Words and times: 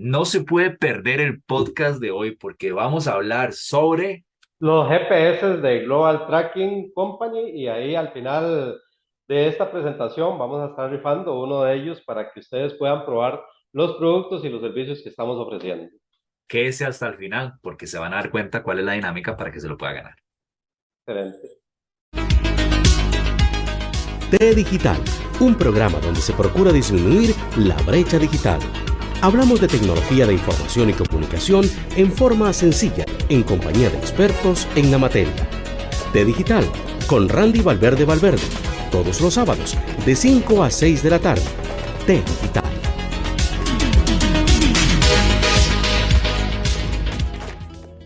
no 0.00 0.24
se 0.24 0.42
puede 0.44 0.70
perder 0.70 1.20
el 1.20 1.42
podcast 1.42 2.00
de 2.00 2.10
hoy 2.10 2.34
porque 2.34 2.72
vamos 2.72 3.06
a 3.06 3.14
hablar 3.14 3.52
sobre... 3.52 4.24
Los 4.58 4.88
GPS 4.88 5.58
de 5.58 5.80
Global 5.80 6.26
Tracking 6.26 6.92
Company 6.92 7.50
y 7.50 7.68
ahí 7.68 7.94
al 7.94 8.12
final 8.12 8.78
de 9.28 9.48
esta 9.48 9.70
presentación 9.70 10.38
vamos 10.38 10.62
a 10.62 10.70
estar 10.70 10.90
rifando 10.90 11.38
uno 11.38 11.64
de 11.64 11.74
ellos 11.74 12.00
para 12.02 12.30
que 12.32 12.40
ustedes 12.40 12.74
puedan 12.74 13.04
probar 13.04 13.42
los 13.72 13.96
productos 13.96 14.44
y 14.44 14.48
los 14.48 14.62
servicios 14.62 15.02
que 15.02 15.10
estamos 15.10 15.38
ofreciendo. 15.38 15.88
Quédese 16.48 16.86
hasta 16.86 17.06
el 17.06 17.16
final 17.16 17.54
porque 17.62 17.86
se 17.86 17.98
van 17.98 18.12
a 18.14 18.16
dar 18.16 18.30
cuenta 18.30 18.62
cuál 18.62 18.78
es 18.80 18.84
la 18.86 18.92
dinámica 18.92 19.36
para 19.36 19.52
que 19.52 19.60
se 19.60 19.68
lo 19.68 19.76
pueda 19.76 19.92
ganar. 19.92 20.16
Excelente. 21.06 21.48
T 24.30 24.54
Digital, 24.54 24.98
un 25.40 25.54
programa 25.56 25.98
donde 26.00 26.20
se 26.20 26.32
procura 26.32 26.72
disminuir 26.72 27.34
la 27.56 27.76
brecha 27.82 28.18
digital. 28.18 28.60
Hablamos 29.22 29.60
de 29.60 29.68
tecnología 29.68 30.26
de 30.26 30.32
información 30.32 30.88
y 30.88 30.92
comunicación 30.94 31.70
en 31.94 32.10
forma 32.10 32.52
sencilla, 32.54 33.04
en 33.28 33.42
compañía 33.42 33.90
de 33.90 33.98
expertos 33.98 34.66
en 34.76 34.90
la 34.90 34.96
materia. 34.96 35.34
T 36.14 36.24
Digital, 36.24 36.64
con 37.06 37.28
Randy 37.28 37.60
Valverde 37.60 38.06
Valverde, 38.06 38.40
todos 38.90 39.20
los 39.20 39.34
sábados, 39.34 39.76
de 40.06 40.16
5 40.16 40.64
a 40.64 40.70
6 40.70 41.02
de 41.02 41.10
la 41.10 41.18
tarde. 41.18 41.44
T 42.06 42.14
Digital. 42.14 42.69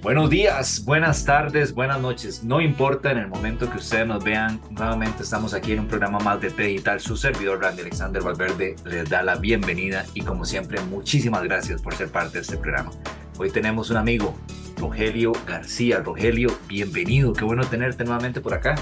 Buenos 0.05 0.29
días, 0.29 0.85
buenas 0.85 1.25
tardes, 1.25 1.75
buenas 1.75 1.99
noches. 1.99 2.45
No 2.45 2.61
importa 2.61 3.11
en 3.11 3.17
el 3.17 3.27
momento 3.27 3.71
que 3.71 3.79
ustedes 3.79 4.07
nos 4.07 4.23
vean, 4.23 4.61
nuevamente 4.69 5.23
estamos 5.23 5.55
aquí 5.55 5.73
en 5.73 5.80
un 5.80 5.89
programa 5.89 6.19
más 6.19 6.43
de 6.43 6.51
T 6.51 6.63
Digital. 6.63 7.01
Su 7.01 7.17
servidor 7.17 7.63
Randy 7.63 7.80
Alexander 7.80 8.23
Valverde 8.23 8.77
les 8.85 9.09
da 9.09 9.23
la 9.23 9.37
bienvenida 9.37 10.05
y 10.13 10.21
como 10.21 10.45
siempre 10.45 10.79
muchísimas 10.83 11.43
gracias 11.45 11.80
por 11.80 11.95
ser 11.95 12.11
parte 12.11 12.35
de 12.35 12.43
este 12.43 12.59
programa. 12.59 12.91
Hoy 13.38 13.51
tenemos 13.51 13.88
un 13.88 13.96
amigo, 13.96 14.35
Rogelio 14.77 15.33
García. 15.46 16.01
Rogelio, 16.01 16.51
bienvenido, 16.68 17.33
qué 17.33 17.46
bueno 17.46 17.65
tenerte 17.65 18.05
nuevamente 18.05 18.43
por 18.43 18.52
acá. 18.52 18.74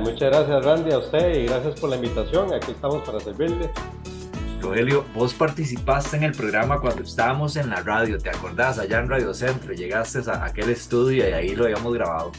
muchas 0.00 0.30
gracias 0.30 0.64
Randy 0.64 0.92
a 0.92 0.98
usted 0.98 1.40
y 1.40 1.46
gracias 1.46 1.80
por 1.80 1.90
la 1.90 1.96
invitación. 1.96 2.54
Aquí 2.54 2.70
estamos 2.70 3.02
para 3.04 3.18
servirle. 3.18 3.68
Rogelio, 4.60 5.04
vos 5.14 5.34
participaste 5.34 6.16
en 6.16 6.24
el 6.24 6.32
programa 6.32 6.80
cuando 6.80 7.02
estábamos 7.02 7.56
en 7.56 7.70
la 7.70 7.82
radio, 7.82 8.18
¿te 8.18 8.30
acordás? 8.30 8.78
Allá 8.78 9.00
en 9.00 9.08
Radio 9.08 9.32
Centro, 9.34 9.72
llegaste 9.72 10.18
a 10.30 10.44
aquel 10.44 10.70
estudio 10.70 11.28
y 11.28 11.32
ahí 11.32 11.54
lo 11.54 11.64
habíamos 11.64 11.94
grabado. 11.94 12.32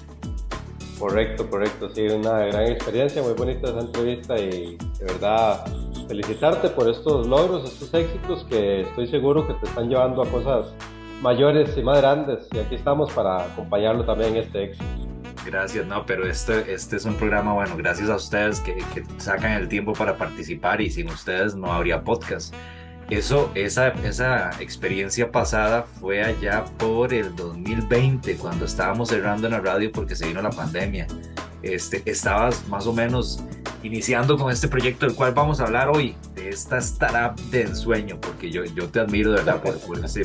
Correcto, 1.00 1.48
correcto, 1.50 1.90
sí, 1.90 2.08
una 2.08 2.40
gran 2.40 2.72
experiencia, 2.72 3.22
muy 3.22 3.34
bonita 3.34 3.70
esa 3.70 3.82
entrevista 3.82 4.38
y 4.38 4.78
de 5.00 5.06
verdad 5.06 5.66
felicitarte 6.08 6.70
por 6.70 6.90
estos 6.90 7.28
logros, 7.28 7.72
estos 7.72 7.94
éxitos 7.94 8.46
que 8.46 8.82
estoy 8.82 9.08
seguro 9.08 9.48
que 9.48 9.54
te 9.54 9.66
están 9.68 9.90
llevando 9.90 10.24
a 10.24 10.28
cosas 10.28 10.74
mayores 11.22 11.78
y 11.78 11.84
más 11.84 12.00
grandes 12.00 12.48
y 12.52 12.60
aquí 12.60 12.76
estamos 12.76 13.12
para 13.12 13.44
acompañarlo 13.46 14.06
también 14.06 14.36
en 14.36 14.44
este 14.44 14.64
éxito. 14.64 15.07
Gracias, 15.48 15.86
no, 15.88 16.06
pero 16.06 16.28
este, 16.28 16.74
este 16.74 16.98
es 16.98 17.06
un 17.06 17.16
programa, 17.16 17.54
bueno, 17.54 17.78
gracias 17.78 18.10
a 18.10 18.18
ustedes 18.18 18.60
que, 18.60 18.76
que 18.94 19.06
sacan 19.16 19.54
el 19.54 19.70
tiempo 19.70 19.94
para 19.94 20.18
participar 20.18 20.82
y 20.82 20.90
sin 20.92 21.08
ustedes 21.08 21.56
no 21.56 21.72
habría 21.72 22.04
podcast. 22.04 22.54
Eso, 23.10 23.50
esa, 23.56 23.88
esa 24.04 24.52
experiencia 24.60 25.32
pasada 25.32 25.84
fue 25.84 26.22
allá 26.22 26.66
por 26.78 27.14
el 27.14 27.34
2020, 27.34 28.36
cuando 28.36 28.66
estábamos 28.66 29.08
cerrando 29.08 29.48
en 29.48 29.54
la 29.54 29.62
radio 29.62 29.90
porque 29.94 30.18
se 30.18 30.28
vino 30.28 30.42
la 30.42 30.50
pandemia. 30.50 31.08
Este, 31.64 32.04
estabas 32.06 32.68
más 32.68 32.86
o 32.88 32.94
menos 32.94 33.44
iniciando 33.84 34.38
con 34.38 34.52
este 34.52 34.68
proyecto 34.68 35.06
del 35.06 35.16
cual 35.16 35.34
vamos 35.34 35.60
a 35.60 35.66
hablar 35.66 35.90
hoy, 35.90 36.16
de 36.36 36.50
esta 36.50 36.78
startup 36.78 37.40
de 37.50 37.62
ensueño, 37.62 38.20
porque 38.22 38.50
yo, 38.50 38.64
yo 38.66 38.90
te 38.90 39.00
admiro 39.00 39.32
de 39.32 39.38
verdad 39.38 39.62
por, 39.62 40.04
ese, 40.04 40.24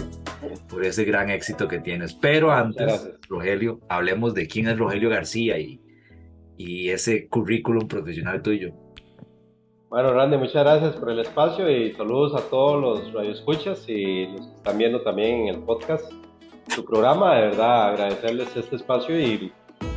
por 0.69 0.85
ese 0.85 1.05
gran 1.05 1.31
éxito 1.31 1.69
que 1.69 1.79
tienes. 1.79 2.15
Pero 2.15 2.51
antes, 2.51 3.11
Rogelio, 3.29 3.81
hablemos 3.89 4.35
de 4.35 4.47
quién 4.47 4.69
es 4.69 4.79
Rogelio 4.79 5.11
García 5.11 5.59
y, 5.59 5.81
y 6.57 6.91
ese 6.91 7.29
currículum 7.29 7.89
profesional 7.89 8.43
tuyo. 8.43 8.73
Bueno, 9.89 10.15
Randy, 10.15 10.39
muchas 10.39 10.65
gracias 10.65 10.97
por 10.97 11.11
el 11.11 11.19
espacio 11.19 11.71
y 11.71 11.93
saludos 11.93 12.35
a 12.35 12.49
todos 12.49 12.81
los 12.81 13.13
radioescuchas 13.13 13.87
y 13.89 14.27
los 14.27 14.47
que 14.47 14.57
están 14.57 14.79
viendo 14.79 15.03
también 15.03 15.43
en 15.43 15.49
el 15.49 15.59
podcast 15.65 16.11
su 16.69 16.83
programa. 16.85 17.37
De 17.37 17.43
verdad, 17.49 17.91
agradecerles 17.91 18.57
este 18.57 18.77
espacio 18.77 19.21
y 19.21 19.53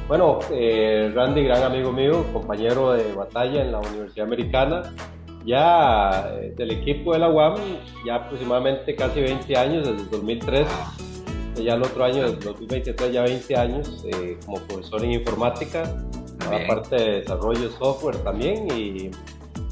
bueno, 0.08 0.40
eh, 0.52 1.12
Randy, 1.14 1.44
gran 1.44 1.64
amigo 1.64 1.92
mío, 1.92 2.26
compañero 2.32 2.94
de 2.94 3.14
batalla 3.14 3.64
en 3.64 3.72
la 3.72 3.80
Universidad 3.80 4.28
Americana, 4.28 4.94
ya 5.46 6.32
eh, 6.42 6.54
del 6.56 6.72
equipo 6.72 7.14
de 7.14 7.20
la 7.20 7.30
UAM, 7.30 7.56
ya 8.06 8.16
aproximadamente 8.16 8.96
casi 8.96 9.22
20 9.22 9.58
años, 9.58 9.88
desde 9.88 10.10
2003, 10.10 10.68
ya 11.64 11.74
el 11.74 11.84
otro 11.84 12.04
año, 12.04 12.24
desde 12.24 12.50
2023, 12.50 13.12
ya 13.12 13.24
20 13.24 13.58
años 13.58 14.06
eh, 14.06 14.38
como 14.46 14.60
profesor 14.60 15.04
en 15.04 15.14
informática, 15.14 15.84
aparte 16.46 16.96
de 16.96 17.12
desarrollo 17.22 17.62
de 17.62 17.70
software 17.70 18.18
también. 18.18 18.68
Y 18.76 19.10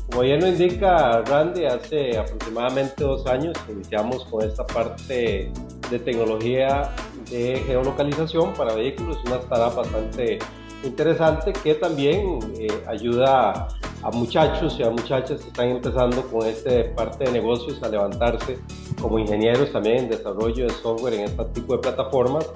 como 0.10 0.22
bien 0.22 0.40
lo 0.42 0.48
indica 0.48 1.22
Randy, 1.22 1.66
hace 1.66 2.18
aproximadamente 2.18 3.04
dos 3.04 3.28
años 3.28 3.56
iniciamos 3.70 4.26
con 4.26 4.44
esta 4.44 4.66
parte 4.66 5.52
de 5.92 6.00
tecnología 6.00 6.90
de 7.30 7.64
geolocalización 7.66 8.54
para 8.54 8.74
vehículos, 8.74 9.18
una 9.26 9.38
startup 9.38 9.76
bastante 9.76 10.40
interesante 10.84 11.54
que 11.54 11.76
también 11.76 12.40
eh, 12.60 12.68
ayuda 12.88 13.68
a 14.02 14.12
muchachos 14.12 14.78
y 14.80 14.84
a 14.84 14.90
muchachas 14.90 15.42
que 15.42 15.48
están 15.48 15.70
empezando 15.70 16.22
con 16.24 16.46
esta 16.46 16.72
parte 16.96 17.24
de 17.24 17.32
negocios 17.32 17.82
a 17.82 17.90
levantarse 17.90 18.60
como 19.02 19.18
ingenieros 19.18 19.72
también 19.72 19.98
en 20.00 20.10
desarrollo 20.10 20.66
de 20.66 20.74
software 20.74 21.14
en 21.14 21.22
este 21.22 21.46
tipo 21.46 21.74
de 21.74 21.80
plataformas. 21.80 22.52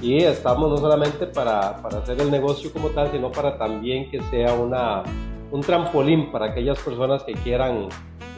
Y 0.00 0.22
estamos 0.22 0.70
no 0.70 0.78
solamente 0.78 1.26
para, 1.26 1.80
para 1.82 1.98
hacer 1.98 2.20
el 2.20 2.30
negocio 2.30 2.72
como 2.72 2.88
tal, 2.90 3.10
sino 3.12 3.32
para 3.32 3.56
también 3.56 4.10
que 4.10 4.22
sea 4.24 4.52
una, 4.52 5.02
un 5.50 5.60
trampolín 5.62 6.30
para 6.30 6.46
aquellas 6.46 6.78
personas 6.78 7.22
que 7.22 7.32
quieran 7.32 7.88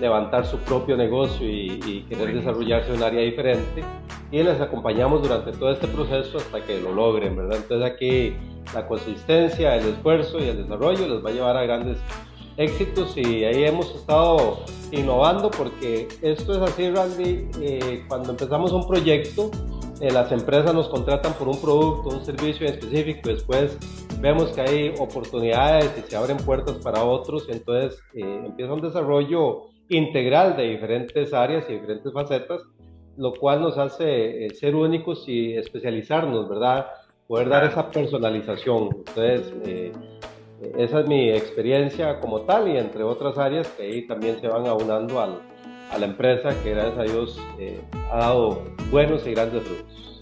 levantar 0.00 0.46
su 0.46 0.58
propio 0.58 0.96
negocio 0.96 1.46
y, 1.48 2.04
querer 2.08 2.34
desarrollarse 2.34 2.90
en 2.90 2.96
un 2.96 3.02
área 3.02 3.20
diferente. 3.22 3.84
Y 4.30 4.42
les 4.42 4.60
acompañamos 4.60 5.22
durante 5.22 5.52
todo 5.52 5.72
este 5.72 5.88
proceso 5.88 6.38
hasta 6.38 6.60
que 6.62 6.80
lo 6.80 6.92
logren, 6.92 7.36
¿verdad? 7.36 7.58
Entonces 7.58 7.90
aquí 7.90 8.34
la 8.74 8.86
consistencia, 8.86 9.76
el 9.76 9.88
esfuerzo 9.88 10.38
y 10.38 10.48
el 10.48 10.58
desarrollo 10.58 11.08
les 11.08 11.24
va 11.24 11.30
a 11.30 11.32
llevar 11.32 11.56
a 11.56 11.62
grandes 11.62 11.98
éxitos 12.58 13.16
y 13.16 13.44
ahí 13.44 13.64
hemos 13.64 13.94
estado 13.94 14.58
innovando 14.90 15.50
porque 15.50 16.08
esto 16.22 16.52
es 16.52 16.70
así, 16.70 16.90
Randy, 16.90 17.48
eh, 17.62 18.04
cuando 18.08 18.30
empezamos 18.30 18.72
un 18.72 18.86
proyecto, 18.86 19.50
eh, 20.00 20.10
las 20.10 20.30
empresas 20.32 20.74
nos 20.74 20.88
contratan 20.88 21.32
por 21.34 21.48
un 21.48 21.60
producto, 21.60 22.10
un 22.10 22.24
servicio 22.24 22.66
en 22.66 22.74
específico, 22.74 23.28
después 23.28 23.78
vemos 24.20 24.50
que 24.50 24.60
hay 24.60 24.94
oportunidades 24.98 25.92
y 25.98 26.10
se 26.10 26.16
abren 26.16 26.36
puertas 26.38 26.76
para 26.78 27.02
otros, 27.04 27.46
entonces 27.48 28.00
eh, 28.14 28.42
empieza 28.44 28.72
un 28.72 28.80
desarrollo 28.80 29.66
integral 29.88 30.56
de 30.56 30.70
diferentes 30.70 31.32
áreas 31.32 31.64
y 31.68 31.74
diferentes 31.74 32.12
facetas, 32.12 32.62
lo 33.16 33.32
cual 33.34 33.62
nos 33.62 33.78
hace 33.78 34.46
eh, 34.46 34.50
ser 34.50 34.74
únicos 34.74 35.24
y 35.26 35.54
especializarnos, 35.54 36.48
¿verdad? 36.48 36.86
Poder 37.26 37.48
dar 37.48 37.64
esa 37.64 37.90
personalización. 37.90 38.90
Entonces, 39.06 39.52
eh, 39.66 39.92
esa 40.76 41.00
es 41.00 41.08
mi 41.08 41.30
experiencia 41.30 42.20
como 42.20 42.42
tal 42.42 42.68
y 42.68 42.76
entre 42.76 43.02
otras 43.02 43.38
áreas 43.38 43.68
que 43.68 43.84
ahí 43.84 44.06
también 44.06 44.40
se 44.40 44.48
van 44.48 44.66
aunando 44.66 45.20
al, 45.20 45.40
a 45.90 45.98
la 45.98 46.06
empresa 46.06 46.50
que 46.62 46.70
gracias 46.70 46.98
a 46.98 47.02
Dios 47.02 47.40
eh, 47.58 47.80
ha 48.10 48.18
dado 48.18 48.64
buenos 48.90 49.26
y 49.26 49.32
grandes 49.32 49.62
frutos. 49.62 50.20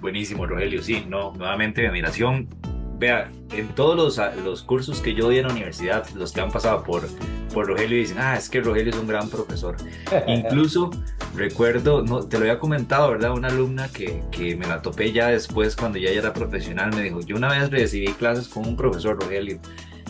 Buenísimo, 0.00 0.46
Rogelio. 0.46 0.82
Sí, 0.82 1.04
no, 1.08 1.32
nuevamente 1.32 1.82
mi 1.82 1.88
admiración 1.88 2.48
vea, 2.98 3.30
en 3.52 3.68
todos 3.68 3.96
los, 3.96 4.36
los, 4.44 4.62
cursos 4.62 5.00
que 5.00 5.14
yo 5.14 5.28
di 5.28 5.38
en 5.38 5.46
la 5.46 5.52
universidad, 5.52 6.08
los 6.14 6.32
que 6.32 6.40
han 6.40 6.50
pasado 6.50 6.82
por, 6.82 7.06
por 7.52 7.66
Rogelio 7.66 7.98
dicen, 7.98 8.18
ah, 8.18 8.36
es 8.36 8.48
que 8.48 8.60
Rogelio 8.60 8.90
es 8.90 8.98
un 8.98 9.06
gran 9.06 9.28
profesor. 9.28 9.76
Incluso 10.26 10.90
recuerdo, 11.34 12.02
no, 12.02 12.20
te 12.26 12.38
lo 12.38 12.44
había 12.44 12.58
comentado, 12.58 13.10
¿verdad? 13.10 13.32
Una 13.32 13.48
alumna 13.48 13.88
que, 13.88 14.22
que, 14.30 14.56
me 14.56 14.66
la 14.66 14.82
topé 14.82 15.12
ya 15.12 15.28
después, 15.28 15.76
cuando 15.76 15.98
ya 15.98 16.10
era 16.10 16.32
profesional, 16.32 16.94
me 16.94 17.02
dijo, 17.02 17.20
yo 17.20 17.36
una 17.36 17.48
vez 17.48 17.70
recibí 17.70 18.06
clases 18.14 18.48
con 18.48 18.66
un 18.66 18.76
profesor, 18.76 19.20
Rogelio. 19.20 19.58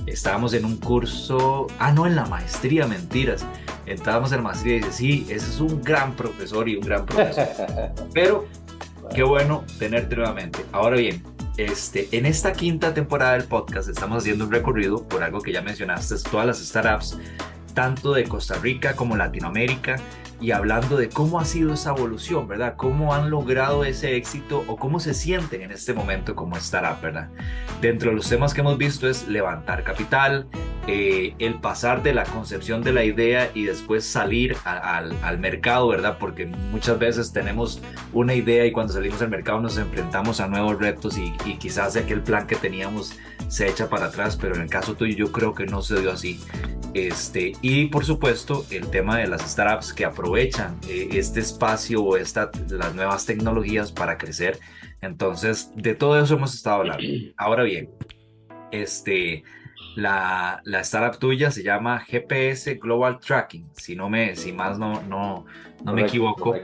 Estábamos 0.06 0.54
en 0.54 0.64
un 0.64 0.76
curso, 0.76 1.66
ah, 1.78 1.92
no, 1.92 2.06
en 2.06 2.14
la 2.14 2.26
maestría, 2.26 2.86
mentiras. 2.86 3.44
Estábamos 3.86 4.30
en 4.32 4.38
la 4.38 4.42
maestría 4.44 4.76
y 4.76 4.78
dice, 4.78 4.92
sí, 4.92 5.26
ese 5.28 5.48
es 5.48 5.60
un 5.60 5.82
gran 5.82 6.14
profesor 6.14 6.68
y 6.68 6.76
un 6.76 6.82
gran 6.82 7.04
profesor. 7.06 7.48
Pero 8.14 8.46
qué 9.14 9.24
bueno 9.24 9.64
tenerte 9.78 10.14
nuevamente. 10.14 10.64
Ahora 10.72 10.96
bien, 10.96 11.22
este, 11.56 12.08
en 12.12 12.26
esta 12.26 12.52
quinta 12.52 12.92
temporada 12.92 13.32
del 13.32 13.44
podcast 13.44 13.88
estamos 13.88 14.18
haciendo 14.18 14.44
un 14.44 14.52
recorrido 14.52 15.02
por 15.02 15.22
algo 15.22 15.40
que 15.40 15.52
ya 15.52 15.62
mencionaste, 15.62 16.16
todas 16.30 16.46
las 16.46 16.58
startups, 16.58 17.18
tanto 17.74 18.12
de 18.12 18.24
Costa 18.24 18.56
Rica 18.56 18.94
como 18.94 19.16
Latinoamérica, 19.16 19.96
y 20.40 20.50
hablando 20.50 20.96
de 20.96 21.08
cómo 21.08 21.40
ha 21.40 21.44
sido 21.44 21.72
esa 21.74 21.90
evolución, 21.90 22.46
¿verdad? 22.46 22.74
Cómo 22.76 23.14
han 23.14 23.30
logrado 23.30 23.84
ese 23.84 24.16
éxito 24.16 24.64
o 24.66 24.76
cómo 24.76 25.00
se 25.00 25.14
sienten 25.14 25.62
en 25.62 25.70
este 25.70 25.94
momento 25.94 26.34
como 26.34 26.56
startup, 26.56 27.00
¿verdad? 27.00 27.30
Dentro 27.80 28.10
de 28.10 28.16
los 28.16 28.28
temas 28.28 28.52
que 28.52 28.60
hemos 28.60 28.76
visto 28.76 29.08
es 29.08 29.28
levantar 29.28 29.82
capital, 29.82 30.46
eh, 30.86 31.34
el 31.38 31.54
pasar 31.54 32.02
de 32.02 32.14
la 32.14 32.24
concepción 32.24 32.82
de 32.82 32.92
la 32.92 33.04
idea 33.04 33.50
y 33.54 33.64
después 33.64 34.04
salir 34.04 34.56
al, 34.64 35.16
al, 35.22 35.38
mercado, 35.38 35.88
¿verdad? 35.88 36.18
Porque 36.18 36.46
muchas 36.46 36.98
veces 36.98 37.32
tenemos 37.32 37.80
una 38.12 38.34
idea 38.34 38.66
y 38.66 38.72
cuando 38.72 38.92
salimos 38.92 39.20
al 39.22 39.30
mercado 39.30 39.60
nos 39.60 39.78
enfrentamos 39.78 40.40
a 40.40 40.48
nuevos 40.48 40.78
retos 40.78 41.18
y, 41.18 41.32
y 41.44 41.56
quizás 41.56 41.96
aquel 41.96 42.22
plan 42.22 42.46
que 42.46 42.56
teníamos 42.56 43.18
se 43.48 43.68
echa 43.68 43.88
para 43.88 44.06
atrás, 44.06 44.36
pero 44.36 44.54
en 44.54 44.62
el 44.62 44.70
caso 44.70 44.94
tuyo 44.94 45.16
yo 45.16 45.32
creo 45.32 45.54
que 45.54 45.66
no 45.66 45.82
se 45.82 46.00
dio 46.00 46.12
así. 46.12 46.40
Este, 46.94 47.52
y 47.60 47.86
por 47.88 48.06
supuesto 48.06 48.64
el 48.70 48.88
tema 48.88 49.18
de 49.18 49.26
las 49.26 49.42
startups 49.42 49.92
que 49.92 50.06
aprovechan 50.26 50.78
eh, 50.88 51.08
este 51.12 51.40
espacio 51.40 52.02
o 52.02 52.16
esta, 52.16 52.50
las 52.68 52.94
nuevas 52.94 53.24
tecnologías 53.26 53.92
para 53.92 54.18
crecer. 54.18 54.58
Entonces, 55.00 55.70
de 55.76 55.94
todo 55.94 56.20
eso 56.20 56.34
hemos 56.34 56.54
estado 56.54 56.80
hablando. 56.80 57.04
Ahora 57.36 57.62
bien, 57.62 57.90
este, 58.72 59.44
la, 59.94 60.60
la, 60.64 60.80
startup 60.80 61.20
tuya 61.20 61.50
se 61.50 61.62
llama 61.62 62.00
GPS 62.00 62.74
Global 62.74 63.20
Tracking, 63.20 63.70
si 63.74 63.94
no 63.94 64.10
me, 64.10 64.34
si 64.34 64.52
más 64.52 64.78
no, 64.78 65.00
no, 65.02 65.46
no 65.84 65.92
me 65.92 66.02
equivoco. 66.02 66.56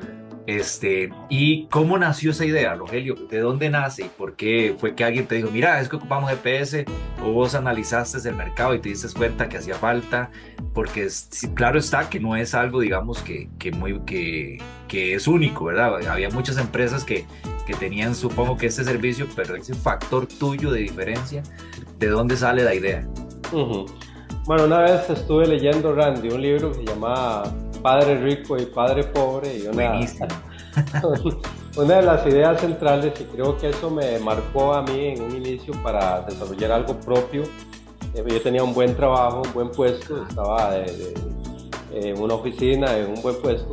Este, 0.46 1.10
¿Y 1.28 1.66
cómo 1.66 1.98
nació 1.98 2.32
esa 2.32 2.44
idea, 2.44 2.74
Rogelio? 2.74 3.14
¿De 3.14 3.38
dónde 3.38 3.70
nace 3.70 4.06
y 4.06 4.08
por 4.08 4.34
qué 4.34 4.74
fue 4.76 4.94
que 4.94 5.04
alguien 5.04 5.26
te 5.26 5.36
dijo, 5.36 5.50
mira, 5.52 5.80
es 5.80 5.88
que 5.88 5.96
ocupamos 5.96 6.30
GPS 6.30 6.84
o 7.22 7.30
vos 7.32 7.54
analizaste 7.54 8.28
el 8.28 8.34
mercado 8.34 8.74
y 8.74 8.80
te 8.80 8.88
diste 8.88 9.06
cuenta 9.16 9.48
que 9.48 9.58
hacía 9.58 9.74
falta? 9.74 10.30
Porque 10.74 11.06
claro 11.54 11.78
está 11.78 12.10
que 12.10 12.18
no 12.18 12.34
es 12.34 12.54
algo, 12.54 12.80
digamos, 12.80 13.22
que, 13.22 13.50
que, 13.58 13.70
muy, 13.70 14.00
que, 14.00 14.58
que 14.88 15.14
es 15.14 15.28
único, 15.28 15.66
¿verdad? 15.66 16.04
Había 16.08 16.30
muchas 16.30 16.58
empresas 16.58 17.04
que, 17.04 17.24
que 17.64 17.74
tenían, 17.74 18.16
supongo 18.16 18.56
que 18.56 18.66
este 18.66 18.82
servicio, 18.82 19.28
pero 19.36 19.54
ese 19.54 19.74
factor 19.74 20.26
tuyo 20.26 20.72
de 20.72 20.80
diferencia, 20.80 21.44
¿de 21.98 22.08
dónde 22.08 22.36
sale 22.36 22.64
la 22.64 22.74
idea? 22.74 23.06
Bueno, 24.44 24.64
una 24.64 24.80
vez 24.80 25.08
estuve 25.08 25.46
leyendo, 25.46 25.94
Randy, 25.94 26.30
un 26.30 26.42
libro 26.42 26.72
que 26.72 26.78
se 26.78 26.84
llamaba 26.84 27.44
Padre 27.82 28.16
Rico 28.16 28.56
y 28.56 28.66
Padre 28.66 29.04
Pobre, 29.04 29.58
y 29.58 29.66
una, 29.66 30.00
una 31.76 31.96
de 31.96 32.02
las 32.02 32.26
ideas 32.26 32.60
centrales, 32.60 33.12
y 33.20 33.24
creo 33.24 33.58
que 33.58 33.70
eso 33.70 33.90
me 33.90 34.18
marcó 34.18 34.72
a 34.72 34.82
mí 34.82 35.08
en 35.08 35.22
un 35.22 35.36
inicio 35.36 35.74
para 35.82 36.22
desarrollar 36.22 36.72
algo 36.72 36.98
propio. 37.00 37.42
Eh, 38.14 38.24
yo 38.26 38.40
tenía 38.40 38.62
un 38.62 38.72
buen 38.72 38.94
trabajo, 38.94 39.42
un 39.44 39.52
buen 39.52 39.70
puesto, 39.70 40.22
estaba 40.28 40.76
en 40.76 42.18
una 42.18 42.34
oficina, 42.34 42.96
en 42.96 43.10
un 43.10 43.22
buen 43.22 43.36
puesto, 43.42 43.72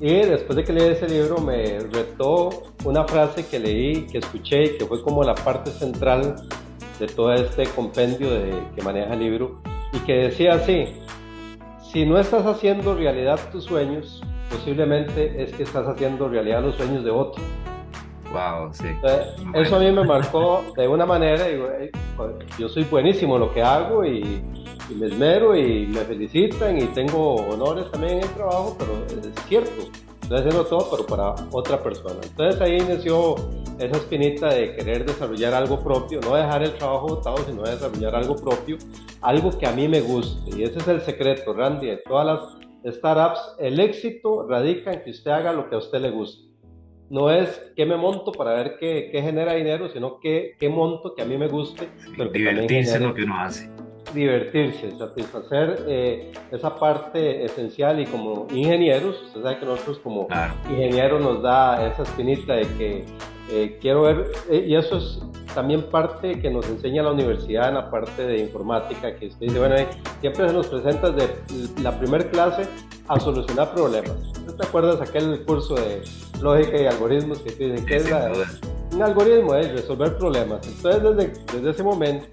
y 0.00 0.12
después 0.12 0.56
de 0.56 0.64
que 0.64 0.72
leí 0.72 0.90
ese 0.90 1.08
libro 1.08 1.38
me 1.38 1.78
retó 1.78 2.64
una 2.84 3.04
frase 3.04 3.46
que 3.46 3.58
leí, 3.58 4.06
que 4.06 4.18
escuché 4.18 4.64
y 4.64 4.78
que 4.78 4.84
fue 4.84 5.02
como 5.02 5.24
la 5.24 5.34
parte 5.34 5.70
central 5.70 6.36
de 6.98 7.06
todo 7.06 7.32
este 7.32 7.64
compendio 7.64 8.30
de, 8.30 8.62
que 8.74 8.82
maneja 8.82 9.14
el 9.14 9.20
libro 9.20 9.62
y 9.92 9.98
que 10.00 10.12
decía 10.12 10.54
así, 10.54 10.86
si 11.96 12.04
no 12.04 12.18
estás 12.18 12.44
haciendo 12.44 12.94
realidad 12.94 13.40
tus 13.50 13.64
sueños, 13.64 14.22
posiblemente 14.50 15.42
es 15.42 15.50
que 15.54 15.62
estás 15.62 15.88
haciendo 15.88 16.28
realidad 16.28 16.62
los 16.62 16.74
sueños 16.74 17.02
de 17.02 17.10
otro. 17.10 17.42
Wow, 18.30 18.68
sí. 18.70 18.88
eso 19.54 19.76
a 19.76 19.78
mí 19.78 19.90
me 19.90 20.04
marcó 20.06 20.62
de 20.76 20.86
una 20.86 21.06
manera, 21.06 21.46
digo, 21.46 21.70
yo 22.58 22.68
soy 22.68 22.84
buenísimo 22.84 23.36
en 23.36 23.40
lo 23.40 23.54
que 23.54 23.62
hago 23.62 24.04
y, 24.04 24.42
y 24.90 24.94
me 24.94 25.06
esmero 25.06 25.56
y 25.56 25.86
me 25.86 26.00
felicitan 26.00 26.76
y 26.76 26.84
tengo 26.88 27.36
honores 27.36 27.90
también 27.90 28.18
en 28.18 28.24
el 28.24 28.30
trabajo, 28.34 28.76
pero 28.78 28.92
es 29.18 29.44
cierto, 29.48 29.88
estoy 30.26 30.38
haciendo 30.38 30.64
todo, 30.64 30.88
pero 30.90 31.06
para 31.06 31.34
otra 31.52 31.80
persona. 31.80 32.16
Entonces 32.22 32.60
ahí 32.60 32.78
inició 32.78 33.36
esa 33.78 33.96
espinita 33.96 34.48
de 34.52 34.74
querer 34.74 35.06
desarrollar 35.06 35.54
algo 35.54 35.78
propio, 35.78 36.20
no 36.20 36.34
dejar 36.34 36.64
el 36.64 36.74
trabajo 36.74 37.08
botado, 37.08 37.36
sino 37.46 37.62
desarrollar 37.62 38.16
algo 38.16 38.34
propio, 38.34 38.76
algo 39.20 39.56
que 39.56 39.66
a 39.66 39.72
mí 39.72 39.86
me 39.86 40.00
guste. 40.00 40.56
Y 40.56 40.64
ese 40.64 40.78
es 40.78 40.88
el 40.88 41.00
secreto, 41.02 41.52
Randy, 41.52 41.86
de 41.86 41.96
todas 41.98 42.26
las 42.84 42.96
startups. 42.96 43.56
El 43.60 43.78
éxito 43.78 44.46
radica 44.48 44.92
en 44.92 45.02
que 45.02 45.10
usted 45.10 45.30
haga 45.30 45.52
lo 45.52 45.68
que 45.68 45.76
a 45.76 45.78
usted 45.78 46.00
le 46.00 46.10
guste. 46.10 46.44
No 47.08 47.30
es 47.30 47.72
qué 47.76 47.86
me 47.86 47.96
monto 47.96 48.32
para 48.32 48.54
ver 48.54 48.78
qué, 48.80 49.10
qué 49.12 49.22
genera 49.22 49.54
dinero, 49.54 49.88
sino 49.90 50.18
qué, 50.18 50.56
qué 50.58 50.68
monto 50.68 51.14
que 51.14 51.22
a 51.22 51.24
mí 51.24 51.38
me 51.38 51.46
guste. 51.46 51.88
Divertirse 52.32 52.96
en 52.96 53.04
lo 53.04 53.14
que 53.14 53.22
uno 53.22 53.38
hace 53.38 53.70
divertirse, 54.14 54.96
satisfacer 54.96 55.84
eh, 55.88 56.32
esa 56.50 56.76
parte 56.76 57.44
esencial 57.44 58.00
y 58.00 58.06
como 58.06 58.46
ingenieros, 58.50 59.22
usted 59.26 59.42
sabe 59.42 59.58
que 59.58 59.66
nosotros 59.66 59.98
como 59.98 60.28
ingenieros 60.70 61.20
nos 61.20 61.42
da 61.42 61.86
esa 61.86 62.02
espinita 62.02 62.54
de 62.54 62.62
que 62.78 63.04
eh, 63.50 63.78
quiero 63.80 64.02
ver, 64.02 64.32
eh, 64.50 64.64
y 64.66 64.74
eso 64.74 64.98
es 64.98 65.20
también 65.54 65.88
parte 65.90 66.38
que 66.40 66.50
nos 66.50 66.68
enseña 66.68 67.02
la 67.02 67.12
universidad 67.12 67.68
en 67.68 67.76
la 67.76 67.90
parte 67.90 68.26
de 68.26 68.38
informática, 68.38 69.14
que 69.16 69.28
usted 69.28 69.46
dice, 69.46 69.58
bueno, 69.58 69.76
siempre 70.20 70.48
se 70.48 70.54
nos 70.54 70.66
presenta 70.66 71.10
de 71.10 71.28
la 71.82 71.98
primera 71.98 72.28
clase 72.28 72.68
a 73.08 73.18
solucionar 73.20 73.72
problemas. 73.72 74.16
¿Te 74.58 74.66
acuerdas 74.66 75.00
aquel 75.00 75.44
curso 75.44 75.74
de 75.74 76.02
lógica 76.40 76.80
y 76.80 76.86
algoritmos 76.86 77.38
que 77.38 77.52
te 77.52 77.70
dicen 77.70 77.86
que 77.86 77.96
es 77.96 78.06
un 78.92 79.02
algoritmo? 79.02 79.54
Es 79.54 79.70
resolver 79.72 80.16
problemas. 80.16 80.66
Entonces, 80.66 81.02
desde, 81.02 81.56
desde 81.56 81.70
ese 81.70 81.82
momento, 81.82 82.26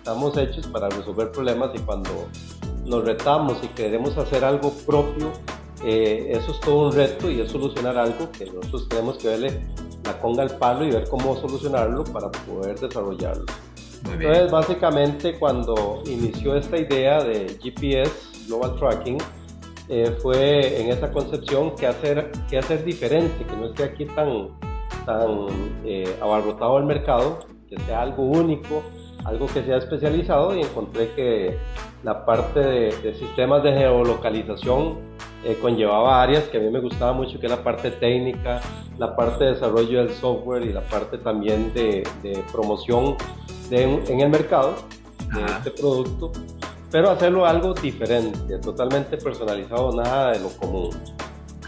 estamos 0.00 0.34
hechos 0.38 0.66
para 0.66 0.88
resolver 0.88 1.30
problemas 1.30 1.70
y 1.74 1.78
cuando 1.80 2.10
nos 2.86 3.04
retamos 3.04 3.58
y 3.62 3.68
queremos 3.68 4.16
hacer 4.16 4.44
algo 4.44 4.72
propio, 4.86 5.30
eh, 5.84 6.32
eso 6.32 6.52
es 6.52 6.60
todo 6.60 6.88
un 6.88 6.92
reto 6.92 7.30
y 7.30 7.40
es 7.40 7.50
solucionar 7.50 7.98
algo 7.98 8.30
que 8.32 8.46
nosotros 8.46 8.88
tenemos 8.88 9.18
que 9.18 9.28
verle 9.28 9.60
la 10.04 10.18
conga 10.18 10.42
al 10.42 10.56
palo 10.56 10.86
y 10.86 10.90
ver 10.90 11.06
cómo 11.08 11.36
solucionarlo 11.36 12.04
para 12.04 12.30
poder 12.30 12.80
desarrollarlo. 12.80 13.44
Entonces, 14.10 14.50
básicamente, 14.50 15.38
cuando 15.38 16.02
inició 16.06 16.56
esta 16.56 16.78
idea 16.78 17.22
de 17.22 17.58
GPS, 17.62 18.46
Global 18.48 18.76
Tracking, 18.76 19.18
eh, 19.90 20.16
fue 20.22 20.80
en 20.80 20.90
esa 20.90 21.12
concepción 21.12 21.76
que 21.76 21.86
hacer, 21.86 22.32
que 22.48 22.56
hacer 22.56 22.84
diferente, 22.84 23.44
que 23.44 23.56
no 23.56 23.66
esté 23.66 23.84
aquí 23.84 24.06
tan, 24.06 24.48
tan 25.04 25.46
eh, 25.84 26.16
abarrotado 26.22 26.78
el 26.78 26.84
mercado, 26.84 27.40
que 27.68 27.78
sea 27.80 28.00
algo 28.00 28.22
único, 28.22 28.82
algo 29.24 29.46
que 29.46 29.62
sea 29.62 29.76
especializado 29.76 30.56
y 30.56 30.62
encontré 30.62 31.10
que 31.14 31.58
la 32.02 32.24
parte 32.24 32.60
de, 32.60 33.14
sistemas 33.14 33.62
de 33.62 33.72
geolocalización 33.72 34.98
eh, 35.44 35.58
conllevaba 35.60 36.22
áreas 36.22 36.44
que 36.44 36.58
a 36.58 36.60
mí 36.60 36.70
me 36.70 36.80
gustaba 36.80 37.12
mucho, 37.12 37.38
que 37.38 37.46
es 37.46 37.52
la 37.52 37.62
parte 37.62 37.90
técnica, 37.90 38.60
la 38.98 39.14
parte 39.16 39.44
de 39.44 39.52
desarrollo 39.54 39.98
del 40.04 40.10
software 40.10 40.62
y 40.62 40.72
la 40.72 40.82
parte 40.82 41.18
también 41.18 41.72
de, 41.74 42.02
promoción 42.52 43.16
en 43.70 44.20
el 44.20 44.28
mercado 44.28 44.74
de 45.32 45.44
este 45.44 45.70
producto, 45.70 46.32
pero 46.90 47.10
hacerlo 47.10 47.46
algo 47.46 47.72
diferente, 47.72 48.58
totalmente 48.58 49.16
personalizado, 49.16 49.92
nada 49.92 50.32
de 50.32 50.40
lo 50.40 50.48
común. 50.48 50.90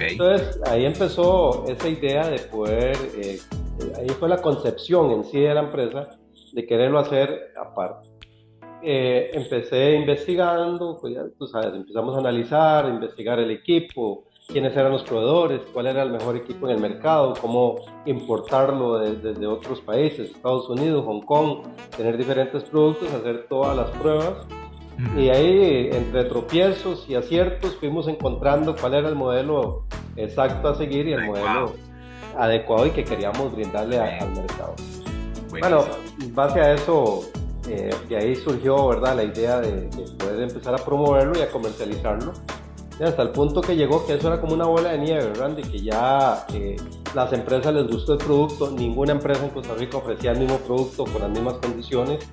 Entonces 0.00 0.60
ahí 0.66 0.84
empezó 0.84 1.64
esa 1.68 1.88
idea 1.88 2.26
de 2.26 2.40
poder, 2.40 2.96
eh, 3.16 3.38
ahí 3.98 4.08
fue 4.18 4.28
la 4.28 4.38
concepción 4.38 5.12
en 5.12 5.24
sí 5.24 5.40
de 5.40 5.54
la 5.54 5.60
empresa, 5.60 6.08
de 6.52 6.66
quererlo 6.66 6.98
hacer 6.98 7.52
aparte. 7.60 8.08
Eh, 8.84 9.30
empecé 9.34 9.94
investigando, 9.94 10.98
pues 11.00 11.14
ya 11.14 11.22
tú 11.38 11.46
sabes, 11.46 11.72
empezamos 11.74 12.16
a 12.16 12.18
analizar, 12.18 12.84
a 12.84 12.88
investigar 12.88 13.38
el 13.38 13.50
equipo, 13.52 14.24
quiénes 14.48 14.76
eran 14.76 14.90
los 14.90 15.04
proveedores, 15.04 15.60
cuál 15.72 15.86
era 15.86 16.02
el 16.02 16.10
mejor 16.10 16.36
equipo 16.36 16.68
en 16.68 16.74
el 16.74 16.80
mercado, 16.80 17.34
cómo 17.40 17.76
importarlo 18.06 18.98
desde 18.98 19.46
otros 19.46 19.80
países, 19.80 20.30
Estados 20.30 20.68
Unidos, 20.68 21.04
Hong 21.06 21.22
Kong, 21.22 21.58
tener 21.96 22.16
diferentes 22.16 22.64
productos, 22.64 23.12
hacer 23.12 23.46
todas 23.48 23.76
las 23.76 23.90
pruebas. 23.90 24.46
Y 25.16 25.30
ahí, 25.30 25.88
entre 25.90 26.24
tropiezos 26.24 27.08
y 27.08 27.14
aciertos, 27.14 27.76
fuimos 27.76 28.08
encontrando 28.08 28.76
cuál 28.76 28.94
era 28.94 29.08
el 29.08 29.14
modelo 29.14 29.84
exacto 30.16 30.68
a 30.68 30.74
seguir 30.74 31.08
y 31.08 31.12
el 31.12 31.24
modelo 31.24 31.72
adecuado 32.36 32.86
y 32.86 32.90
que 32.90 33.04
queríamos 33.04 33.54
brindarle 33.54 33.98
al 33.98 34.30
mercado. 34.32 34.74
Bueno, 35.60 35.84
base 36.32 36.60
a 36.60 36.72
eso, 36.72 37.24
eh, 37.68 37.94
de 38.08 38.16
ahí 38.16 38.36
surgió 38.36 38.88
¿verdad? 38.88 39.16
la 39.16 39.24
idea 39.24 39.60
de, 39.60 39.88
poder 40.18 40.42
empezar 40.42 40.74
a 40.74 40.78
promoverlo 40.78 41.38
y 41.38 41.42
a 41.42 41.50
comercializarlo. 41.50 42.32
hasta 43.04 43.22
el 43.22 43.30
punto 43.30 43.60
que 43.60 43.76
llegó 43.76 44.06
que 44.06 44.14
eso 44.14 44.28
era 44.28 44.40
como 44.40 44.54
una 44.54 44.64
bola 44.64 44.92
de 44.92 44.98
nieve, 44.98 45.32
Randy, 45.34 45.62
que 45.62 45.82
ya 45.82 46.46
eh, 46.54 46.76
las 47.14 47.32
empresas 47.34 47.74
les 47.74 47.86
gustó 47.86 48.14
el 48.14 48.18
producto, 48.18 48.70
ninguna 48.70 49.12
empresa 49.12 49.44
en 49.44 49.50
Costa 49.50 49.74
Rica 49.74 49.98
ofrecía 49.98 50.32
el 50.32 50.38
mismo 50.38 50.56
producto 50.58 51.04
con 51.04 51.20
las 51.20 51.30
mismas 51.30 51.54
condiciones 51.54 52.26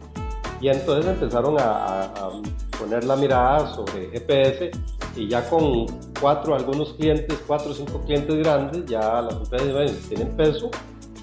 y 0.61 0.69
entonces 0.69 1.05
empezaron 1.05 1.57
a, 1.59 2.31
poner 2.77 3.03
la 3.03 3.17
mirada 3.17 3.73
sobre 3.73 4.09
GPS 4.11 4.71
y 5.17 5.27
ya 5.27 5.49
con 5.49 5.88
cuatro, 6.21 6.55
algunos 6.55 6.93
clientes, 6.93 7.38
cuatro 7.45 7.71
o 7.71 7.73
cinco 7.73 7.99
clientes 8.05 8.33
grandes, 8.38 8.85
ya 8.85 9.21
las 9.21 9.33
empresas 9.33 9.91
tienen 10.07 10.29
peso 10.38 10.71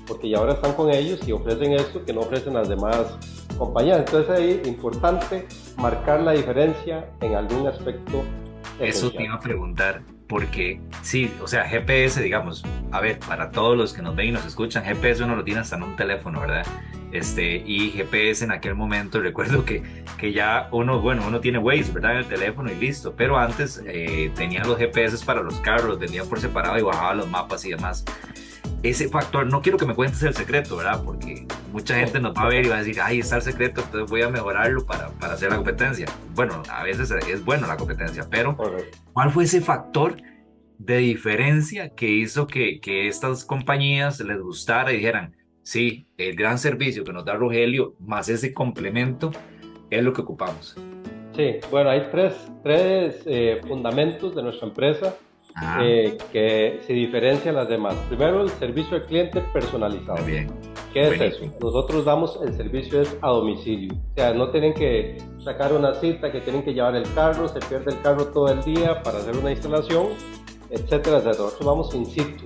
porque 0.06 0.28
ya 0.28 0.38
ahora 0.38 0.54
están 0.54 0.72
con 0.74 0.90
ellos 0.90 1.26
y 1.26 1.32
ofrecen 1.32 1.72
esto 1.72 2.04
que 2.04 2.12
no 2.12 2.20
ofrecen 2.20 2.54
las 2.54 2.68
demás 2.68 3.16
compañías. 3.58 3.98
Entonces 3.98 4.30
ahí 4.30 4.60
es 4.62 4.68
importante 4.68 5.46
marcar 5.76 6.20
la 6.20 6.32
diferencia 6.32 7.10
en 7.20 7.34
algún 7.34 7.66
aspecto. 7.66 8.22
Eso 8.80 9.10
te 9.10 9.24
iba 9.24 9.34
a 9.34 9.40
preguntar. 9.40 10.02
porque 10.28 10.80
sí, 11.02 11.32
o 11.40 11.46
sea, 11.46 11.64
GPS, 11.68 12.20
digamos, 12.20 12.64
a 12.90 13.00
ver, 13.00 13.20
para 13.20 13.52
todos 13.52 13.76
los 13.76 13.92
que 13.92 14.02
nos 14.02 14.16
ven 14.16 14.28
y 14.28 14.32
nos 14.32 14.44
escuchan, 14.44 14.84
GPS 14.84 15.22
uno 15.22 15.36
lo 15.36 15.44
tiene 15.44 15.60
hasta 15.60 15.76
en 15.76 15.84
un 15.84 15.94
teléfono, 15.94 16.40
¿verdad? 16.40 16.66
Este, 17.12 17.62
y 17.64 17.90
GPS 17.90 18.44
en 18.44 18.50
aquel 18.50 18.74
momento, 18.74 19.20
recuerdo 19.22 19.64
que, 19.64 19.82
que 20.18 20.32
ya 20.32 20.68
uno, 20.72 21.00
bueno, 21.00 21.22
uno 21.26 21.40
tiene 21.40 21.58
Waze, 21.58 21.92
¿verdad? 21.92 22.12
En 22.12 22.18
el 22.18 22.26
teléfono 22.26 22.70
y 22.70 22.74
listo, 22.74 23.14
pero 23.16 23.38
antes 23.38 23.82
eh, 23.86 24.32
tenía 24.34 24.64
los 24.64 24.78
GPS 24.78 25.24
para 25.24 25.42
los 25.42 25.60
carros, 25.60 25.98
tenía 25.98 26.24
por 26.24 26.40
separado 26.40 26.76
y 26.78 26.82
bajaba 26.82 27.14
los 27.14 27.28
mapas 27.28 27.64
y 27.64 27.70
demás. 27.70 28.04
Ese 28.82 29.08
factor, 29.08 29.46
no 29.46 29.62
quiero 29.62 29.78
que 29.78 29.86
me 29.86 29.94
cuentes 29.94 30.22
el 30.22 30.34
secreto, 30.34 30.76
¿verdad? 30.76 31.02
Porque 31.04 31.46
mucha 31.72 31.96
gente 31.96 32.20
nos 32.20 32.36
va 32.36 32.42
a 32.42 32.48
ver 32.48 32.66
y 32.66 32.68
va 32.68 32.76
a 32.76 32.78
decir, 32.78 33.00
ay, 33.02 33.20
está 33.20 33.36
el 33.36 33.42
secreto, 33.42 33.80
entonces 33.80 34.08
voy 34.08 34.22
a 34.22 34.28
mejorarlo 34.28 34.84
para, 34.86 35.08
para 35.10 35.32
hacer 35.32 35.50
la 35.50 35.56
competencia. 35.56 36.06
Bueno, 36.34 36.62
a 36.70 36.84
veces 36.84 37.10
es 37.10 37.44
bueno 37.44 37.66
la 37.66 37.76
competencia, 37.76 38.26
pero 38.30 38.56
¿cuál 39.12 39.30
fue 39.30 39.44
ese 39.44 39.60
factor 39.60 40.16
de 40.78 40.98
diferencia 40.98 41.88
que 41.94 42.08
hizo 42.08 42.46
que, 42.46 42.80
que 42.80 43.08
estas 43.08 43.44
compañías 43.44 44.20
les 44.20 44.40
gustara 44.40 44.92
y 44.92 44.96
dijeran, 44.96 45.34
sí, 45.62 46.06
el 46.16 46.36
gran 46.36 46.58
servicio 46.58 47.02
que 47.02 47.12
nos 47.12 47.24
da 47.24 47.34
Rogelio, 47.34 47.94
más 47.98 48.28
ese 48.28 48.54
complemento, 48.54 49.32
es 49.90 50.02
lo 50.02 50.12
que 50.12 50.20
ocupamos. 50.20 50.76
Sí, 51.34 51.56
bueno, 51.70 51.90
hay 51.90 52.08
tres, 52.10 52.34
tres 52.62 53.22
eh, 53.26 53.60
fundamentos 53.66 54.34
de 54.34 54.42
nuestra 54.42 54.68
empresa 54.68 55.16
ah. 55.56 55.80
eh, 55.82 56.18
que 56.32 56.80
se 56.86 56.92
diferencian 56.92 57.54
las 57.54 57.68
demás. 57.68 57.94
Primero, 58.08 58.42
el 58.42 58.50
servicio 58.50 58.96
al 58.96 59.06
cliente 59.06 59.40
personalizado. 59.52 60.24
bien. 60.24 60.50
¿Qué 60.92 61.08
es 61.08 61.20
eso? 61.20 61.44
Nosotros 61.60 62.04
damos 62.06 62.38
el 62.42 62.56
servicio 62.56 63.02
es 63.02 63.16
a 63.20 63.28
domicilio. 63.28 63.92
O 63.92 64.14
sea, 64.14 64.32
no 64.32 64.50
tienen 64.50 64.72
que 64.72 65.18
sacar 65.44 65.72
una 65.72 65.94
cita, 65.94 66.32
que 66.32 66.40
tienen 66.40 66.62
que 66.62 66.72
llevar 66.72 66.96
el 66.96 67.04
carro, 67.14 67.48
se 67.48 67.60
pierde 67.60 67.92
el 67.92 68.00
carro 68.00 68.26
todo 68.28 68.48
el 68.48 68.62
día 68.62 69.02
para 69.02 69.18
hacer 69.18 69.36
una 69.36 69.50
instalación, 69.50 70.06
etcétera, 70.70 71.18
etcétera. 71.18 71.44
Nosotros 71.44 71.66
vamos 71.66 71.94
in 71.94 72.06
situ. 72.06 72.44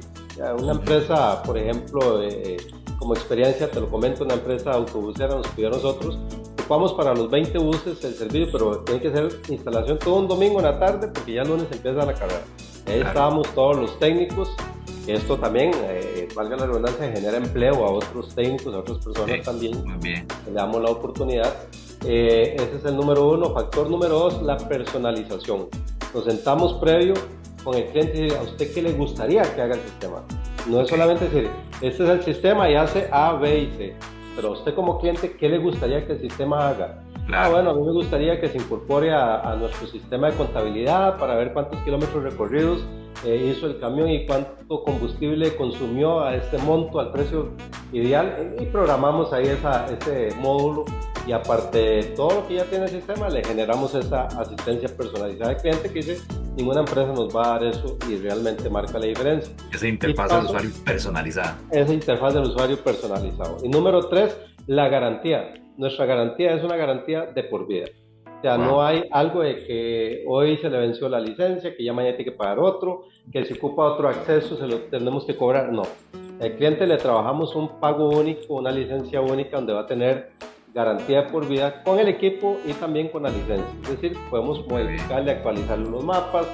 una 0.58 0.72
empresa, 0.72 1.42
por 1.44 1.58
ejemplo, 1.58 2.22
eh, 2.22 2.56
como 2.98 3.14
experiencia, 3.14 3.70
te 3.70 3.80
lo 3.80 3.88
comento, 3.88 4.24
una 4.24 4.34
empresa 4.34 4.72
autobusera 4.72 5.36
nos 5.36 5.46
pidió 5.48 5.68
a 5.68 5.72
nosotros, 5.72 6.18
ocupamos 6.52 6.92
para 6.92 7.14
los 7.14 7.30
20 7.30 7.58
buses 7.58 8.04
el 8.04 8.14
servicio, 8.14 8.48
pero 8.52 8.78
tiene 8.80 9.00
que 9.00 9.10
ser 9.10 9.28
instalación 9.48 9.98
todo 9.98 10.16
un 10.16 10.28
domingo 10.28 10.58
en 10.58 10.66
la 10.66 10.78
tarde 10.78 11.08
porque 11.08 11.34
ya 11.34 11.42
el 11.42 11.48
lunes 11.48 11.66
empieza 11.72 12.04
la 12.04 12.14
carrera. 12.14 12.42
Ahí 12.90 13.00
estábamos 13.00 13.46
todos 13.54 13.76
los 13.76 13.98
técnicos, 14.00 14.50
esto 15.06 15.36
también, 15.36 15.70
eh, 15.84 16.28
valga 16.34 16.56
la 16.56 16.66
redundancia, 16.66 17.10
genera 17.12 17.36
empleo 17.36 17.86
a 17.86 17.90
otros 17.92 18.34
técnicos, 18.34 18.74
a 18.74 18.78
otras 18.78 18.98
personas 18.98 19.42
también. 19.44 19.84
Muy 19.84 19.96
bien. 19.98 20.26
Le 20.46 20.52
damos 20.52 20.82
la 20.82 20.90
oportunidad. 20.90 21.54
Eh, 22.04 22.56
ese 22.56 22.76
es 22.76 22.84
el 22.84 22.96
número 22.96 23.28
uno. 23.28 23.52
Factor 23.54 23.88
número 23.88 24.18
dos, 24.18 24.42
la 24.42 24.56
personalización. 24.56 25.68
Nos 26.12 26.24
sentamos 26.24 26.74
previo 26.74 27.14
con 27.62 27.76
el 27.76 27.86
cliente 27.86 28.26
y 28.26 28.30
a 28.32 28.42
usted 28.42 28.72
qué 28.74 28.82
le 28.82 28.92
gustaría 28.92 29.42
que 29.42 29.62
haga 29.62 29.76
el 29.76 29.82
sistema. 29.82 30.22
No 30.66 30.80
es 30.80 30.88
solamente 30.88 31.26
decir, 31.26 31.48
este 31.80 32.02
es 32.02 32.10
el 32.10 32.22
sistema 32.24 32.68
y 32.68 32.74
hace 32.74 33.08
A, 33.12 33.34
B 33.34 33.58
y 33.58 33.70
C, 33.76 33.94
pero 34.34 34.48
a 34.48 34.50
usted 34.52 34.74
como 34.74 34.98
cliente, 34.98 35.36
¿qué 35.36 35.48
le 35.48 35.58
gustaría 35.58 36.04
que 36.06 36.14
el 36.14 36.20
sistema 36.20 36.68
haga? 36.68 37.02
Ah, 37.32 37.48
bueno, 37.48 37.70
a 37.70 37.74
mí 37.74 37.82
me 37.82 37.92
gustaría 37.92 38.40
que 38.40 38.48
se 38.48 38.58
incorpore 38.58 39.12
a, 39.12 39.56
nuestro 39.58 39.86
sistema 39.86 40.30
de 40.30 40.36
contabilidad 40.36 41.18
para 41.18 41.34
ver 41.34 41.52
cuántos 41.52 41.80
kilómetros 41.80 42.22
recorridos 42.22 42.84
eh, 43.24 43.52
hizo 43.54 43.66
el 43.66 43.78
camión 43.78 44.08
y 44.08 44.26
cuánto 44.26 44.82
combustible 44.84 45.54
consumió 45.56 46.22
a 46.22 46.34
este 46.34 46.58
monto, 46.58 47.00
al 47.00 47.12
precio 47.12 47.50
ideal. 47.92 48.56
Y 48.58 48.66
programamos 48.66 49.32
ahí 49.32 49.46
esa, 49.46 49.86
ese 49.86 50.34
módulo 50.36 50.84
y 51.26 51.32
aparte 51.32 51.78
de 51.78 52.02
todo 52.16 52.40
lo 52.40 52.48
que 52.48 52.54
ya 52.54 52.64
tiene 52.64 52.86
el 52.86 52.90
sistema, 52.90 53.28
le 53.28 53.44
generamos 53.44 53.94
esa 53.94 54.26
asistencia 54.26 54.88
personalizada 54.88 55.50
al 55.50 55.56
cliente 55.58 55.88
que 55.88 55.94
dice, 56.00 56.20
ninguna 56.56 56.80
empresa 56.80 57.12
nos 57.12 57.34
va 57.34 57.44
a 57.44 57.48
dar 57.50 57.64
eso 57.64 57.98
y 58.08 58.16
realmente 58.16 58.68
marca 58.70 58.98
la 58.98 59.06
diferencia. 59.06 59.52
Esa 59.72 59.86
interfaz 59.86 60.30
del 60.30 60.44
usuario 60.46 60.70
personalizada. 60.84 61.58
Esa 61.70 61.92
interfaz 61.92 62.34
del 62.34 62.44
usuario 62.44 62.82
personalizado. 62.82 63.58
Y 63.62 63.68
número 63.68 64.08
tres, 64.08 64.36
la 64.70 64.88
garantía. 64.88 65.52
Nuestra 65.78 66.06
garantía 66.06 66.54
es 66.54 66.62
una 66.62 66.76
garantía 66.76 67.26
de 67.26 67.42
por 67.42 67.66
vida. 67.66 67.86
O 68.38 68.40
sea, 68.40 68.56
no 68.56 68.80
hay 68.80 69.02
algo 69.10 69.42
de 69.42 69.56
que 69.66 70.24
hoy 70.28 70.58
se 70.58 70.70
le 70.70 70.78
venció 70.78 71.08
la 71.08 71.18
licencia, 71.18 71.76
que 71.76 71.82
ya 71.82 71.92
mañana 71.92 72.16
tiene 72.16 72.30
que 72.30 72.36
pagar 72.36 72.60
otro, 72.60 73.02
que 73.32 73.44
si 73.44 73.54
ocupa 73.54 73.82
otro 73.86 74.08
acceso 74.08 74.56
se 74.56 74.68
lo 74.68 74.76
tenemos 74.82 75.24
que 75.24 75.36
cobrar. 75.36 75.72
No. 75.72 75.82
Al 76.40 76.52
cliente 76.52 76.86
le 76.86 76.98
trabajamos 76.98 77.56
un 77.56 77.80
pago 77.80 78.10
único, 78.10 78.54
una 78.54 78.70
licencia 78.70 79.20
única 79.20 79.56
donde 79.56 79.72
va 79.72 79.80
a 79.80 79.86
tener 79.88 80.30
garantía 80.72 81.26
por 81.26 81.48
vida 81.48 81.82
con 81.82 81.98
el 81.98 82.06
equipo 82.06 82.56
y 82.64 82.72
también 82.74 83.08
con 83.08 83.24
la 83.24 83.30
licencia. 83.30 83.74
Es 83.82 84.00
decir, 84.00 84.16
podemos 84.30 84.64
modificarle, 84.68 85.32
actualizar 85.32 85.80
los 85.80 86.04
mapas, 86.04 86.46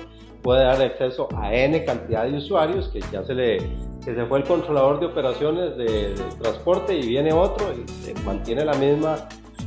puede 0.42 0.64
dar 0.64 0.80
acceso 0.80 1.28
a 1.36 1.54
N 1.54 1.84
cantidad 1.84 2.24
de 2.24 2.38
usuarios 2.38 2.88
que 2.88 3.00
ya 3.12 3.22
se 3.24 3.34
le 3.34 3.58
que 4.06 4.14
se 4.14 4.24
fue 4.26 4.38
el 4.38 4.44
controlador 4.44 5.00
de 5.00 5.06
operaciones 5.06 5.76
de, 5.76 6.14
transporte 6.40 6.96
y 6.96 7.08
viene 7.08 7.32
otro 7.32 7.66
y 7.74 7.88
se 8.04 8.14
mantiene 8.22 8.64
la 8.64 8.74
misma, 8.74 9.16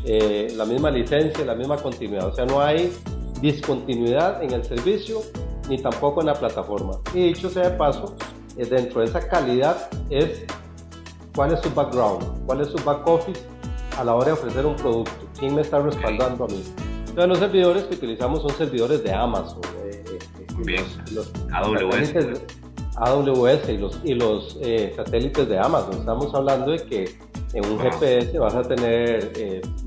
eh, 0.05 0.53
la 0.55 0.63
misma 0.63 0.89
licencia, 0.89 1.43
la 1.43 1.55
misma 1.55 1.75
continuidad. 1.75 2.27
O 2.27 2.33
sea, 2.33 2.45
no 2.45 2.61
hay 2.61 2.89
discontinuidad 3.41 4.41
en 4.41 4.53
el 4.53 4.63
servicio 4.63 5.19
ni 5.67 5.77
tampoco 5.77 6.21
en 6.21 6.27
la 6.27 6.35
plataforma. 6.35 6.93
Y 7.13 7.33
dicho 7.33 7.49
sea 7.49 7.71
de 7.71 7.77
paso, 7.77 8.15
eh, 8.55 8.63
dentro 8.63 9.01
de 9.01 9.07
esa 9.07 9.27
calidad 9.27 9.89
es 10.09 10.45
cuál 11.35 11.51
es 11.51 11.59
su 11.59 11.69
background, 11.71 12.45
cuál 12.45 12.61
es 12.61 12.69
su 12.69 12.81
back 12.85 13.05
office 13.09 13.41
a 13.97 14.05
la 14.05 14.15
hora 14.15 14.27
de 14.27 14.31
ofrecer 14.31 14.65
un 14.65 14.77
producto. 14.77 15.27
¿Quién 15.37 15.53
me 15.53 15.63
está 15.63 15.79
respaldando 15.79 16.45
a 16.45 16.47
mí? 16.47 16.63
Entonces 17.09 17.27
los 17.27 17.39
servidores 17.39 17.83
que 17.83 17.95
utilizamos 17.95 18.41
son 18.41 18.51
servidores 18.51 19.03
de 19.03 19.11
Amazon. 19.11 19.59
Eh, 19.83 20.01
eh, 20.07 20.45
Bien. 20.63 20.85
Los, 21.11 21.29
AWS. 21.51 22.58
AWS 22.99 23.69
y 23.69 23.77
los, 23.77 23.99
y 24.03 24.13
los 24.13 24.57
eh, 24.61 24.93
satélites 24.95 25.47
de 25.47 25.57
Amazon. 25.57 25.93
Estamos 25.93 26.33
hablando 26.33 26.71
de 26.71 26.79
que 26.79 27.15
en 27.53 27.65
un 27.65 27.79
GPS 27.79 28.37
vas 28.37 28.55
a 28.55 28.61
tener 28.61 29.31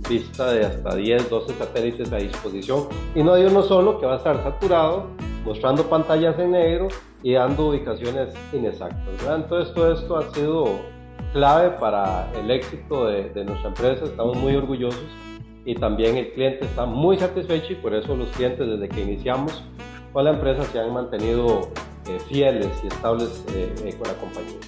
vista 0.09 0.53
de 0.53 0.67
hasta 0.67 0.97
10, 0.97 1.31
12 1.31 1.55
satélites 1.55 2.13
a 2.13 2.17
disposición 2.17 2.89
y 3.15 3.23
no 3.23 3.35
hay 3.35 3.45
uno 3.45 3.63
solo 3.63 4.01
que 4.01 4.07
va 4.07 4.15
a 4.15 4.17
estar 4.17 4.43
saturado, 4.43 5.07
mostrando 5.45 5.85
pantallas 5.85 6.39
en 6.39 6.53
negro 6.53 6.89
y 7.23 7.35
dando 7.35 7.69
ubicaciones 7.69 8.35
inexactas. 8.53 9.01
Entonces 9.29 9.73
todo 9.75 9.93
esto 9.93 10.17
ha 10.17 10.35
sido 10.35 10.81
clave 11.33 11.71
para 11.79 12.31
el 12.35 12.51
éxito 12.51 13.07
de, 13.07 13.45
nuestra 13.45 13.69
empresa, 13.69 14.05
estamos 14.05 14.37
muy 14.37 14.55
orgullosos 14.55 15.01
y 15.65 15.75
también 15.75 16.17
el 16.17 16.33
cliente 16.33 16.65
está 16.65 16.85
muy 16.85 17.17
satisfecho 17.17 17.73
y 17.73 17.77
por 17.77 17.95
eso 17.95 18.15
los 18.17 18.29
clientes 18.31 18.67
desde 18.67 18.89
que 18.89 19.01
iniciamos 19.01 19.63
con 20.13 20.25
la 20.25 20.31
empresa 20.31 20.65
se 20.65 20.79
han 20.79 20.93
mantenido 20.93 21.69
eh, 22.07 22.19
fieles 22.29 22.69
y 22.83 22.89
estables 22.89 23.45
eh, 23.55 23.75
eh, 23.85 23.95
con 23.99 24.09
la 24.09 24.15
compañía. 24.15 24.59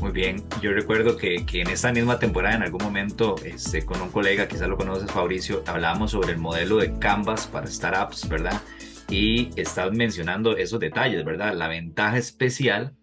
Muy 0.00 0.12
bien, 0.12 0.42
yo 0.62 0.72
recuerdo 0.72 1.16
que, 1.16 1.44
que, 1.44 1.60
en 1.60 1.68
esta 1.68 1.92
misma 1.92 2.18
temporada, 2.18 2.56
en 2.56 2.62
algún 2.62 2.82
momento, 2.82 3.36
este, 3.44 3.84
con 3.84 4.00
un 4.00 4.10
colega, 4.10 4.48
quizás 4.48 4.66
lo 4.68 4.78
conoces, 4.78 5.10
Fabricio, 5.10 5.62
hablábamos 5.66 6.12
sobre 6.12 6.32
el 6.32 6.38
modelo 6.38 6.78
de 6.78 6.98
Canvas 6.98 7.46
para 7.46 7.66
startups, 7.66 8.26
¿verdad? 8.28 8.62
Y 9.10 9.50
estás 9.60 9.92
mencionando 9.92 10.56
esos 10.56 10.80
detalles, 10.80 11.22
¿verdad? 11.24 11.54
La 11.54 11.68
ventaja 11.68 12.16
especial 12.16 12.94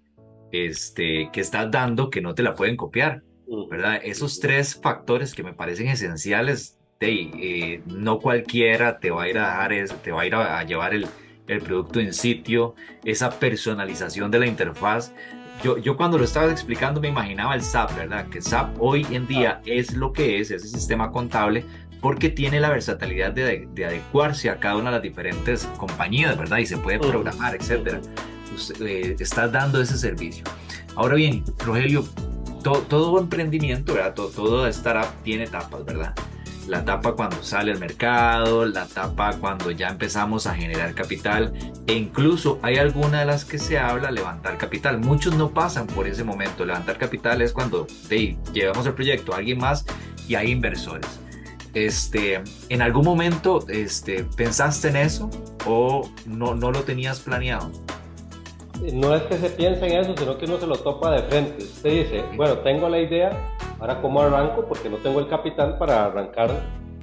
este, 0.51 1.29
que 1.31 1.41
estás 1.41 1.69
dando 1.69 2.09
que 2.09 2.21
no 2.21 2.33
te 2.33 2.41
la 2.41 2.55
pueden 2.55 2.77
copiar, 2.77 3.21
¿verdad? 3.69 3.99
Esos 4.03 4.39
tres 4.39 4.79
factores 4.81 5.33
que 5.33 5.43
me 5.43 5.53
parecen 5.53 5.87
esenciales, 5.87 6.77
de, 6.99 7.11
eh, 7.11 7.81
no 7.85 8.19
cualquiera 8.19 8.99
te 8.99 9.11
va 9.11 9.23
a 9.23 9.29
ir 9.29 9.37
a 9.37 9.47
dejar 9.47 9.73
eso, 9.73 9.95
te 10.03 10.11
va 10.11 10.21
a 10.21 10.25
ir 10.25 10.35
a, 10.35 10.63
llevar 10.63 10.93
el, 10.93 11.07
el, 11.47 11.61
producto 11.61 11.99
en 11.99 12.13
sitio, 12.13 12.75
esa 13.03 13.29
personalización 13.29 14.31
de 14.31 14.39
la 14.39 14.47
interfaz. 14.47 15.11
Yo, 15.63 15.77
yo 15.77 15.97
cuando 15.97 16.17
lo 16.17 16.23
estaba 16.23 16.51
explicando 16.51 17.01
me 17.01 17.07
imaginaba 17.07 17.55
el 17.55 17.63
SAP, 17.63 17.95
¿verdad? 17.95 18.27
Que 18.27 18.41
SAP 18.41 18.75
hoy 18.79 19.05
en 19.11 19.27
día 19.27 19.61
es 19.65 19.93
lo 19.93 20.13
que 20.13 20.39
es, 20.39 20.51
ese 20.51 20.67
sistema 20.67 21.11
contable, 21.11 21.65
porque 22.01 22.29
tiene 22.29 22.59
la 22.59 22.69
versatilidad 22.69 23.31
de, 23.31 23.67
de, 23.73 23.85
adecuarse 23.85 24.49
a 24.49 24.59
cada 24.59 24.75
una 24.75 24.91
de 24.91 24.97
las 24.97 25.01
diferentes 25.01 25.65
compañías, 25.77 26.37
¿verdad? 26.37 26.59
Y 26.59 26.65
se 26.65 26.77
puede 26.77 26.99
programar, 26.99 27.55
etcétera. 27.55 28.01
Eh, 28.79 29.15
estás 29.19 29.51
dando 29.51 29.81
ese 29.81 29.97
servicio. 29.97 30.43
Ahora 30.95 31.15
bien, 31.15 31.43
Rogelio, 31.65 32.05
todo 32.63 33.19
emprendimiento, 33.19 33.93
¿verdad? 33.93 34.13
Todo, 34.13 34.29
todo 34.29 34.67
startup 34.67 35.11
tiene 35.23 35.45
etapas, 35.45 35.85
¿verdad? 35.85 36.13
La 36.67 36.79
etapa 36.79 37.13
cuando 37.13 37.41
sale 37.43 37.71
al 37.71 37.79
mercado, 37.79 38.65
la 38.65 38.83
etapa 38.83 39.37
cuando 39.39 39.71
ya 39.71 39.87
empezamos 39.87 40.47
a 40.47 40.53
generar 40.53 40.93
capital 40.93 41.53
e 41.87 41.93
incluso 41.93 42.59
hay 42.61 42.75
alguna 42.75 43.21
de 43.21 43.25
las 43.25 43.45
que 43.45 43.57
se 43.57 43.79
habla 43.79 44.11
levantar 44.11 44.57
capital. 44.57 44.99
Muchos 44.99 45.35
no 45.35 45.51
pasan 45.51 45.87
por 45.87 46.07
ese 46.07 46.25
momento. 46.25 46.65
Levantar 46.65 46.97
capital 46.97 47.41
es 47.41 47.53
cuando 47.53 47.87
llevamos 48.53 48.85
el 48.85 48.93
proyecto 48.93 49.33
a 49.33 49.37
alguien 49.37 49.59
más 49.59 49.85
y 50.27 50.35
hay 50.35 50.51
inversores. 50.51 51.07
Este, 51.73 52.41
¿En 52.69 52.81
algún 52.81 53.05
momento 53.05 53.65
este, 53.69 54.25
pensaste 54.35 54.89
en 54.89 54.97
eso 54.97 55.29
o 55.65 56.09
no, 56.25 56.53
no 56.53 56.71
lo 56.71 56.81
tenías 56.83 57.21
planeado? 57.21 57.71
no 58.93 59.15
es 59.15 59.23
que 59.23 59.37
se 59.37 59.49
piense 59.49 59.85
en 59.87 59.99
eso, 59.99 60.15
sino 60.17 60.37
que 60.37 60.45
uno 60.45 60.59
se 60.59 60.67
lo 60.67 60.77
topa 60.77 61.11
de 61.11 61.23
frente. 61.23 61.63
Usted 61.63 61.89
dice, 61.89 62.23
bueno, 62.35 62.59
tengo 62.59 62.87
la 62.89 62.99
idea, 62.99 63.56
ahora 63.79 64.01
cómo 64.01 64.21
arranco 64.21 64.65
porque 64.65 64.89
no 64.89 64.97
tengo 64.97 65.19
el 65.19 65.27
capital 65.27 65.77
para 65.77 66.05
arrancar 66.05 66.49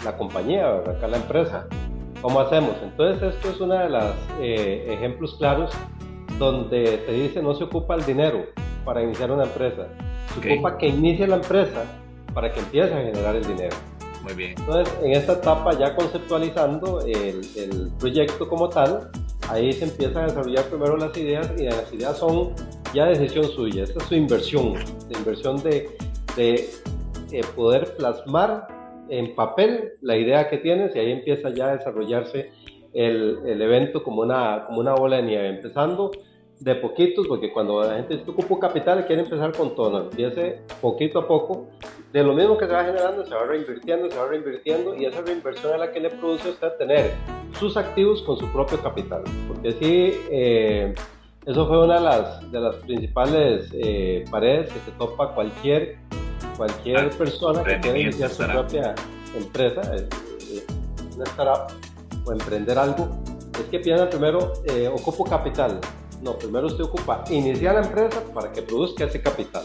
la 0.05 0.17
compañía, 0.17 0.69
arrancar 0.69 1.11
la 1.11 1.17
empresa. 1.17 1.67
¿Cómo 2.21 2.41
hacemos? 2.41 2.77
Entonces 2.83 3.35
esto 3.35 3.51
es 3.51 3.61
uno 3.61 3.75
de 3.75 3.89
los 3.91 4.15
eh, 4.41 4.87
ejemplos 4.91 5.37
claros 5.37 5.73
donde 6.39 7.03
se 7.07 7.13
dice 7.13 7.43
no 7.43 7.55
se 7.55 7.65
ocupa 7.65 7.95
el 7.95 8.05
dinero 8.05 8.47
para 8.85 9.03
iniciar 9.03 9.31
una 9.31 9.45
empresa, 9.45 9.87
se 10.33 10.53
ocupa 10.53 10.77
que 10.79 10.89
inicie 10.89 11.27
la 11.27 11.37
empresa 11.37 11.85
para 12.33 12.53
que 12.53 12.61
empiece 12.61 12.93
a 12.93 12.99
generar 12.99 13.37
el 13.37 13.47
dinero. 13.47 13.77
Muy 14.23 14.33
bien. 14.33 14.55
Entonces, 14.59 14.95
en 15.03 15.13
esta 15.13 15.35
etapa 15.35 15.79
ya 15.79 15.95
conceptualizando 15.95 17.01
el, 17.03 17.43
el 17.57 17.91
proyecto 17.99 18.49
como 18.49 18.69
tal, 18.69 19.11
ahí 19.51 19.73
se 19.73 19.85
empiezan 19.85 20.25
a 20.25 20.27
desarrollar 20.27 20.65
primero 20.65 20.97
las 20.97 21.17
ideas 21.17 21.53
y 21.59 21.65
las 21.65 21.93
ideas 21.93 22.17
son 22.17 22.55
ya 22.95 23.07
decisión 23.07 23.45
suya, 23.45 23.85
esta 23.85 24.01
es 24.01 24.09
su 24.09 24.15
inversión, 24.15 24.75
la 25.11 25.19
inversión 25.19 25.63
de, 25.63 25.97
de, 26.37 26.69
de 27.31 27.45
poder 27.55 27.97
plasmar 27.97 28.67
en 29.09 29.35
papel 29.35 29.93
la 30.01 30.17
idea 30.17 30.49
que 30.49 30.59
tienes 30.59 30.95
y 30.97 30.99
ahí 30.99 31.13
empieza 31.13 31.51
ya 31.51 31.69
a 31.69 31.77
desarrollarse 31.77 32.51
el, 32.93 33.41
el, 33.45 33.61
evento 33.61 34.03
como 34.03 34.23
una, 34.23 34.65
como 34.67 34.81
una 34.81 34.95
bola 34.95 35.17
de 35.17 35.25
nieve, 35.25 35.49
empezando 35.49 36.11
de 36.61 36.75
poquitos, 36.77 37.27
porque 37.27 37.53
cuando 37.53 37.83
la 37.83 37.97
gente 37.97 38.17
dice 38.17 38.31
ocupo 38.31 38.59
capital, 38.59 39.07
quiere 39.07 39.23
empezar 39.23 39.53
con 39.53 39.75
todo, 39.75 40.03
empiece 40.03 40.61
poquito 40.81 41.19
a 41.19 41.27
poco, 41.27 41.67
de 42.13 42.23
lo 42.23 42.33
mismo 42.33 42.57
que 42.57 42.67
se 42.67 42.73
va 42.73 42.85
generando, 42.85 43.27
se 43.27 43.35
va 43.35 43.45
reinvirtiendo, 43.45 44.11
se 44.11 44.17
va 44.17 44.29
reinvirtiendo, 44.29 44.95
y 44.95 45.05
esa 45.05 45.21
reinversión 45.23 45.75
es 45.75 45.81
la 45.81 45.93
que 45.93 46.01
le 46.01 46.11
produce 46.11 46.49
a 46.49 46.53
usted 46.53 46.73
tener 46.79 47.11
sus 47.59 47.77
activos 47.77 48.23
con 48.23 48.39
su 48.39 48.51
propio 48.53 48.81
capital, 48.81 49.25
porque 49.49 49.73
sí, 49.73 50.13
eh, 50.31 50.95
eso 51.45 51.67
fue 51.67 51.85
una 51.85 51.97
de 51.97 52.01
las, 52.01 52.53
de 52.53 52.61
las 52.61 52.77
principales 52.77 53.71
eh, 53.75 54.25
paredes 54.31 54.73
que 54.73 54.79
se 54.79 54.93
topa 54.93 55.35
cualquier, 55.35 55.97
cualquier 56.57 57.11
persona 57.11 57.63
que 57.63 57.81
quiere 57.81 58.01
iniciar 58.03 58.31
su 58.31 58.45
propia 58.45 58.95
empresa, 59.37 59.81
una 61.15 61.25
startup, 61.25 61.75
o 62.25 62.33
emprender 62.33 62.79
algo, 62.79 63.09
es 63.59 63.67
que 63.71 63.79
piensa 63.79 64.09
primero, 64.09 64.55
eh, 64.67 64.89
ocupo 64.89 65.25
capital, 65.25 65.81
no, 66.23 66.39
primero 66.39 66.67
usted 66.67 66.85
ocupa 66.85 67.23
iniciar 67.29 67.75
la 67.75 67.83
empresa 67.83 68.23
para 68.33 68.51
que 68.51 68.63
produzca 68.63 69.05
ese 69.05 69.21
capital. 69.21 69.65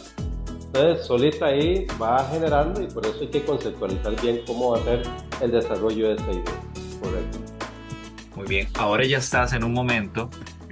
Entonces, 0.66 1.08
solita 1.08 1.48
ahí 1.48 1.88
va 2.00 2.28
generando 2.32 2.82
y 2.82 2.88
por 2.88 3.06
eso 3.06 3.20
hay 3.22 3.30
que 3.30 3.44
conceptualizar 3.44 4.22
bien 4.22 4.42
cómo 4.46 4.72
va 4.72 4.80
a 4.80 4.84
ser 4.84 5.04
el 5.42 5.52
desarrollo 5.52 6.10
de 6.10 6.14
esa 6.16 6.32
idea. 6.32 6.44
Correcto. 7.02 7.38
Muy 8.36 8.48
bien, 8.48 8.68
ahora 8.76 9.06
ya 9.06 9.18
estás 9.18 9.54
en 9.54 9.64
un 9.64 9.74
momento 9.74 10.30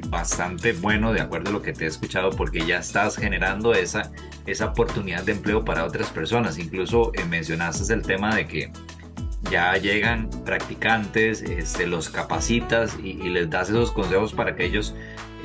bastante 0.10 0.74
bueno 0.74 1.14
de 1.14 1.22
acuerdo 1.22 1.50
a 1.50 1.54
lo 1.54 1.62
que 1.62 1.74
te 1.74 1.86
he 1.86 1.88
escuchado 1.88 2.30
porque 2.30 2.66
ya 2.66 2.80
estás 2.80 3.16
generando 3.18 3.74
esa, 3.74 4.12
esa 4.48 4.68
oportunidad 4.68 5.24
de 5.24 5.34
empleo 5.34 5.64
para 5.64 5.86
otras 5.86 6.10
personas. 6.10 6.58
Incluso 6.58 7.12
eh, 7.14 7.26
mencionaste 7.26 7.94
el 7.94 8.02
tema 8.02 8.36
de 8.36 8.48
que 8.48 8.72
ya 9.52 9.78
llegan 9.78 10.30
practicantes, 10.46 11.42
este, 11.42 11.86
los 11.86 12.10
capacitas 12.10 12.98
y, 13.02 13.12
y, 13.12 13.30
les 13.30 13.50
das 13.50 13.70
esos 13.70 13.92
consejos 13.92 14.34
para 14.34 14.56
que 14.56 14.66
ellos 14.66 14.96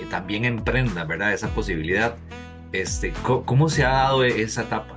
eh, 0.00 0.06
también 0.10 0.44
emprendan, 0.44 1.06
¿verdad? 1.06 1.32
Esa 1.32 1.48
posibilidad. 1.48 2.16
Este, 2.72 3.12
¿cómo, 3.22 3.68
se 3.68 3.84
ha 3.84 3.90
dado 3.90 4.24
esa 4.24 4.62
etapa? 4.62 4.96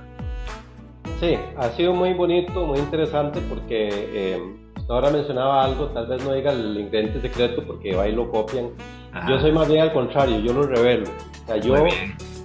Sí, 1.20 1.36
ha 1.56 1.68
sido 1.70 1.92
muy 1.92 2.14
bonito, 2.14 2.64
muy 2.64 2.78
interesante 2.78 3.40
porque 3.48 3.88
eh, 3.92 4.42
ahora 4.88 5.10
mencionaba 5.10 5.64
algo, 5.64 5.86
tal 5.88 6.06
vez 6.06 6.24
no 6.24 6.32
diga 6.32 6.52
el 6.52 6.78
ingrediente 6.78 7.20
secreto 7.20 7.62
porque 7.66 7.94
va 7.94 8.08
y 8.08 8.12
lo 8.12 8.30
copian. 8.30 8.70
Ajá. 9.12 9.28
Yo 9.28 9.40
soy 9.40 9.52
más 9.52 9.68
bien 9.68 9.80
al 9.80 9.92
contrario, 9.92 10.38
yo 10.40 10.52
lo 10.54 10.62
revelo. 10.62 11.06
O 11.44 11.46
sea, 11.46 11.56
yo, 11.58 11.74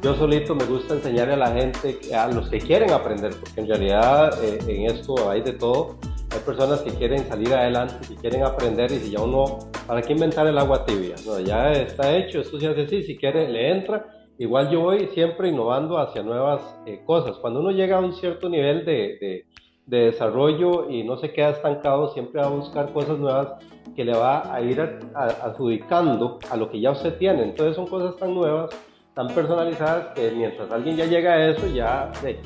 yo 0.01 0.15
solito 0.15 0.55
me 0.55 0.65
gusta 0.65 0.95
enseñarle 0.95 1.33
a 1.33 1.37
la 1.37 1.51
gente, 1.51 2.15
a 2.15 2.27
los 2.27 2.49
que 2.49 2.59
quieren 2.59 2.91
aprender, 2.91 3.31
porque 3.39 3.61
en 3.61 3.67
realidad 3.67 4.43
eh, 4.43 4.59
en 4.67 4.89
esto 4.89 5.29
hay 5.29 5.41
de 5.41 5.53
todo 5.53 5.97
hay 6.33 6.39
personas 6.39 6.81
que 6.81 6.91
quieren 6.91 7.27
salir 7.27 7.53
adelante, 7.53 7.95
que 8.07 8.15
quieren 8.15 8.43
aprender 8.43 8.89
y 8.91 8.99
si 8.99 9.11
ya 9.11 9.21
uno, 9.21 9.59
¿para 9.85 10.01
qué 10.01 10.13
inventar 10.13 10.47
el 10.47 10.57
agua 10.57 10.85
tibia? 10.85 11.15
No, 11.25 11.39
ya 11.41 11.73
está 11.73 12.15
hecho, 12.15 12.39
esto 12.39 12.57
se 12.57 12.67
hace 12.67 12.83
así, 12.83 13.03
si 13.03 13.17
quiere 13.17 13.49
le 13.49 13.69
entra. 13.69 14.05
Igual 14.37 14.69
yo 14.69 14.79
voy 14.79 15.07
siempre 15.07 15.49
innovando 15.49 15.97
hacia 15.97 16.23
nuevas 16.23 16.61
eh, 16.85 17.03
cosas. 17.05 17.37
Cuando 17.37 17.59
uno 17.59 17.71
llega 17.71 17.97
a 17.97 17.99
un 17.99 18.13
cierto 18.13 18.47
nivel 18.47 18.85
de, 18.85 19.17
de, 19.19 19.45
de, 19.85 20.05
desarrollo 20.05 20.89
y 20.89 21.03
no 21.03 21.17
se 21.17 21.33
queda 21.33 21.49
estancado, 21.49 22.13
siempre 22.13 22.41
va 22.41 22.47
a 22.47 22.51
buscar 22.51 22.93
cosas 22.93 23.19
nuevas 23.19 23.49
que 23.93 24.05
le 24.05 24.13
va 24.13 24.55
a 24.55 24.61
ir 24.61 24.79
adjudicando 25.13 26.39
a 26.49 26.55
lo 26.55 26.71
que 26.71 26.79
ya 26.79 26.91
usted 26.91 27.17
tiene. 27.17 27.43
Entonces 27.43 27.75
son 27.75 27.87
cosas 27.87 28.15
tan 28.15 28.33
nuevas, 28.33 28.69
tan 29.13 29.27
personalizadas, 29.27 30.13
que 30.15 30.31
mientras 30.31 30.71
alguien 30.71 30.95
ya 30.95 31.05
llega 31.05 31.33
a 31.33 31.49
eso, 31.49 31.67
ya 31.67 32.11
eh, 32.23 32.39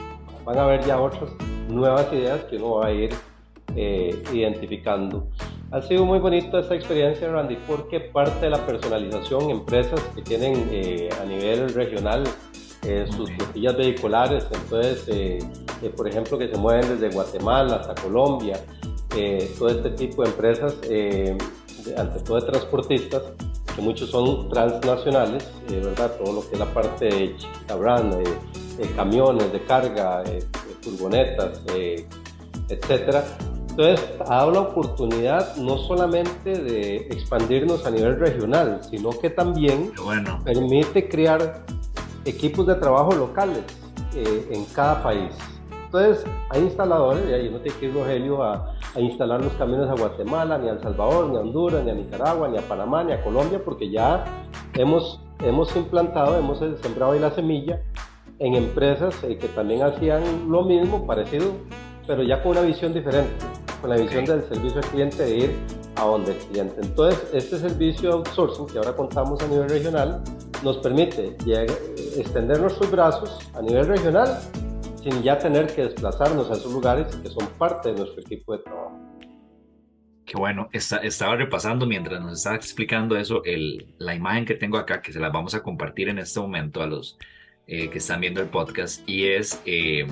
van 0.44 0.58
a 0.58 0.64
haber 0.64 0.84
ya 0.84 1.00
otras 1.00 1.32
nuevas 1.70 2.12
ideas 2.12 2.44
que 2.46 2.58
uno 2.58 2.76
va 2.76 2.88
a 2.88 2.92
ir 2.92 3.14
eh, 3.76 4.24
identificando. 4.34 5.28
Ha 5.72 5.82
sido 5.82 6.06
muy 6.06 6.20
bonito 6.20 6.60
esta 6.60 6.76
experiencia, 6.76 7.30
Randy, 7.30 7.58
porque 7.68 8.00
parte 8.00 8.46
de 8.46 8.52
la 8.52 8.66
personalización, 8.66 9.50
empresas 9.50 10.00
que 10.16 10.22
tienen 10.22 10.70
eh, 10.72 11.10
a 11.22 11.26
nivel 11.26 11.74
regional 11.74 12.24
eh, 12.84 13.06
sus 13.10 13.32
flotillas 13.32 13.76
vehiculares, 13.76 14.48
entonces, 14.52 15.06
eh, 15.10 15.40
por 15.98 16.08
ejemplo, 16.08 16.38
que 16.38 16.48
se 16.48 16.58
mueven 16.58 16.88
desde 16.88 17.14
Guatemala 17.14 17.78
hasta 17.78 17.96
Colombia, 17.96 18.60
todo 19.58 19.70
este 19.70 19.92
tipo 19.92 20.24
de 20.24 20.30
empresas, 20.30 20.76
ante 21.98 22.20
todo 22.26 22.40
de 22.40 22.52
transportistas, 22.52 23.24
que 23.76 23.82
muchos 23.82 24.10
son 24.10 24.50
transnacionales, 24.50 25.50
¿verdad? 25.70 26.12
Todo 26.18 26.34
lo 26.34 26.42
que 26.48 26.54
es 26.54 26.60
la 26.60 26.74
parte 26.74 27.06
de 27.06 27.36
Chicabrán, 27.38 28.12
camiones 28.96 29.52
de 29.52 29.64
carga, 29.64 30.24
furgonetas, 30.82 31.62
etcétera 32.70 33.24
entonces, 33.78 34.10
ha 34.22 34.36
dado 34.36 34.52
la 34.52 34.60
oportunidad 34.62 35.58
no 35.58 35.78
solamente 35.78 36.58
de 36.58 36.96
expandirnos 37.12 37.86
a 37.86 37.92
nivel 37.92 38.18
regional, 38.18 38.80
sino 38.90 39.10
que 39.10 39.30
también 39.30 39.92
bueno. 40.02 40.40
permite 40.46 41.10
crear 41.10 41.66
equipos 42.24 42.66
de 42.68 42.76
trabajo 42.76 43.12
locales 43.14 43.64
eh, 44.16 44.48
en 44.52 44.64
cada 44.74 45.04
país. 45.04 45.30
Entonces, 45.86 46.26
hay 46.50 46.64
instaladores, 46.64 47.30
y 47.30 47.34
ahí 47.34 47.50
no 47.50 47.60
tiene 47.60 47.78
que 47.80 47.86
ir 47.86 47.94
Rogelio 47.94 48.44
a, 48.44 48.76
a, 48.94 49.00
instalar 49.00 49.44
los 49.44 49.54
camiones 49.54 49.90
a 49.90 49.94
Guatemala, 49.94 50.58
ni 50.58 50.68
a 50.68 50.74
El 50.74 50.82
Salvador, 50.82 51.30
ni 51.30 51.38
a 51.38 51.40
Honduras, 51.42 51.84
ni 51.84 51.92
a 51.92 51.94
Nicaragua, 51.94 52.48
ni 52.48 52.58
a 52.58 52.62
Panamá, 52.62 53.04
ni 53.04 53.14
a 53.14 53.24
Colombia, 53.24 53.62
porque 53.64 53.90
ya 53.90 54.26
hemos, 54.74 55.22
hemos 55.44 55.76
implantado, 55.76 56.38
hemos 56.38 56.60
sembrado 56.82 57.14
ahí 57.14 57.20
la 57.20 57.32
semilla 57.32 57.82
en 58.40 58.56
empresas 58.56 59.24
eh, 59.24 59.38
que 59.38 59.48
también 59.48 59.84
hacían 59.84 60.50
lo 60.50 60.64
mismo, 60.64 61.06
parecido, 61.08 61.48
pero 62.06 62.24
ya 62.24 62.44
con 62.44 62.52
una 62.52 62.62
visión 62.62 62.94
diferente 62.94 63.34
con 63.86 63.90
la 63.90 63.98
visión 63.98 64.26
del 64.26 64.44
servicio 64.48 64.80
al 64.80 64.88
cliente 64.88 65.24
de 65.24 65.38
ir 65.38 65.56
a 65.96 66.06
donde 66.06 66.32
el 66.32 66.38
cliente. 66.38 66.82
Entonces, 66.82 67.24
este 67.34 67.60
servicio 67.60 68.10
de 68.10 68.16
outsourcing 68.16 68.66
que 68.68 68.78
ahora 68.78 68.94
contamos 68.94 69.42
a 69.44 69.48
nivel 69.48 69.70
regional 69.70 70.24
nos 70.64 70.78
permite 70.78 71.38
llegar, 71.46 71.68
extender 72.18 72.60
nuestros 72.60 72.90
brazos 72.90 73.38
a 73.54 73.62
nivel 73.62 73.88
regional 73.88 74.40
sin 75.06 75.22
ya 75.22 75.38
tener 75.38 75.68
que 75.68 75.84
desplazarnos 75.84 76.50
a 76.50 76.54
esos 76.54 76.74
lugares 76.74 77.16
que 77.16 77.30
son 77.30 77.48
parte 77.60 77.90
de 77.90 78.00
nuestro 78.00 78.22
equipo 78.22 78.58
de 78.58 78.64
trabajo. 78.64 79.00
Qué 80.26 80.36
bueno, 80.36 80.68
Está, 80.74 80.98
estaba 80.98 81.36
repasando 81.36 81.86
mientras 81.86 82.20
nos 82.20 82.40
estaba 82.40 82.56
explicando 82.56 83.16
eso, 83.16 83.44
el, 83.44 83.94
la 84.00 84.16
imagen 84.16 84.46
que 84.46 84.56
tengo 84.56 84.80
acá, 84.80 85.04
que 85.04 85.14
se 85.14 85.20
la 85.20 85.30
vamos 85.30 85.54
a 85.54 85.62
compartir 85.62 86.10
en 86.10 86.18
este 86.18 86.40
momento 86.40 86.82
a 86.82 86.88
los 86.88 87.20
eh, 87.68 87.92
que 87.92 88.00
están 88.00 88.20
viendo 88.20 88.42
el 88.42 88.48
podcast, 88.48 89.08
y 89.08 89.28
es 89.28 89.62
eh, 89.68 90.08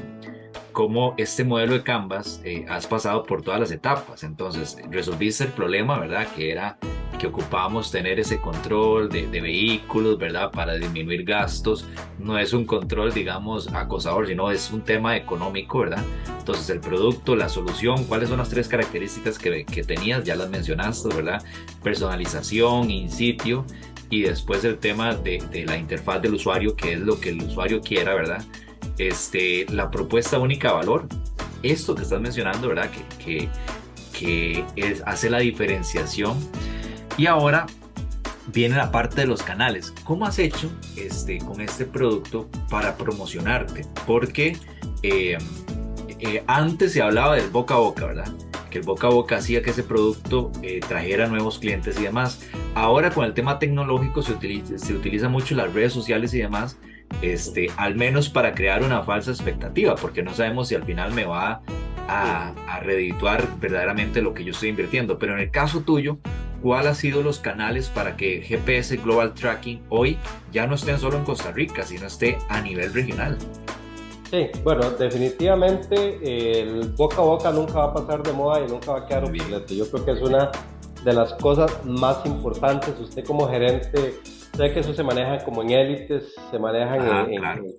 cómo 0.72 1.16
este 1.18 1.44
modelo 1.44 1.74
de 1.74 1.82
Canvas 1.82 2.40
eh, 2.44 2.68
has 2.70 2.86
pasado 2.86 3.24
por 3.24 3.42
todas 3.42 3.60
las 3.60 3.72
etapas. 3.72 4.24
Entonces, 4.24 4.78
resolviste 4.92 5.46
el 5.46 5.52
problema, 5.52 6.00
¿verdad? 6.00 6.28
Que 6.36 6.52
era 6.52 6.78
que 7.24 7.28
ocupábamos 7.28 7.90
tener 7.90 8.20
ese 8.20 8.40
control 8.40 9.08
de, 9.08 9.28
de, 9.28 9.40
vehículos, 9.40 10.18
¿verdad? 10.18 10.52
Para 10.52 10.76
disminuir 10.76 11.24
gastos. 11.24 11.88
No 12.20 12.38
es 12.38 12.52
un 12.52 12.66
control, 12.66 13.14
digamos, 13.14 13.68
acosador, 13.74 14.28
sino 14.28 14.52
es 14.52 14.72
un 14.72 14.82
tema 14.82 15.16
económico, 15.16 15.80
¿verdad? 15.80 16.04
Entonces, 16.38 16.70
el 16.70 16.82
producto, 16.82 17.36
la 17.38 17.48
solución, 17.48 18.04
¿cuáles 18.04 18.28
son 18.28 18.40
las 18.40 18.50
tres 18.50 18.68
características 18.68 19.40
que, 19.40 19.64
que 19.64 19.84
tenías? 19.84 20.26
Ya 20.26 20.36
las 20.36 20.50
mencionaste, 20.50 21.16
¿verdad? 21.16 21.42
Personalización, 21.82 22.92
in 22.92 23.10
sitio 23.10 23.66
y 24.10 24.24
después 24.24 24.66
el 24.66 24.78
tema 24.78 25.16
de, 25.16 25.42
de 25.50 25.66
la 25.66 25.78
interfaz 25.78 26.22
del 26.22 26.34
usuario, 26.34 26.76
que 26.76 26.94
es 26.94 27.00
lo 27.00 27.20
que 27.20 27.30
el 27.30 27.42
usuario 27.42 27.82
quiera, 27.82 28.14
¿verdad? 28.14 28.44
este, 28.98 29.66
la 29.70 29.90
propuesta 29.90 30.40
única 30.40 30.70
de 30.70 30.74
valor, 30.76 31.08
esto 31.62 31.96
que 31.96 32.04
estás 32.04 32.22
mencionando, 32.22 32.68
¿verdad? 32.68 32.90
Que, 32.92 33.24
que, 33.24 33.50
que 34.18 34.66
es, 34.76 35.02
hace 35.06 35.30
la 35.30 35.40
diferenciación. 35.40 36.38
Y 37.18 37.28
ahora 37.28 37.68
viene 38.48 38.76
la 38.76 38.92
parte 38.92 39.22
de 39.22 39.28
los 39.28 39.42
canales. 39.44 39.94
¿Cómo 40.04 40.26
has 40.26 40.40
hecho 40.40 40.72
este, 40.96 41.38
con 41.40 41.62
este 41.62 41.86
producto 41.86 42.50
para 42.70 42.96
promocionarte? 42.98 43.86
Porque 44.06 44.58
eh, 45.04 45.38
eh, 46.20 46.44
antes 46.48 46.94
se 46.94 47.02
hablaba 47.02 47.36
del 47.36 47.50
boca 47.50 47.76
a 47.76 47.78
boca, 47.78 48.06
¿verdad? 48.06 48.32
Que 48.70 48.80
el 48.80 48.86
boca 48.86 49.08
a 49.08 49.12
boca 49.12 49.38
hacía 49.38 49.62
que 49.62 49.70
ese 49.70 49.84
producto 49.84 50.52
eh, 50.62 50.80
trajera 50.88 51.28
nuevos 51.28 51.60
clientes 51.60 52.00
y 52.00 52.04
demás. 52.04 52.42
Ahora 52.76 53.12
con 53.12 53.26
el 53.26 53.34
tema 53.34 53.60
tecnológico 53.60 54.22
se 54.24 54.34
utiliza, 54.34 55.30
mucho 55.30 55.56
las 55.56 55.72
redes 55.74 55.94
sociales 55.94 56.34
y 56.34 56.40
demás 56.40 56.78
este, 57.22 57.70
al 57.78 57.96
menos 57.96 58.30
para 58.30 58.56
crear 58.56 58.82
una 58.82 59.04
falsa 59.04 59.30
expectativa, 59.30 59.96
porque 59.96 60.24
no 60.24 60.34
sabemos 60.34 60.68
si 60.68 60.76
al 60.76 60.84
final 60.84 61.14
me 61.14 61.26
va 61.26 61.62
a, 62.08 62.54
a 62.68 62.80
verdaderamente 63.60 64.22
lo 64.22 64.34
que 64.34 64.44
yo 64.44 64.52
estoy 64.52 64.70
invirtiendo. 64.70 65.20
Pero 65.20 65.34
en 65.34 65.40
el 65.40 65.52
caso 65.52 65.82
tuyo, 65.82 66.18
¿cuál 66.64 66.88
ha 66.88 66.96
sido 66.96 67.22
los 67.22 67.40
canales 67.40 67.90
para 67.90 68.16
que 68.16 68.42
GPS 68.42 68.96
Global 68.96 69.34
Tracking 69.34 69.84
hoy 69.90 70.18
ya 70.54 70.66
no 70.66 70.76
esté 70.76 70.98
solo 70.98 71.18
en 71.18 71.26
Costa 71.26 71.52
Rica, 71.52 71.84
sino 71.84 72.08
esté 72.08 72.38
a 72.48 72.62
nivel 72.62 72.94
regional? 72.94 73.38
Sí, 74.32 74.48
bueno, 74.64 74.90
definitivamente 74.92 76.62
el 76.62 76.88
boca 76.98 77.18
a 77.18 77.22
boca 77.22 77.52
nunca 77.52 77.74
va 77.74 77.84
a 77.86 77.94
pasar 77.94 78.24
de 78.24 78.32
moda 78.32 78.62
y 78.66 78.68
nunca 78.68 78.94
va 78.94 79.00
a 79.00 79.06
quedar 79.06 79.26
obsoleto. 79.26 79.74
Yo 79.74 79.88
creo 79.92 80.06
que 80.06 80.12
es 80.14 80.22
una 80.22 80.50
de 81.04 81.14
las 81.14 81.34
cosas 81.34 81.86
más 81.86 82.26
importantes. 82.26 82.98
Usted 83.00 83.26
como 83.26 83.48
gerente, 83.48 84.14
sé 84.56 84.74
que 84.74 84.80
eso 84.80 84.94
se 84.94 85.04
maneja 85.04 85.44
como 85.44 85.62
en 85.64 85.72
élites, 85.72 86.34
se 86.50 86.58
manejan 86.58 87.30
en, 87.30 87.76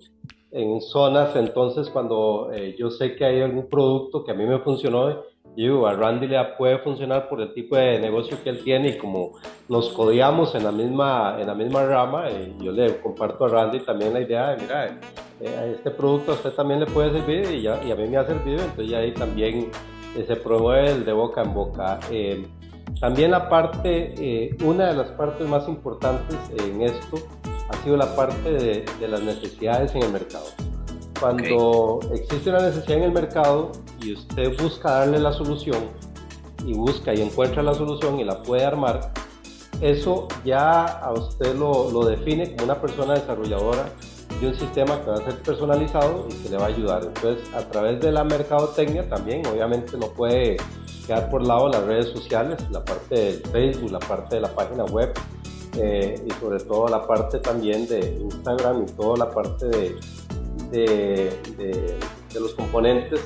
en, 0.51 0.81
zonas, 0.81 1.35
entonces 1.35 1.89
cuando 1.89 2.51
eh, 2.53 2.75
yo 2.77 2.91
sé 2.91 3.15
que 3.15 3.25
hay 3.25 3.41
algún 3.41 3.67
producto 3.67 4.23
que 4.23 4.31
a 4.31 4.35
mí 4.35 4.45
me 4.45 4.59
funcionó, 4.59 5.23
yo 5.55 5.87
a 5.87 5.93
Randy 5.93 6.27
le 6.27 6.43
puede 6.57 6.79
funcionar 6.79 7.29
por 7.29 7.41
el 7.41 7.53
tipo 7.53 7.75
de 7.77 7.99
negocio 7.99 8.37
que 8.43 8.49
él 8.49 8.63
tiene 8.63 8.89
y 8.89 8.97
como 8.97 9.33
nos 9.69 9.89
codiamos 9.89 10.53
en 10.55 10.63
la 10.63 10.71
misma, 10.71 11.37
en 11.39 11.47
la 11.47 11.55
misma 11.55 11.85
rama, 11.85 12.29
eh, 12.29 12.53
yo 12.59 12.71
le 12.71 12.97
comparto 12.99 13.45
a 13.45 13.49
Randy 13.49 13.79
también 13.79 14.13
la 14.13 14.21
idea 14.21 14.49
de, 14.49 14.61
mira, 14.61 14.99
eh, 15.39 15.75
este 15.77 15.91
producto 15.91 16.31
a 16.31 16.35
usted 16.35 16.51
también 16.51 16.81
le 16.81 16.85
puede 16.85 17.11
servir 17.11 17.49
y, 17.51 17.61
ya, 17.61 17.81
y 17.83 17.91
a 17.91 17.95
mí 17.95 18.07
me 18.07 18.17
ha 18.17 18.25
servido, 18.25 18.59
entonces 18.59 18.89
ya 18.89 18.97
ahí 18.99 19.13
también 19.13 19.69
eh, 20.15 20.25
se 20.27 20.35
promueve 20.35 20.91
el 20.91 21.05
de 21.05 21.13
boca 21.13 21.41
en 21.41 21.53
boca. 21.53 21.99
también 22.99 23.31
la 23.31 23.47
parte, 23.49 24.55
una 24.63 24.87
de 24.87 24.93
las 24.95 25.11
partes 25.11 25.47
más 25.47 25.67
importantes 25.67 26.37
en 26.57 26.81
esto 26.81 27.17
ha 27.69 27.77
sido 27.77 27.97
la 27.97 28.15
parte 28.15 28.51
de, 28.51 28.85
de 28.99 29.07
las 29.07 29.23
necesidades 29.23 29.95
en 29.95 30.03
el 30.03 30.11
mercado. 30.11 30.45
Cuando 31.19 31.99
existe 32.13 32.49
una 32.49 32.59
necesidad 32.59 32.97
en 32.97 33.03
el 33.03 33.11
mercado 33.13 33.71
y 34.05 34.13
usted 34.13 34.55
busca 34.61 34.91
darle 34.91 35.19
la 35.19 35.33
solución 35.33 35.89
y 36.65 36.73
busca 36.73 37.13
y 37.13 37.21
encuentra 37.21 37.63
la 37.63 37.73
solución 37.73 38.19
y 38.19 38.23
la 38.23 38.41
puede 38.43 38.63
armar, 38.63 39.11
eso 39.81 40.27
ya 40.43 40.85
a 40.85 41.11
usted 41.11 41.55
lo, 41.55 41.91
lo 41.91 42.05
define 42.05 42.51
como 42.51 42.63
una 42.63 42.81
persona 42.81 43.13
desarrolladora 43.13 43.89
de 44.39 44.47
un 44.47 44.55
sistema 44.55 45.01
que 45.01 45.09
va 45.09 45.15
a 45.15 45.23
ser 45.25 45.41
personalizado 45.41 46.27
y 46.29 46.33
que 46.43 46.49
le 46.49 46.57
va 46.57 46.65
a 46.65 46.67
ayudar. 46.67 47.03
Entonces, 47.03 47.53
a 47.53 47.61
través 47.69 47.99
de 48.01 48.11
la 48.11 48.23
mercadotecnia 48.23 49.07
también, 49.07 49.45
obviamente 49.47 49.97
no 49.97 50.07
puede 50.07 50.57
quedar 51.05 51.29
por 51.29 51.45
lado 51.45 51.69
las 51.69 51.83
redes 51.83 52.07
sociales, 52.09 52.59
la 52.71 52.83
parte 52.83 53.15
del 53.15 53.41
Facebook, 53.51 53.91
la 53.91 53.99
parte 53.99 54.35
de 54.35 54.41
la 54.41 54.49
página 54.49 54.85
web 54.85 55.13
eh, 55.77 56.15
y 56.25 56.31
sobre 56.39 56.59
todo 56.59 56.87
la 56.87 57.05
parte 57.05 57.39
también 57.39 57.87
de 57.87 58.17
Instagram 58.21 58.83
y 58.83 58.91
toda 58.93 59.17
la 59.17 59.29
parte 59.29 59.65
de, 59.67 59.95
de, 60.71 61.99
los 62.39 62.53
componentes 62.53 63.21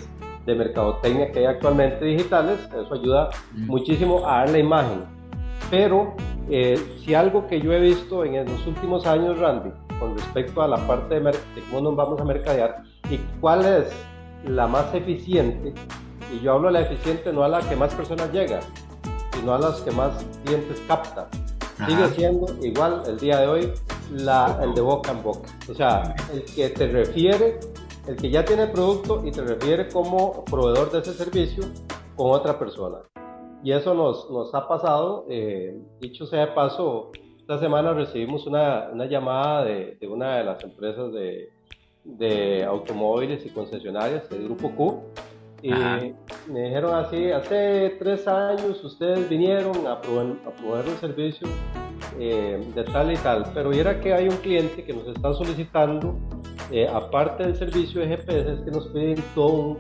de 0.50 0.56
mercadotecnia 0.56 1.32
que 1.32 1.40
hay 1.40 1.46
actualmente 1.46 2.04
digitales, 2.04 2.60
eso 2.68 2.94
ayuda 2.94 3.30
muchísimo 3.54 4.28
a 4.28 4.40
dar 4.40 4.50
la 4.50 4.60
imagen. 4.60 5.04
Pero 5.70 6.16
eh, 6.50 6.80
si 7.04 7.14
algo 7.14 7.48
que 7.48 7.62
yo 7.62 7.72
he 7.72 7.80
visto 7.80 8.26
en 8.26 8.46
los 8.46 8.66
últimos 8.66 9.06
años, 9.06 9.38
Randy, 9.40 9.70
con 10.00 10.18
respecto 10.18 10.62
a 10.62 10.68
la 10.68 10.78
parte 10.88 11.20
de, 11.20 11.32
cómo 11.70 11.82
nos 11.82 11.96
vamos 11.96 12.20
a 12.20 12.24
mercadear 12.24 12.84
y 13.10 13.18
cuál 13.40 13.66
es 13.66 13.92
la 14.46 14.68
más 14.68 14.94
eficiente, 14.94 15.74
y 16.34 16.40
yo 16.44 16.54
hablo 16.54 16.68
de 16.68 16.74
la 16.74 16.82
eficiente 16.82 17.32
no 17.32 17.44
a 17.44 17.48
la 17.48 17.60
que 17.62 17.76
más 17.76 17.94
personas 17.94 18.32
llega, 18.32 18.60
sino 19.34 19.54
a 19.54 19.60
las 19.60 19.82
que 19.82 19.92
más 19.92 20.26
clientes 20.44 20.82
capta. 20.88 21.28
Sigue 21.88 22.08
siendo 22.10 22.46
igual 22.62 23.04
el 23.08 23.18
día 23.20 23.40
de 23.40 23.48
hoy 23.48 23.74
la, 24.12 24.60
el 24.62 24.74
de 24.74 24.82
boca 24.82 25.12
en 25.12 25.24
boca. 25.24 25.50
O 25.70 25.74
sea, 25.74 26.14
el 26.34 26.44
que 26.44 26.70
te 26.70 26.88
refiere, 26.88 27.60
el 28.10 28.16
que 28.16 28.32
ya 28.32 28.44
tiene 28.44 28.64
el 28.64 28.72
producto 28.72 29.22
y 29.24 29.32
te 29.32 29.42
refiere 29.42 29.88
como 29.88 30.44
proveedor 30.46 30.92
de 30.92 31.00
ese 31.00 31.14
servicio 31.14 31.64
con 32.16 32.32
otra 32.32 32.58
persona. 32.58 32.98
Y 33.64 33.72
eso 33.72 33.94
nos, 33.94 34.28
nos 34.32 34.54
ha 34.56 34.68
pasado, 34.68 35.28
eh, 35.30 35.80
dicho 36.02 36.26
sea 36.26 36.48
de 36.48 36.52
paso, 36.54 37.12
esta 37.38 37.60
semana 37.60 37.94
recibimos 37.94 38.48
una, 38.48 38.90
una 38.92 39.06
llamada 39.06 39.64
de, 39.66 39.98
de, 40.02 40.08
una 40.08 40.38
de 40.38 40.44
las 40.44 40.64
empresas 40.64 41.14
de, 41.14 41.50
de 42.04 42.64
automóviles 42.64 43.46
y 43.46 43.50
concesionarias, 43.50 44.24
el 44.32 44.46
Grupo 44.46 44.72
Q, 44.72 45.04
y 45.62 45.72
me 45.72 46.64
dijeron 46.64 46.96
así, 46.96 47.32
hace 47.32 47.96
tres 48.00 48.28
años 48.28 48.84
ustedes 48.84 49.30
vinieron 49.30 49.86
a 49.86 50.02
probar, 50.02 50.38
a 50.48 50.52
probar 50.52 50.88
el 50.88 50.96
servicio 50.96 51.48
eh, 52.18 52.60
de 52.74 52.84
tal 52.86 53.12
y 53.12 53.18
tal, 53.18 53.52
pero 53.54 53.72
era 53.72 54.00
que 54.00 54.14
hay 54.14 54.30
un 54.30 54.38
cliente 54.38 54.84
que 54.84 54.94
nos 54.94 55.08
está 55.08 55.34
solicitando, 55.34 56.16
eh, 56.72 56.88
aparte 56.88 57.44
del 57.44 57.58
servicio 57.58 58.02
de 58.02 58.08
GPS, 58.08 58.54
es 58.54 58.60
que 58.62 58.72
nos 58.72 58.88
piden 58.88 59.24
todo, 59.36 59.78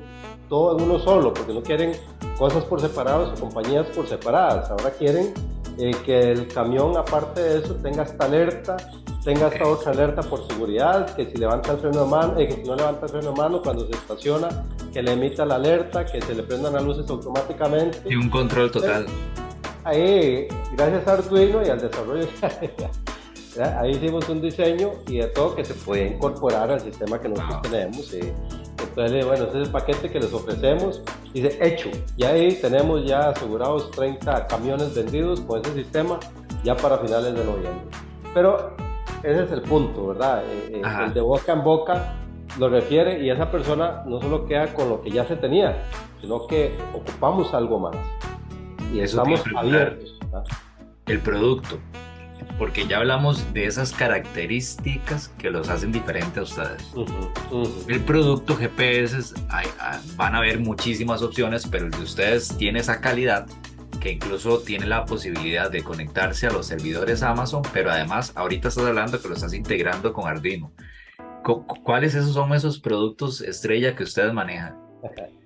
todo 0.47 0.78
en 0.78 0.84
uno 0.84 0.99
solo, 0.99 1.34
porque 1.34 1.54
no 1.54 1.62
quieren 1.62 1.93
cosas 2.38 2.63
por 2.65 2.82
separados 2.82 3.38
o 3.38 3.41
compañías 3.41 3.86
por 3.88 4.08
separadas, 4.08 4.69
ahora 4.71 4.91
quieren 4.91 5.34
eh, 5.78 5.91
que 6.06 6.32
el 6.32 6.47
camión, 6.47 6.97
aparte 6.97 7.41
de 7.41 7.60
eso, 7.60 7.75
tenga 7.75 8.04
esta 8.04 8.25
alerta, 8.25 8.78
tenga 9.23 9.47
esta 9.47 9.67
otra 9.67 9.91
alerta 9.91 10.21
por 10.23 10.45
seguridad, 10.47 11.15
que 11.15 11.25
si 11.25 11.38
levanta 11.38 11.73
el 11.73 11.78
freno 11.78 12.04
de 12.04 12.10
mano, 12.10 12.36
que 12.36 12.52
si 12.52 12.63
no 12.63 12.75
levanta 12.75 13.06
el 13.06 13.12
freno 13.12 13.32
de 13.32 13.38
mano 13.38 13.62
cuando 13.62 13.86
se 13.86 13.93
estaciona, 13.93 14.49
que 14.91 15.02
le 15.02 15.13
emita 15.13 15.45
la 15.45 15.56
alerta, 15.56 16.06
que 16.06 16.21
se 16.21 16.34
le 16.34 16.43
prendan 16.43 16.73
las 16.73 16.84
luces 16.84 17.10
automáticamente. 17.10 18.02
Y 18.10 18.15
un 18.15 18.30
control 18.30 18.71
total. 18.71 19.06
Ahí, 19.84 20.47
gracias 20.75 21.08
a 21.08 21.13
Arduino 21.13 21.65
y 21.65 21.69
al 21.69 21.80
desarrollo, 21.80 22.28
ahí 23.59 23.91
hicimos 23.91 24.27
un 24.29 24.41
diseño 24.41 24.91
y 25.07 25.17
de 25.17 25.27
todo 25.27 25.55
que 25.55 25.65
se 25.65 25.73
puede 25.73 26.07
incorporar 26.07 26.71
al 26.71 26.79
sistema 26.79 27.19
que 27.19 27.29
nosotros 27.29 27.61
tenemos. 27.63 28.13
Y, 28.13 28.33
entonces, 28.81 29.25
bueno, 29.25 29.45
ese 29.45 29.61
es 29.61 29.67
el 29.67 29.71
paquete 29.71 30.09
que 30.09 30.19
les 30.19 30.33
ofrecemos. 30.33 31.01
Dice, 31.33 31.57
hecho. 31.61 31.89
Y 32.17 32.23
ahí 32.23 32.53
tenemos 32.55 33.05
ya 33.05 33.29
asegurados 33.29 33.91
30 33.91 34.47
camiones 34.47 34.95
vendidos 34.95 35.41
con 35.41 35.61
ese 35.61 35.73
sistema 35.73 36.19
ya 36.63 36.75
para 36.75 36.97
finales 36.97 37.33
de 37.33 37.43
noviembre. 37.45 37.83
Pero 38.33 38.75
ese 39.23 39.43
es 39.43 39.51
el 39.51 39.61
punto, 39.61 40.07
¿verdad? 40.07 40.43
Eh, 40.45 40.81
eh, 40.83 41.05
el 41.05 41.13
de 41.13 41.21
boca 41.21 41.53
en 41.53 41.63
boca 41.63 42.15
lo 42.57 42.69
refiere 42.69 43.23
y 43.23 43.29
esa 43.29 43.51
persona 43.51 44.03
no 44.05 44.21
solo 44.21 44.45
queda 44.45 44.73
con 44.73 44.89
lo 44.89 45.01
que 45.01 45.11
ya 45.11 45.25
se 45.25 45.35
tenía, 45.35 45.85
sino 46.21 46.47
que 46.47 46.75
ocupamos 46.93 47.53
algo 47.53 47.79
más. 47.79 47.95
Y 48.93 49.01
Eso 49.01 49.21
estamos 49.21 49.43
abiertos. 49.55 50.17
El 51.05 51.19
producto, 51.21 51.77
porque 52.59 52.85
ya 52.85 52.97
hablamos 52.97 53.53
de 53.53 53.65
esas 53.65 53.93
características 53.93 55.29
que 55.39 55.49
los 55.49 55.69
hacen 55.69 55.93
diferentes 55.93 56.37
a 56.37 56.41
ustedes. 56.41 56.93
El 57.87 58.01
producto 58.01 58.55
GPS, 58.55 59.33
ah, 59.49 59.99
van 60.17 60.35
a 60.35 60.39
haber 60.39 60.59
muchísimas 60.59 61.21
opciones, 61.21 61.65
pero 61.65 61.85
el 61.85 61.91
de 61.91 62.03
ustedes 62.03 62.55
tiene 62.57 62.79
esa 62.79 62.99
calidad 62.99 63.47
que 64.01 64.11
incluso 64.11 64.59
tiene 64.59 64.85
la 64.85 65.05
posibilidad 65.05 65.71
de 65.71 65.83
conectarse 65.83 66.47
a 66.47 66.51
los 66.51 66.67
servidores 66.67 67.23
Amazon, 67.23 67.63
pero 67.73 67.91
además 67.91 68.33
ahorita 68.35 68.67
estás 68.67 68.85
hablando 68.85 69.21
que 69.21 69.29
lo 69.29 69.35
estás 69.35 69.53
integrando 69.53 70.11
con 70.13 70.27
Arduino. 70.27 70.71
¿Cuáles 71.83 72.13
esos 72.13 72.33
son 72.33 72.53
esos 72.53 72.79
productos 72.79 73.41
estrella 73.41 73.95
que 73.95 74.03
ustedes 74.03 74.33
manejan? 74.33 74.77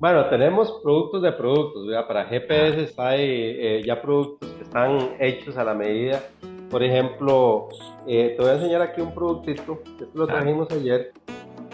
Bueno, 0.00 0.28
tenemos 0.28 0.78
productos 0.80 1.22
de 1.22 1.32
productos, 1.32 1.88
para 2.06 2.24
GPS 2.26 2.94
ah. 2.96 3.08
hay 3.08 3.20
eh, 3.20 3.82
ya 3.84 4.00
productos 4.00 4.48
que 4.50 4.62
están 4.62 5.16
hechos 5.18 5.56
a 5.56 5.64
la 5.64 5.74
medida. 5.74 6.22
Por 6.70 6.82
ejemplo, 6.82 7.68
eh, 8.06 8.34
te 8.36 8.42
voy 8.42 8.50
a 8.50 8.54
enseñar 8.54 8.82
aquí 8.82 9.00
un 9.00 9.14
productito, 9.14 9.82
que 9.98 10.06
lo 10.14 10.24
ah. 10.24 10.26
trajimos 10.26 10.70
ayer. 10.70 11.12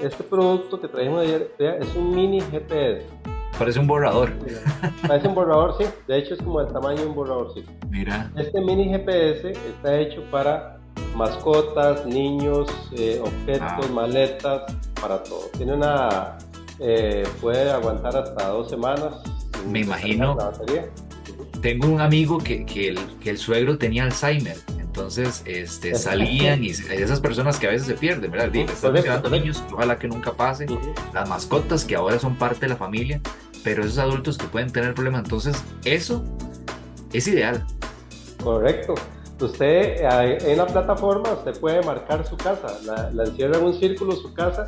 Este 0.00 0.22
producto 0.24 0.80
que 0.80 0.88
trajimos 0.88 1.22
ayer 1.22 1.52
es 1.58 1.94
un 1.96 2.14
mini 2.14 2.40
GPS. 2.40 3.06
Parece 3.58 3.78
un 3.78 3.86
borrador. 3.86 4.32
Parece 5.06 5.28
un 5.28 5.34
borrador, 5.34 5.76
sí. 5.78 5.84
De 6.08 6.18
hecho, 6.18 6.34
es 6.34 6.42
como 6.42 6.60
el 6.60 6.68
tamaño 6.68 7.00
de 7.00 7.06
un 7.06 7.14
borrador, 7.14 7.54
sí. 7.54 7.64
Mira. 7.88 8.30
Este 8.36 8.60
mini 8.60 8.88
GPS 8.88 9.50
está 9.50 9.98
hecho 9.98 10.22
para 10.30 10.80
mascotas, 11.16 12.04
niños, 12.06 12.68
eh, 12.96 13.20
objetos, 13.22 13.86
ah. 13.88 13.92
maletas, 13.92 14.62
para 15.00 15.22
todo. 15.22 15.48
Tiene 15.56 15.74
una. 15.74 16.38
Eh, 16.80 17.24
puede 17.40 17.70
aguantar 17.70 18.16
hasta 18.16 18.48
dos 18.48 18.68
semanas. 18.68 19.22
Me 19.68 19.80
imagino. 19.80 20.36
Tengo 21.62 21.88
un 21.88 22.00
amigo 22.00 22.38
que, 22.38 22.66
que, 22.66 22.88
el, 22.88 22.98
que 23.20 23.30
el 23.30 23.38
suegro 23.38 23.78
tenía 23.78 24.04
Alzheimer. 24.04 24.56
Entonces, 24.94 25.42
este, 25.44 25.96
salían 25.96 26.62
y 26.62 26.70
esas 26.70 27.20
personas 27.20 27.58
que 27.58 27.66
a 27.66 27.70
veces 27.70 27.88
se 27.88 27.94
pierden, 27.94 28.30
¿verdad? 28.30 28.54
Están 28.54 29.32
niños, 29.32 29.62
ojalá 29.72 29.98
que 29.98 30.06
nunca 30.06 30.32
pase. 30.32 30.66
Las 31.12 31.28
mascotas 31.28 31.84
que 31.84 31.96
ahora 31.96 32.18
son 32.20 32.36
parte 32.36 32.60
de 32.60 32.68
la 32.68 32.76
familia 32.76 33.20
pero 33.64 33.82
esos 33.82 33.98
adultos 33.98 34.36
que 34.36 34.46
pueden 34.46 34.70
tener 34.70 34.94
problemas, 34.94 35.24
entonces 35.24 35.64
eso 35.84 36.22
es 37.12 37.26
ideal. 37.26 37.64
Correcto. 38.42 38.94
Usted 39.40 40.04
en 40.46 40.58
la 40.58 40.66
plataforma 40.66 41.32
usted 41.32 41.58
puede 41.58 41.82
marcar 41.82 42.24
su 42.24 42.36
casa, 42.36 42.78
la, 42.84 43.24
encierra 43.24 43.58
en 43.58 43.64
un 43.64 43.74
círculo 43.74 44.12
su 44.12 44.32
casa 44.32 44.64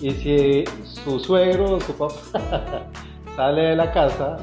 y 0.00 0.10
si 0.10 0.64
su 0.82 1.20
suegro 1.20 1.76
o 1.76 1.80
su 1.80 1.92
papá 1.92 2.14
sale 3.36 3.62
de 3.62 3.76
la 3.76 3.92
casa, 3.92 4.38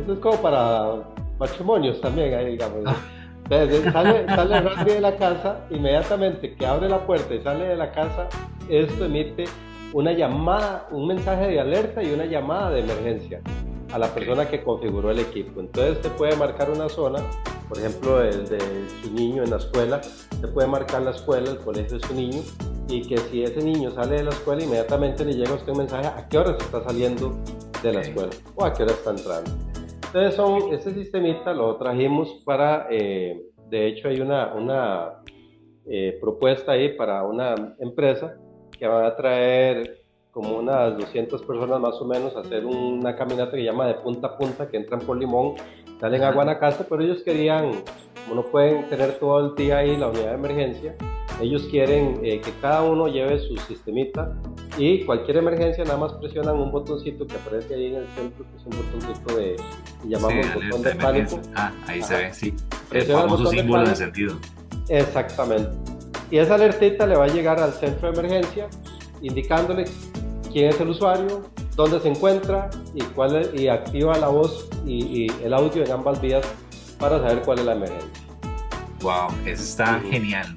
eso 0.00 0.12
es 0.12 0.18
como 0.20 0.40
para 0.40 1.02
matrimonios 1.38 2.00
también, 2.00 2.34
ahí 2.34 2.52
digamos. 2.52 2.84
Sale, 3.48 4.26
sale 4.26 4.84
de 4.84 5.00
la 5.00 5.16
casa, 5.16 5.60
inmediatamente 5.70 6.54
que 6.56 6.66
abre 6.66 6.88
la 6.88 7.06
puerta 7.06 7.34
y 7.34 7.40
sale 7.42 7.64
de 7.64 7.76
la 7.76 7.92
casa, 7.92 8.28
esto 8.68 9.04
emite 9.04 9.44
una 9.92 10.12
llamada, 10.12 10.88
un 10.90 11.06
mensaje 11.06 11.46
de 11.48 11.60
alerta 11.60 12.02
y 12.02 12.12
una 12.12 12.24
llamada 12.26 12.70
de 12.70 12.80
emergencia. 12.80 13.40
a 13.92 13.98
la 13.98 14.08
persona 14.08 14.48
que 14.48 14.62
configuró 14.62 15.10
el 15.10 15.20
equipo. 15.20 15.60
Entonces 15.60 15.98
se 16.02 16.10
puede 16.10 16.36
marcar 16.36 16.70
una 16.70 16.88
zona, 16.88 17.20
por 17.68 17.78
ejemplo, 17.78 18.22
el 18.22 18.48
de 18.48 18.58
su 19.02 19.12
niño 19.12 19.42
en 19.42 19.50
la 19.50 19.56
escuela, 19.56 20.02
se 20.02 20.48
puede 20.48 20.68
marcar 20.68 21.02
la 21.02 21.10
escuela, 21.10 21.50
el 21.50 21.58
colegio 21.58 21.98
de 21.98 22.06
su 22.06 22.14
niño, 22.14 22.42
y 22.88 23.02
que 23.02 23.18
si 23.18 23.42
ese 23.42 23.62
niño 23.62 23.90
sale 23.90 24.16
de 24.16 24.24
la 24.24 24.30
escuela, 24.30 24.62
inmediatamente 24.62 25.24
le 25.24 25.34
llega 25.34 25.50
a 25.50 25.54
usted 25.54 25.72
un 25.72 25.78
mensaje 25.78 26.06
a 26.06 26.28
qué 26.28 26.38
hora 26.38 26.56
se 26.58 26.64
está 26.64 26.82
saliendo 26.84 27.36
de 27.82 27.92
la 27.92 28.00
escuela 28.00 28.30
o 28.54 28.64
a 28.64 28.72
qué 28.72 28.82
hora 28.84 28.92
está 28.92 29.10
entrando. 29.10 29.50
Entonces, 30.16 30.34
son, 30.34 30.72
ese 30.72 30.94
sistemita 30.94 31.52
lo 31.52 31.76
trajimos 31.76 32.40
para, 32.42 32.86
eh, 32.88 33.38
de 33.68 33.86
hecho, 33.86 34.08
hay 34.08 34.22
una, 34.22 34.54
una 34.54 35.22
eh, 35.84 36.16
propuesta 36.18 36.72
ahí 36.72 36.96
para 36.96 37.22
una 37.24 37.76
empresa 37.78 38.34
que 38.78 38.86
va 38.86 39.08
a 39.08 39.14
traer 39.14 40.06
como 40.30 40.56
unas 40.56 40.96
200 40.96 41.42
personas 41.42 41.78
más 41.80 42.00
o 42.00 42.06
menos 42.06 42.34
a 42.34 42.40
hacer 42.40 42.64
una 42.64 43.14
caminata 43.14 43.58
que 43.58 43.64
llama 43.64 43.88
de 43.88 43.94
punta 43.96 44.28
a 44.28 44.38
punta, 44.38 44.66
que 44.66 44.78
entran 44.78 45.00
por 45.00 45.18
Limón, 45.18 45.56
salen 46.00 46.22
a 46.22 46.32
Guanacaste, 46.32 46.84
pero 46.88 47.02
ellos 47.02 47.22
querían, 47.22 47.72
como 48.24 48.40
no 48.40 48.46
pueden 48.46 48.88
tener 48.88 49.18
todo 49.18 49.50
el 49.50 49.54
día 49.54 49.76
ahí 49.76 49.98
la 49.98 50.08
unidad 50.08 50.30
de 50.30 50.34
emergencia, 50.34 50.96
ellos 51.40 51.66
quieren 51.70 52.20
eh, 52.22 52.40
que 52.40 52.50
cada 52.60 52.82
uno 52.82 53.08
lleve 53.08 53.38
su 53.40 53.56
sistemita 53.56 54.34
y 54.78 55.04
cualquier 55.04 55.38
emergencia 55.38 55.84
nada 55.84 55.98
más 55.98 56.12
presionan 56.14 56.56
un 56.56 56.70
botoncito 56.70 57.26
que 57.26 57.36
aparece 57.36 57.74
ahí 57.74 57.86
en 57.86 57.96
el 57.96 58.06
centro, 58.08 58.44
que 58.44 58.56
es 58.58 58.66
un 58.66 58.92
botoncito 58.92 59.36
de, 59.36 59.56
llamamos 60.04 60.54
botón 60.54 60.82
de, 60.82 60.94
pánico. 60.94 61.40
Ah, 61.54 61.72
ahí 61.86 62.02
se 62.02 62.16
ve, 62.16 62.34
sí. 62.34 62.54
El 62.90 63.02
famoso 63.02 63.46
símbolo 63.46 63.82
de, 63.82 63.90
de 63.90 63.96
sentido. 63.96 64.36
Exactamente. 64.88 65.70
Y 66.30 66.38
esa 66.38 66.54
alertita 66.54 67.06
le 67.06 67.16
va 67.16 67.24
a 67.24 67.28
llegar 67.28 67.60
al 67.60 67.72
centro 67.72 68.10
de 68.10 68.18
emergencia 68.18 68.68
indicándole 69.22 69.84
quién 70.52 70.70
es 70.70 70.80
el 70.80 70.88
usuario, 70.88 71.42
dónde 71.74 72.00
se 72.00 72.08
encuentra 72.08 72.70
y, 72.94 73.02
cuál 73.02 73.50
y 73.54 73.68
activa 73.68 74.16
la 74.18 74.28
voz 74.28 74.68
y, 74.86 75.30
el 75.42 75.52
audio 75.54 75.84
en 75.84 75.92
ambas 75.92 76.20
vías 76.20 76.46
para 76.98 77.18
saber 77.18 77.42
cuál 77.42 77.60
es 77.60 77.64
la 77.66 77.72
emergencia. 77.72 78.10
Wow, 79.00 79.28
eso 79.44 79.62
está 79.62 80.00
genial. 80.00 80.56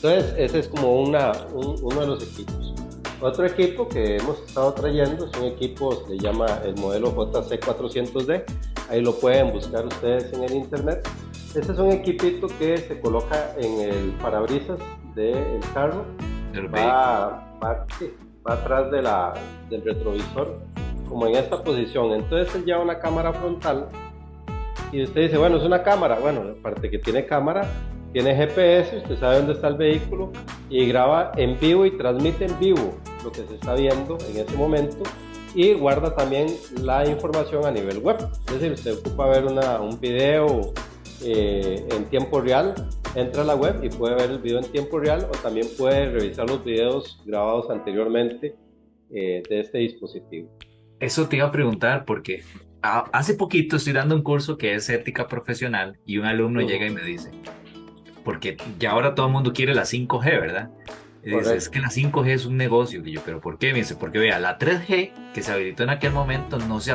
Entonces, 0.00 0.32
ese 0.38 0.60
es 0.60 0.68
como 0.68 1.02
una, 1.02 1.32
uno 1.52 2.00
de 2.00 2.06
los 2.06 2.22
equipos. 2.22 2.72
Otro 3.20 3.46
equipo 3.46 3.88
que 3.88 4.18
hemos 4.18 4.38
estado 4.46 4.72
trayendo 4.74 5.26
es 5.26 5.36
un 5.36 5.46
equipo, 5.46 6.04
se 6.06 6.16
llama 6.18 6.46
el 6.64 6.76
modelo 6.76 7.12
JC400D. 7.16 8.44
Ahí 8.90 9.02
lo 9.02 9.12
pueden 9.18 9.52
buscar 9.52 9.84
ustedes 9.84 10.32
en 10.32 10.44
el 10.44 10.52
internet. 10.54 11.08
Este 11.52 11.72
es 11.72 11.78
un 11.80 11.90
equipito 11.90 12.46
que 12.60 12.78
se 12.78 13.00
coloca 13.00 13.56
en 13.58 13.80
el 13.80 14.12
parabrisas 14.22 14.78
del 15.16 15.58
carro. 15.74 16.04
va, 16.72 17.58
va, 17.60 17.86
va, 18.46 18.52
atrás 18.52 18.92
de 18.92 19.02
la, 19.02 19.34
del 19.68 19.82
retrovisor, 19.82 20.60
como 21.08 21.26
en 21.26 21.34
esta 21.34 21.64
posición. 21.64 22.12
Entonces 22.12 22.54
él 22.54 22.64
lleva 22.64 22.82
una 22.82 23.00
cámara 23.00 23.32
frontal 23.32 23.88
y 24.92 25.02
usted 25.02 25.22
dice, 25.22 25.38
bueno, 25.38 25.56
es 25.56 25.64
una 25.64 25.82
cámara. 25.82 26.20
Bueno, 26.20 26.54
aparte 26.60 26.88
que 26.88 27.00
tiene 27.00 27.26
cámara, 27.26 27.68
tiene 28.12 28.34
GPS, 28.34 28.98
usted 28.98 29.18
sabe 29.18 29.36
dónde 29.36 29.52
está 29.52 29.68
el 29.68 29.76
vehículo 29.76 30.32
y 30.70 30.86
graba 30.86 31.32
en 31.36 31.58
vivo 31.58 31.84
y 31.86 31.96
transmite 31.96 32.46
en 32.46 32.58
vivo 32.58 32.94
lo 33.22 33.32
que 33.32 33.42
se 33.46 33.54
está 33.54 33.74
viendo 33.74 34.18
en 34.30 34.38
ese 34.38 34.56
momento 34.56 35.02
y 35.54 35.72
guarda 35.74 36.14
también 36.14 36.48
la 36.80 37.08
información 37.08 37.64
a 37.66 37.70
nivel 37.70 37.98
web. 37.98 38.16
Es 38.46 38.54
decir, 38.54 38.72
usted 38.72 38.98
ocupa 38.98 39.28
ver 39.28 39.44
una, 39.44 39.80
un 39.80 40.00
video 40.00 40.72
eh, 41.24 41.84
en 41.90 42.04
tiempo 42.06 42.40
real, 42.40 42.74
entra 43.14 43.42
a 43.42 43.44
la 43.44 43.54
web 43.56 43.82
y 43.82 43.88
puede 43.88 44.14
ver 44.14 44.30
el 44.30 44.38
video 44.38 44.58
en 44.58 44.70
tiempo 44.70 44.98
real 44.98 45.26
o 45.28 45.36
también 45.38 45.66
puede 45.76 46.10
revisar 46.10 46.48
los 46.48 46.64
videos 46.64 47.20
grabados 47.24 47.70
anteriormente 47.70 48.54
eh, 49.10 49.42
de 49.48 49.60
este 49.60 49.78
dispositivo. 49.78 50.48
Eso 51.00 51.28
te 51.28 51.36
iba 51.36 51.46
a 51.46 51.52
preguntar 51.52 52.04
porque 52.04 52.42
hace 52.82 53.34
poquito 53.34 53.76
estoy 53.76 53.92
dando 53.92 54.14
un 54.14 54.22
curso 54.22 54.56
que 54.56 54.74
es 54.74 54.88
ética 54.88 55.26
profesional 55.26 55.98
y 56.04 56.18
un 56.18 56.26
alumno 56.26 56.60
llega 56.60 56.86
y 56.86 56.90
me 56.90 57.02
dice, 57.02 57.30
porque 58.28 58.58
ya 58.78 58.90
ahora 58.90 59.14
todo 59.14 59.24
el 59.24 59.32
mundo 59.32 59.54
quiere 59.54 59.74
la 59.74 59.84
5G, 59.84 60.22
¿verdad? 60.22 60.68
Dice, 61.24 61.56
es 61.56 61.70
que 61.70 61.80
la 61.80 61.88
5G 61.88 62.28
es 62.28 62.44
un 62.44 62.58
negocio. 62.58 63.00
Y 63.02 63.12
yo, 63.12 63.22
¿pero 63.24 63.40
por 63.40 63.56
qué? 63.56 63.72
Me 63.72 63.78
dice, 63.78 63.94
porque 63.94 64.18
vea, 64.18 64.38
la 64.38 64.58
3G 64.58 65.32
que 65.32 65.42
se 65.42 65.50
habilitó 65.50 65.84
en 65.84 65.88
aquel 65.88 66.12
momento 66.12 66.58
no 66.58 66.78
se, 66.78 66.94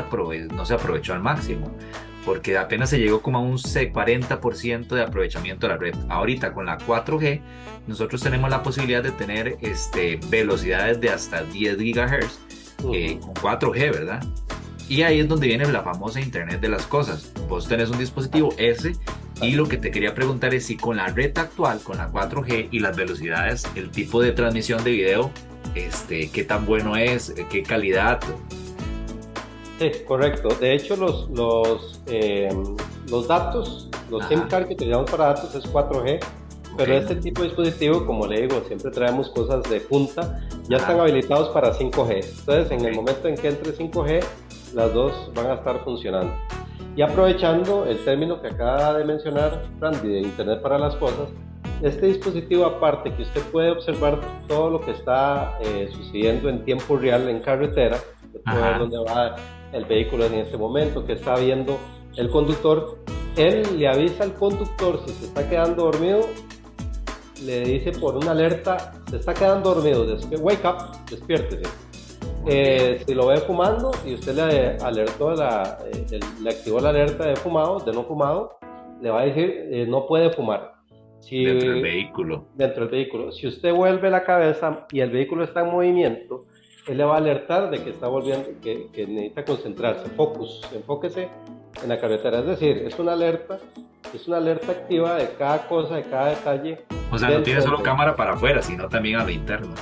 no 0.51 0.65
se 0.65 0.73
aprovechó 0.75 1.11
al 1.15 1.23
máximo 1.23 1.75
porque 2.23 2.55
apenas 2.55 2.91
se 2.91 2.99
llegó 2.99 3.23
como 3.23 3.39
a 3.39 3.41
un 3.41 3.57
40% 3.57 4.87
de 4.89 5.01
aprovechamiento 5.01 5.65
de 5.65 5.73
la 5.73 5.79
red. 5.79 5.95
Ahorita 6.07 6.53
con 6.53 6.67
la 6.67 6.77
4G, 6.77 7.41
nosotros 7.87 8.21
tenemos 8.21 8.51
la 8.51 8.61
posibilidad 8.61 9.01
de 9.01 9.11
tener 9.11 9.57
este, 9.61 10.19
velocidades 10.29 11.01
de 11.01 11.09
hasta 11.09 11.41
10 11.41 11.79
GHz 11.79 12.39
eh, 12.93 13.17
con 13.19 13.33
4G, 13.33 13.91
¿verdad? 13.91 14.23
Y 14.87 15.01
ahí 15.01 15.21
es 15.21 15.27
donde 15.27 15.47
viene 15.47 15.65
la 15.71 15.81
famosa 15.81 16.21
Internet 16.21 16.61
de 16.61 16.69
las 16.69 16.85
Cosas. 16.85 17.33
Vos 17.49 17.67
tenés 17.67 17.89
un 17.89 17.97
dispositivo 17.97 18.53
S 18.59 18.93
y 19.43 19.51
lo 19.51 19.67
que 19.67 19.77
te 19.77 19.91
quería 19.91 20.13
preguntar 20.13 20.53
es 20.53 20.65
si 20.65 20.77
con 20.77 20.97
la 20.97 21.07
red 21.07 21.37
actual, 21.37 21.79
con 21.81 21.97
la 21.97 22.11
4G 22.11 22.69
y 22.71 22.79
las 22.79 22.95
velocidades, 22.95 23.67
el 23.75 23.89
tipo 23.91 24.21
de 24.21 24.31
transmisión 24.31 24.83
de 24.83 24.91
video, 24.91 25.31
este, 25.75 26.29
qué 26.29 26.43
tan 26.43 26.65
bueno 26.65 26.95
es, 26.95 27.33
qué 27.49 27.63
calidad, 27.63 28.19
Sí, 29.79 29.91
correcto. 30.07 30.49
De 30.49 30.75
hecho, 30.75 30.95
los, 30.95 31.29
los, 31.31 32.01
eh, 32.05 32.49
los 33.09 33.27
datos, 33.27 33.89
los 34.09 34.25
SIM 34.27 34.47
card 34.47 34.67
que 34.67 34.75
utilizamos 34.75 35.09
para 35.09 35.33
datos 35.33 35.55
es 35.55 35.65
4G, 35.65 36.19
pero 36.77 36.93
este 36.93 37.15
tipo 37.15 37.41
de 37.41 37.49
dispositivo, 37.49 38.05
como 38.05 38.27
le 38.27 38.41
digo, 38.41 38.61
siempre 38.67 38.91
traemos 38.91 39.29
cosas 39.29 39.67
de 39.69 39.79
punta, 39.79 40.41
ya 40.69 40.77
están 40.77 40.99
habilitados 40.99 41.49
para 41.49 41.73
5G. 41.73 42.25
Entonces, 42.39 42.71
en 42.71 42.85
el 42.85 42.95
momento 42.95 43.27
en 43.27 43.35
que 43.35 43.49
entre 43.49 43.73
5G, 43.73 44.23
las 44.73 44.93
dos 44.93 45.31
van 45.33 45.47
a 45.47 45.53
estar 45.55 45.83
funcionando. 45.83 46.33
Y 46.95 47.01
aprovechando 47.01 47.85
el 47.85 47.97
término 48.05 48.41
que 48.41 48.47
acaba 48.47 48.97
de 48.97 49.03
mencionar 49.03 49.63
Randy 49.79 50.07
de 50.09 50.19
Internet 50.19 50.61
para 50.61 50.77
las 50.77 50.95
Cosas, 50.95 51.29
este 51.81 52.07
dispositivo 52.07 52.65
aparte 52.65 53.13
que 53.13 53.23
usted 53.23 53.41
puede 53.51 53.71
observar 53.71 54.19
todo 54.47 54.69
lo 54.69 54.79
que 54.81 54.91
está 54.91 55.57
eh, 55.61 55.89
sucediendo 55.91 56.49
en 56.49 56.63
tiempo 56.63 56.97
real 56.97 57.27
en 57.27 57.39
carretera, 57.39 57.97
puede 58.45 58.61
ver 58.61 58.79
dónde 58.79 58.97
va 58.99 59.35
el 59.73 59.85
vehículo 59.85 60.25
en 60.25 60.35
ese 60.35 60.57
momento, 60.57 61.05
que 61.05 61.13
está 61.13 61.35
viendo 61.35 61.77
el 62.15 62.29
conductor. 62.29 62.99
Él 63.35 63.63
le 63.77 63.87
avisa 63.87 64.23
al 64.23 64.33
conductor 64.33 65.01
si 65.05 65.13
se 65.13 65.25
está 65.25 65.49
quedando 65.49 65.85
dormido, 65.85 66.21
le 67.43 67.61
dice 67.61 67.91
por 67.91 68.15
una 68.15 68.31
alerta, 68.31 68.93
se 69.09 69.17
está 69.17 69.33
quedando 69.33 69.73
dormido, 69.73 70.05
wake 70.39 70.65
up, 70.65 71.05
despiértese. 71.09 71.69
Eh, 72.45 73.01
si 73.05 73.13
lo 73.13 73.27
ve 73.27 73.37
fumando 73.37 73.91
y 74.05 74.15
usted 74.15 74.35
le 74.35 74.77
alertó, 74.83 75.33
la, 75.33 75.79
eh, 75.85 76.19
le 76.41 76.49
activó 76.49 76.81
la 76.81 76.89
alerta 76.89 77.25
de 77.25 77.35
fumado, 77.37 77.79
de 77.79 77.93
no 77.93 78.03
fumado, 78.03 78.57
le 79.01 79.09
va 79.09 79.21
a 79.21 79.25
decir 79.25 79.69
eh, 79.71 79.85
no 79.87 80.05
puede 80.05 80.31
fumar. 80.31 80.73
Si, 81.21 81.45
dentro 81.45 81.71
del 81.71 81.81
vehículo. 81.81 82.47
Dentro 82.53 82.81
del 82.81 82.91
vehículo. 82.91 83.31
Si 83.31 83.47
usted 83.47 83.73
vuelve 83.73 84.09
la 84.09 84.25
cabeza 84.25 84.85
y 84.91 84.99
el 84.99 85.09
vehículo 85.09 85.45
está 85.45 85.61
en 85.61 85.71
movimiento, 85.71 86.45
él 86.87 86.97
le 86.97 87.05
va 87.05 87.15
a 87.15 87.17
alertar 87.17 87.69
de 87.69 87.81
que 87.81 87.91
está 87.91 88.09
volviendo, 88.09 88.49
que, 88.61 88.89
necesita 89.07 89.45
concentrarse, 89.45 90.09
focus, 90.09 90.61
enfóquese 90.75 91.29
en 91.81 91.89
la 91.89 91.97
carretera. 91.97 92.39
Es 92.39 92.45
decir, 92.45 92.83
es 92.85 92.99
una 92.99 93.13
alerta, 93.13 93.57
es 94.13 94.27
una 94.27 94.37
alerta 94.37 94.73
activa 94.73 95.15
de 95.15 95.29
cada 95.37 95.65
cosa, 95.67 95.95
de 95.95 96.03
cada 96.03 96.31
detalle. 96.31 96.79
O 97.09 97.17
sea, 97.17 97.29
no 97.29 97.41
tiene 97.41 97.61
solo 97.61 97.81
cámara 97.81 98.17
para 98.17 98.33
afuera, 98.33 98.61
sino 98.61 98.89
también 98.89 99.15
a 99.15 99.23
lo 99.23 99.29
interno. 99.29 99.73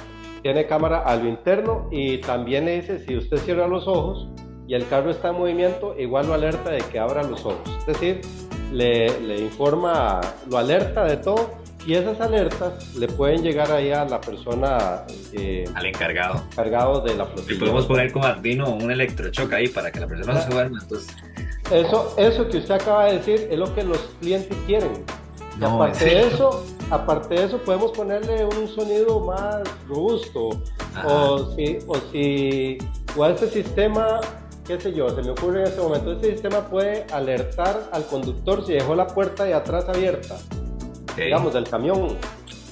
Tiene 0.41 0.65
cámara 0.65 0.99
a 0.99 1.15
lo 1.15 1.27
interno 1.27 1.87
y 1.91 2.17
también 2.19 2.65
le 2.65 2.81
dice, 2.81 2.99
si 3.05 3.15
usted 3.15 3.37
cierra 3.37 3.67
los 3.67 3.87
ojos 3.87 4.27
y 4.67 4.73
el 4.73 4.87
carro 4.87 5.11
está 5.11 5.29
en 5.29 5.35
movimiento, 5.35 5.95
igual 5.99 6.27
lo 6.27 6.33
alerta 6.33 6.71
de 6.71 6.79
que 6.79 6.99
abra 6.99 7.23
los 7.23 7.45
ojos. 7.45 7.59
Es 7.79 7.85
decir, 7.85 8.21
le, 8.71 9.19
le 9.21 9.39
informa, 9.39 10.21
lo 10.49 10.57
alerta 10.57 11.03
de 11.03 11.17
todo 11.17 11.61
y 11.85 11.95
esas 11.95 12.19
alertas 12.21 12.95
le 12.95 13.07
pueden 13.07 13.41
llegar 13.41 13.71
ahí 13.71 13.91
a 13.91 14.05
la 14.05 14.21
persona. 14.21 15.03
Eh, 15.33 15.65
Al 15.73 15.85
encargado. 15.85 16.43
Encargado 16.51 17.01
de 17.01 17.15
la 17.15 17.25
flotilla. 17.25 17.53
Y 17.53 17.59
podemos 17.59 17.85
poner 17.85 18.11
como 18.11 18.25
Arduino 18.25 18.69
un 18.69 18.91
electrochoque 18.91 19.55
ahí 19.55 19.67
para 19.67 19.91
que 19.91 19.99
la 19.99 20.07
persona 20.07 20.33
no 20.33 20.41
se 20.41 20.49
duerma. 20.49 20.79
Entonces... 20.81 21.15
Eso, 21.71 22.13
eso 22.17 22.49
que 22.49 22.57
usted 22.57 22.75
acaba 22.75 23.05
de 23.05 23.13
decir 23.17 23.47
es 23.49 23.57
lo 23.57 23.73
que 23.73 23.83
los 23.83 23.97
clientes 24.19 24.55
quieren. 24.67 24.91
aparte, 25.61 26.05
de 26.05 26.27
eso, 26.27 26.63
aparte 26.91 27.35
de 27.35 27.45
eso, 27.45 27.57
podemos 27.59 27.91
ponerle 27.91 28.45
un 28.45 28.67
sonido 28.67 29.19
más 29.21 29.61
robusto. 29.87 30.49
O 31.05 31.51
si, 31.55 31.79
o 31.87 31.95
si, 32.11 32.77
o 33.15 33.25
este 33.25 33.47
sistema 33.47 34.19
qué 34.65 34.79
sé 34.79 34.93
yo, 34.93 35.09
se 35.09 35.23
me 35.23 35.31
ocurre 35.31 35.61
en 35.61 35.67
este 35.67 35.81
momento, 35.81 36.11
este 36.11 36.31
sistema 36.31 36.61
puede 36.69 37.05
alertar 37.11 37.89
al 37.91 38.05
conductor 38.05 38.65
si 38.65 38.73
dejó 38.73 38.93
la 38.93 39.07
puerta 39.07 39.43
de 39.43 39.53
atrás 39.53 39.89
abierta 39.89 40.37
digamos, 41.15 41.53
del 41.53 41.67
camión. 41.67 42.17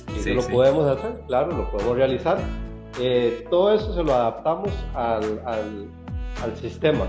Y 0.07 0.29
lo 0.33 0.41
podemos 0.43 0.85
hacer, 0.87 1.21
claro, 1.27 1.51
lo 1.55 1.69
podemos 1.71 1.95
realizar. 1.95 2.39
Eh, 2.99 3.45
todo 3.49 3.73
eso 3.73 3.93
se 3.93 4.03
lo 4.03 4.13
adaptamos 4.13 4.71
al, 4.93 5.41
al, 5.45 6.57
sistema. 6.57 7.05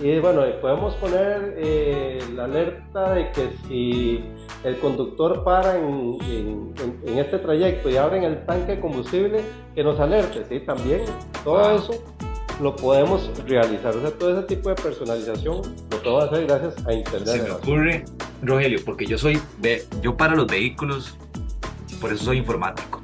Y 0.00 0.18
bueno, 0.18 0.42
podemos 0.60 0.94
poner 0.94 1.54
eh, 1.58 2.18
la 2.34 2.44
alerta 2.44 3.14
de 3.14 3.30
que 3.32 3.50
si 3.66 4.24
el 4.64 4.78
conductor 4.78 5.42
para 5.44 5.78
en, 5.78 6.18
en, 7.06 7.18
este 7.18 7.38
trayecto 7.38 7.88
y 7.88 7.96
abre 7.96 8.24
el 8.24 8.44
tanque 8.44 8.76
de 8.76 8.80
combustible, 8.80 9.40
que 9.74 9.82
nos 9.82 9.98
alerte, 9.98 10.44
¿sí? 10.48 10.60
También 10.60 11.02
todo 11.44 11.76
eso 11.76 12.04
lo 12.60 12.76
podemos 12.76 13.30
realizar. 13.46 13.96
O 13.96 14.00
sea, 14.00 14.10
todo 14.10 14.38
ese 14.38 14.46
tipo 14.46 14.68
de 14.68 14.74
personalización 14.74 15.62
lo 15.90 16.02
podemos 16.02 16.24
hacer 16.24 16.46
gracias 16.46 16.86
a 16.86 16.92
Internet. 16.92 17.28
Se 17.28 17.42
me 17.42 17.50
ocurre, 17.50 18.04
Rogelio, 18.42 18.80
porque 18.84 19.06
yo 19.06 19.18
soy, 19.18 19.40
yo 20.02 20.16
para 20.16 20.34
los 20.34 20.46
vehículos, 20.46 21.16
por 22.00 22.12
eso 22.12 22.24
soy 22.24 22.38
informático. 22.38 23.02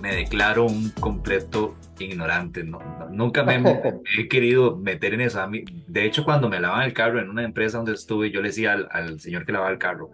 Me 0.00 0.14
declaro 0.14 0.64
un 0.66 0.90
completo 1.00 1.74
ignorante. 1.98 2.64
No, 2.64 2.80
nunca 3.10 3.42
me, 3.42 3.60
he 4.18 4.28
querido 4.28 4.76
meter 4.76 5.14
en 5.14 5.22
eso. 5.22 5.40
De 5.86 6.04
hecho, 6.04 6.24
cuando 6.24 6.48
me 6.48 6.60
lavaban 6.60 6.84
el 6.84 6.92
carro 6.92 7.20
en 7.20 7.28
una 7.28 7.44
empresa 7.44 7.78
donde 7.78 7.92
estuve, 7.94 8.30
yo 8.30 8.40
le 8.40 8.48
decía 8.48 8.72
al, 8.90 9.20
señor 9.20 9.44
que 9.44 9.52
lavaba 9.52 9.70
el 9.70 9.78
carro, 9.78 10.10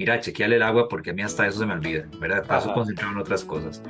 mira, 0.00 0.18
chequeale 0.18 0.56
el 0.56 0.62
agua 0.62 0.88
porque 0.88 1.10
a 1.10 1.12
mí 1.12 1.20
hasta 1.20 1.46
eso 1.46 1.58
se 1.58 1.66
me 1.66 1.74
olvida, 1.74 2.06
¿verdad? 2.18 2.46
Paso 2.46 2.72
concentrado 2.72 3.12
en 3.12 3.18
otras 3.18 3.44
cosas. 3.44 3.82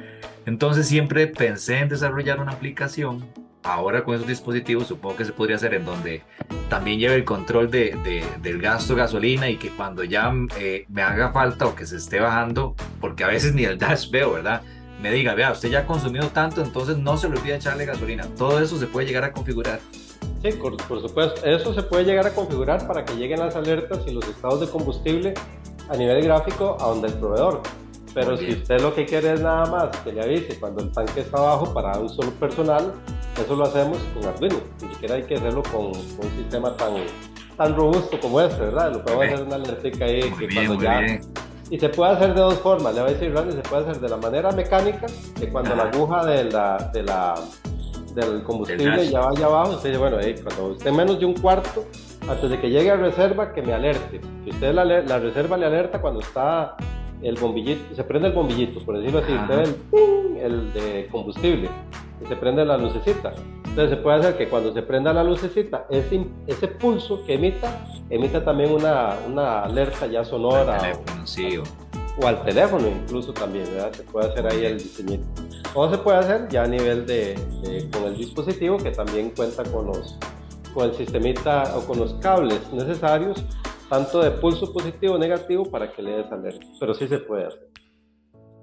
Entonces 0.45 0.89
siempre 0.89 1.29
pensé 1.29 1.79
en 1.79 1.89
desarrollar 1.89 2.41
una 2.41 2.51
aplicación. 2.51 3.25
Ahora 3.63 4.03
con 4.03 4.17
esos 4.17 4.27
dispositivos 4.27 4.89
supongo 4.89 5.19
que 5.19 5.25
se 5.25 5.33
podría 5.33 5.55
hacer 5.55 5.73
en 5.73 5.85
donde 5.85 6.23
también 6.69 6.99
lleve 6.99 7.15
el 7.15 7.25
control 7.25 7.71
de, 7.71 8.27
del 8.43 8.61
gasto 8.61 8.95
de 8.95 9.03
gasolina 9.03 9.49
y 9.49 9.57
que 9.57 9.69
cuando 9.69 10.03
ya 10.03 10.33
eh, 10.59 10.85
me 10.89 11.03
haga 11.03 11.31
falta 11.31 11.67
o 11.67 11.77
que 11.77 11.87
se 11.87 11.99
esté 11.99 12.19
bajando, 12.19 12.75
porque 13.01 13.23
a 13.23 13.29
veces 13.29 13.55
ni 13.55 13.63
el 13.63 13.79
dash 13.79 14.11
veo, 14.11 14.33
¿verdad? 14.33 14.63
me 15.01 15.11
diga, 15.13 15.35
vea, 15.35 15.53
usted 15.53 15.71
ya 15.71 15.81
ha 15.81 15.87
consumido 15.87 16.29
tanto, 16.29 16.61
entonces 16.61 16.99
no 16.99 17.17
se 17.17 17.29
le 17.29 17.39
olvide 17.39 17.55
echarle 17.55 17.87
gasolina. 17.87 18.27
Todo 18.37 18.61
eso 18.61 18.79
se 18.79 18.87
puede 18.87 19.07
llegar 19.07 19.25
a 19.25 19.33
configurar. 19.33 19.81
Sí, 20.43 20.53
por, 20.53 20.77
supuesto. 21.01 21.45
Eso 21.45 21.75
se 21.75 21.83
puede 21.83 22.05
llegar 22.05 22.27
a 22.27 22.35
configurar 22.35 22.87
para 22.87 23.05
que 23.05 23.15
lleguen 23.15 23.41
las 23.41 23.57
alertas 23.57 24.01
y 24.07 24.13
los 24.13 24.27
estados 24.27 24.61
de 24.61 24.69
combustible 24.69 25.35
a 25.91 25.97
nivel 25.97 26.23
gráfico 26.25 26.77
a 26.81 26.87
donde 26.87 27.09
el 27.09 27.15
proveedor. 27.15 27.61
Pero 28.15 28.37
si 28.37 28.53
usted 28.53 28.81
lo 28.81 28.95
que 28.95 29.07
quiere 29.07 29.35
es 29.35 29.41
nada 29.41 29.67
más 29.67 29.97
que 29.99 30.13
le 30.13 30.23
avise 30.23 30.59
cuando 30.59 30.83
el 30.83 30.91
tanque 30.91 31.21
está 31.21 31.41
bajo 31.41 31.73
para 31.73 31.97
un 31.99 32.09
solo 32.09 32.31
personal, 32.33 32.93
eso 33.41 33.55
lo 33.55 33.65
hacemos 33.65 33.99
con 34.15 34.25
Arduino. 34.27 34.57
Ni 34.83 34.89
siquiera 34.89 35.15
hay 35.15 35.23
que 35.23 35.37
hacerlo 35.37 35.63
con, 35.71 35.87
un 35.87 36.37
sistema 36.37 36.77
tan, 36.77 36.95
tan 37.57 37.77
robusto 37.77 38.19
como 38.21 38.41
este, 38.41 38.61
¿verdad? 38.61 38.93
Lo 38.93 39.05
podemos 39.05 39.27
hacer 39.27 39.47
una 39.47 39.57
alerta 39.57 40.05
ahí 40.05 40.23
que 40.23 40.49
cuando 40.55 40.75
ya 40.83 41.21
y 41.71 41.79
se 41.79 41.89
puede 41.89 42.11
hacer 42.13 42.35
de 42.35 42.41
dos 42.41 42.59
formas, 42.59 42.93
le 42.95 43.01
voy 43.01 43.11
a 43.11 43.15
decir 43.15 43.33
Randy, 43.33 43.53
se 43.53 43.63
puede 43.63 43.83
hacer 43.83 44.01
de 44.01 44.09
la 44.09 44.17
manera 44.17 44.51
mecánica, 44.51 45.07
que 45.39 45.49
cuando 45.49 45.77
la 45.77 45.85
aguja 45.85 46.27
de 46.27 46.45
la, 46.51 46.91
de 46.93 47.05
la, 47.05 47.35
del 48.13 48.43
combustible 48.43 49.09
ya 49.09 49.21
vaya 49.21 49.47
abajo, 49.47 49.75
usted 49.75 49.91
dice, 49.91 50.01
bueno, 50.01 50.17
cuando 50.43 50.73
esté 50.73 50.91
menos 50.91 51.21
de 51.21 51.27
un 51.27 51.35
cuarto, 51.35 51.85
antes 52.29 52.51
de 52.51 52.61
que 52.61 52.71
llegue 52.71 52.91
a 52.91 52.97
reserva, 52.97 53.53
que 53.53 53.63
me 53.63 53.73
alerte. 53.73 54.21
Si 54.45 54.51
usted 54.51 54.75
la, 54.75 54.85
la 54.85 55.19
reserva 55.19 55.57
le 55.57 55.67
alerta 55.67 56.01
cuando 56.01 56.21
está 56.21 56.77
el 57.23 57.37
bombillito, 57.37 57.95
se 57.95 58.05
prende 58.05 58.29
el 58.29 58.35
bombillito, 58.35 58.81
por 58.85 58.99
decirlo 58.99 59.19
así, 59.21 59.33
usted 59.33 59.77
el, 59.93 60.37
el 60.39 60.73
de 60.73 61.09
combustible, 61.11 61.69
y 62.23 62.27
se 62.27 62.37
prende 62.37 62.65
la 62.65 62.79
lucecita. 62.79 63.33
Entonces 63.65 63.91
se 63.91 63.97
puede 63.99 64.19
hacer 64.19 64.37
que 64.37 64.49
cuando 64.49 64.73
se 64.73 64.83
prenda 64.83 65.13
la 65.13 65.23
lucecita, 65.23 65.87
ese, 65.91 66.27
ese 66.47 66.67
pulso 66.67 67.25
que 67.25 67.35
emita, 67.35 67.87
emita 68.09 68.45
también 68.45 68.73
una, 68.73 69.17
una 69.29 69.63
alerta 69.63 70.07
ya 70.07 70.25
sonora. 70.25 70.75
Al 70.75 70.81
teléfono, 70.81 71.27
sí, 71.27 71.59
o... 71.59 72.27
al 72.27 72.43
teléfono 72.43 72.89
incluso 72.89 73.33
también, 73.33 73.67
¿verdad? 73.73 73.93
Se 73.93 74.03
puede 74.03 74.29
hacer 74.29 74.47
ahí 74.47 74.65
el 74.65 74.79
diseñito. 74.79 75.25
O 75.75 75.89
se 75.89 75.99
puede 75.99 76.19
hacer 76.19 76.49
ya 76.49 76.65
a 76.65 76.67
nivel 76.67 77.07
de, 77.07 77.37
con 77.93 78.07
el 78.07 78.17
dispositivo 78.17 78.77
que 78.79 78.91
también 78.91 79.31
cuenta 79.31 79.63
con 79.63 79.87
los 79.87 80.19
con 80.73 80.91
el 80.91 80.95
sistemita 80.95 81.77
o 81.77 81.87
con 81.87 81.99
los 81.99 82.15
cables 82.15 82.61
necesarios, 82.73 83.45
tanto 83.89 84.21
de 84.23 84.31
pulso 84.31 84.73
positivo 84.73 85.15
o 85.15 85.19
negativo 85.19 85.71
para 85.71 85.93
que 85.93 86.03
le 86.03 86.13
des 86.13 86.33
alerta. 86.33 86.67
Pero 86.79 86.95
sí 86.95 87.09
se 87.09 87.19
puede 87.19 87.47
hacer. 87.47 87.71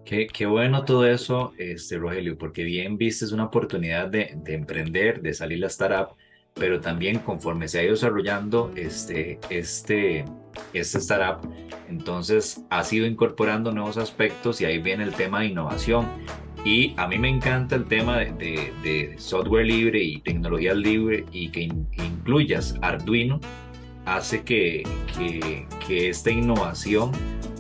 Qué, 0.08 0.46
bueno 0.46 0.86
todo 0.86 1.06
eso, 1.06 1.52
este, 1.58 1.98
Rogelio, 1.98 2.38
porque 2.38 2.64
bien 2.64 2.98
viste 2.98 3.26
es 3.26 3.34
una 3.34 3.46
oportunidad 3.46 4.08
de, 4.08 4.40
emprender, 4.46 5.22
de 5.22 5.34
salir 5.34 5.60
la 5.60 5.68
startup, 5.68 6.16
pero 6.60 6.80
también 6.80 7.20
conforme 7.20 7.68
se 7.68 7.80
ha 7.80 7.84
ido 7.84 7.94
desarrollando 7.94 8.72
este, 8.76 9.40
este, 9.50 10.26
este 10.74 10.98
startup, 10.98 11.50
entonces 11.90 12.64
ha 12.70 12.84
ido 12.92 13.06
incorporando 13.06 13.72
nuevos 13.72 13.98
aspectos 13.98 14.62
y 14.62 14.66
ahí 14.66 14.80
viene 14.80 15.04
el 15.04 15.14
tema 15.14 15.42
de 15.42 15.48
innovación. 15.48 16.08
Y 16.66 16.94
a 16.98 17.08
mí 17.08 17.18
me 17.18 17.30
encanta 17.30 17.76
el 17.76 17.86
tema 17.86 18.18
de, 18.18 19.16
software 19.18 19.66
libre 19.66 20.04
y 20.04 20.20
tecnología 20.22 20.74
libre 20.74 21.26
y 21.32 21.50
que 21.50 21.62
incluyas 21.62 22.76
Arduino, 22.82 23.40
hace 24.06 24.44
que, 24.44 24.84
que, 25.18 25.66
que 25.86 26.10
esta 26.10 26.32
innovación 26.32 27.12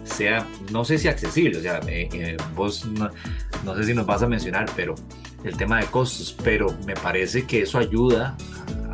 sea, 0.08 0.48
no 0.72 0.86
sé 0.86 0.98
si 0.98 1.08
accesible, 1.08 1.58
o 1.58 1.62
sea, 1.62 1.80
eh, 1.88 2.10
eh, 2.14 2.38
vos 2.56 2.86
no, 2.86 3.76
sé 3.76 3.84
si 3.84 3.94
nos 3.94 4.06
vas 4.06 4.24
a 4.24 4.28
mencionar, 4.28 4.66
pero 4.76 4.96
el 5.44 5.56
tema 5.58 5.80
de 5.80 5.86
costos, 5.88 6.36
pero 6.44 6.68
me 6.86 6.96
parece 6.96 7.46
que 7.46 7.62
eso 7.62 7.78
ayuda 7.78 8.36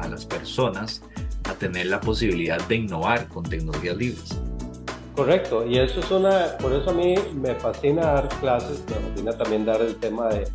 a, 0.04 0.08
las 0.08 0.26
personas 0.26 1.02
a 1.46 1.54
tener 1.54 1.88
la 1.88 2.00
posibilidad 2.00 2.60
de 2.68 2.76
innovar 2.76 3.28
con 3.28 3.44
tecnologías 3.44 3.98
libres. 3.98 4.40
Correcto, 5.16 5.66
y 5.68 5.78
eso 5.78 6.00
es 6.00 6.10
una, 6.10 6.58
por 6.60 6.74
eso 6.74 6.90
a 6.90 6.94
mí 6.94 7.16
me 7.36 7.54
fascina 7.56 8.02
dar 8.02 8.30
clases, 8.40 8.84
me 8.90 9.10
fascina 9.10 9.38
también 9.38 9.66
dar 9.66 9.82
el 9.82 9.96
tema 9.98 10.30
de, 10.30 10.48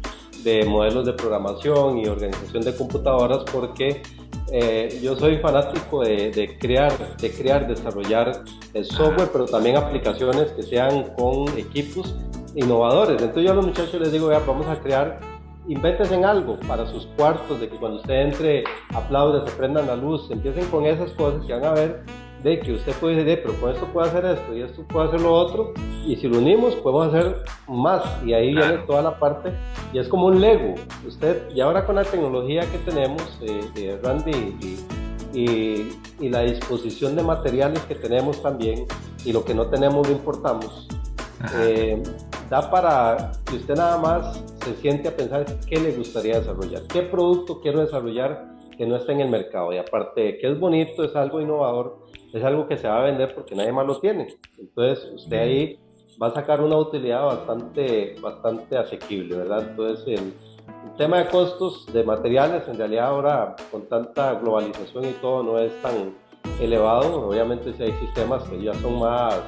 de 0.42 0.64
modelos 0.64 1.06
de 1.06 1.12
programación 1.12 1.98
y 1.98 2.06
organización 2.06 2.64
de 2.64 2.74
computadoras 2.74 3.44
porque 3.52 4.02
eh, 4.50 4.98
yo 5.02 5.14
soy 5.16 5.38
fanático 5.38 6.02
de, 6.02 6.56
crear, 6.58 7.16
de 7.16 7.30
crear, 7.30 7.68
desarrollar 7.68 8.44
el 8.72 8.84
software, 8.84 9.28
pero 9.30 9.44
también 9.44 9.76
aplicaciones 9.76 10.52
que 10.52 10.62
sean 10.62 11.14
con 11.16 11.46
equipos 11.58 12.14
innovadores. 12.54 13.20
Entonces 13.20 13.44
yo 13.44 13.52
a 13.52 13.54
los 13.54 13.66
muchachos 13.66 14.00
les 14.00 14.12
digo, 14.12 14.28
vamos 14.28 14.66
a 14.66 14.80
crear, 14.80 15.20
inventes 15.68 16.10
en 16.10 16.24
algo 16.24 16.58
para 16.66 16.86
sus 16.86 17.06
cuartos, 17.16 17.60
de 17.60 17.68
que 17.68 17.76
cuando 17.76 17.98
usted 17.98 18.14
entre 18.14 18.64
aplaude, 18.94 19.48
se 19.48 19.56
prendan 19.56 19.86
la 19.86 19.96
luz, 19.96 20.30
empiecen 20.30 20.64
con 20.66 20.86
esas 20.86 21.10
cosas 21.12 21.44
que 21.46 21.52
van 21.52 21.64
a 21.64 21.72
ver 21.72 22.02
de 22.42 22.60
que 22.60 22.72
usted 22.72 22.92
puede 22.94 23.24
decir, 23.24 23.42
pero 23.44 23.60
con 23.60 23.70
esto 23.72 23.86
puede 23.86 24.08
hacer 24.08 24.24
esto 24.24 24.54
y 24.54 24.62
esto 24.62 24.82
puede 24.84 25.08
hacer 25.08 25.20
lo 25.20 25.32
otro, 25.32 25.72
y 26.06 26.16
si 26.16 26.28
lo 26.28 26.38
unimos 26.38 26.74
podemos 26.76 27.12
hacer 27.12 27.42
más, 27.66 28.02
y 28.24 28.32
ahí 28.32 28.54
viene 28.54 28.78
toda 28.86 29.02
la 29.02 29.18
parte, 29.18 29.52
y 29.92 29.98
es 29.98 30.08
como 30.08 30.26
un 30.26 30.40
Lego. 30.40 30.74
Usted, 31.06 31.50
y 31.54 31.60
ahora 31.60 31.84
con 31.84 31.96
la 31.96 32.04
tecnología 32.04 32.62
que 32.62 32.78
tenemos, 32.78 33.22
eh, 33.42 33.98
Randy, 34.02 34.76
y, 35.32 35.88
y, 36.20 36.28
la 36.28 36.42
disposición 36.42 37.16
de 37.16 37.22
materiales 37.22 37.80
que 37.82 37.94
tenemos 37.94 38.40
también, 38.40 38.86
y 39.24 39.32
lo 39.32 39.44
que 39.44 39.54
no 39.54 39.66
tenemos 39.66 40.06
lo 40.06 40.12
importamos, 40.12 40.88
eh, 41.56 42.02
da 42.48 42.70
para 42.70 43.32
que 43.48 43.56
usted 43.56 43.74
nada 43.74 43.98
más 43.98 44.44
se 44.64 44.74
siente 44.76 45.08
a 45.08 45.16
pensar 45.16 45.44
qué 45.68 45.78
le 45.80 45.92
gustaría 45.92 46.38
desarrollar, 46.38 46.82
qué 46.88 47.02
producto 47.02 47.60
quiero 47.60 47.80
desarrollar 47.80 48.56
que 48.76 48.86
no 48.86 48.96
está 48.96 49.12
en 49.12 49.20
el 49.20 49.28
mercado, 49.28 49.72
y 49.72 49.78
aparte 49.78 50.38
que 50.38 50.50
es 50.50 50.58
bonito, 50.58 51.02
es 51.02 51.14
algo 51.16 51.40
innovador, 51.40 51.98
es 52.32 52.44
algo 52.44 52.68
que 52.68 52.76
se 52.76 52.86
va 52.86 53.00
a 53.00 53.04
vender 53.04 53.34
porque 53.34 53.54
nadie 53.54 53.72
más 53.72 53.86
lo 53.86 53.98
tiene. 54.00 54.28
Entonces, 54.56 55.04
usted 55.14 55.36
ahí 55.36 55.80
va 56.20 56.28
a 56.28 56.34
sacar 56.34 56.60
una 56.60 56.76
utilidad 56.76 57.24
bastante, 57.24 58.16
bastante 58.20 58.76
asequible, 58.76 59.36
¿verdad? 59.36 59.68
Entonces, 59.70 60.20
el, 60.20 60.32
tema 60.96 61.18
de 61.18 61.26
costos 61.28 61.86
de 61.92 62.02
materiales, 62.02 62.66
en 62.68 62.76
realidad 62.76 63.06
ahora 63.06 63.56
con 63.70 63.88
tanta 63.88 64.34
globalización 64.34 65.04
y 65.04 65.12
todo, 65.20 65.42
no 65.42 65.58
es 65.58 65.72
tan 65.80 66.14
elevado. 66.60 67.28
Obviamente, 67.28 67.72
si 67.74 67.84
hay 67.84 67.92
sistemas 67.92 68.42
que 68.44 68.60
ya 68.60 68.74
son 68.74 68.98
más, 68.98 69.40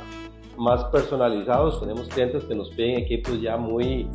más 0.56 0.84
personalizados, 0.84 1.80
tenemos 1.80 2.08
clientes 2.08 2.44
que 2.44 2.54
nos 2.54 2.70
piden 2.70 2.98
equipos 2.98 3.40
ya 3.40 3.56
muy 3.56 4.08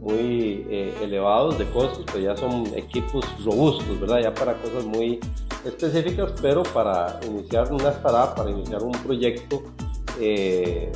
muy 0.00 0.66
eh, 0.70 0.94
elevados 1.02 1.58
de 1.58 1.66
costos, 1.66 2.04
pero 2.06 2.20
ya 2.20 2.36
son 2.36 2.66
equipos 2.74 3.24
robustos, 3.44 4.00
¿verdad? 4.00 4.20
Ya 4.22 4.34
para 4.34 4.54
cosas 4.54 4.84
muy 4.84 5.20
específicas, 5.64 6.32
pero 6.40 6.62
para 6.62 7.20
iniciar 7.26 7.70
una 7.70 7.90
startup, 7.90 8.34
para 8.34 8.50
iniciar 8.50 8.82
un 8.82 8.92
proyecto, 8.92 9.62
eh, 10.18 10.90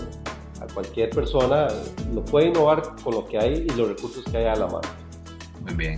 a 0.61 0.73
cualquier 0.73 1.11
persona 1.11 1.69
lo 2.15 2.25
puede 2.25 2.49
innovar 2.49 2.83
con 3.03 3.15
lo 3.15 3.27
que 3.27 3.39
hay 3.39 3.67
y 3.69 3.77
los 3.77 3.89
recursos 3.89 4.25
que 4.25 4.39
hay 4.39 4.47
a 4.47 4.57
la 4.57 4.67
mano. 4.67 4.89
Muy 5.61 5.75
bien. 5.75 5.97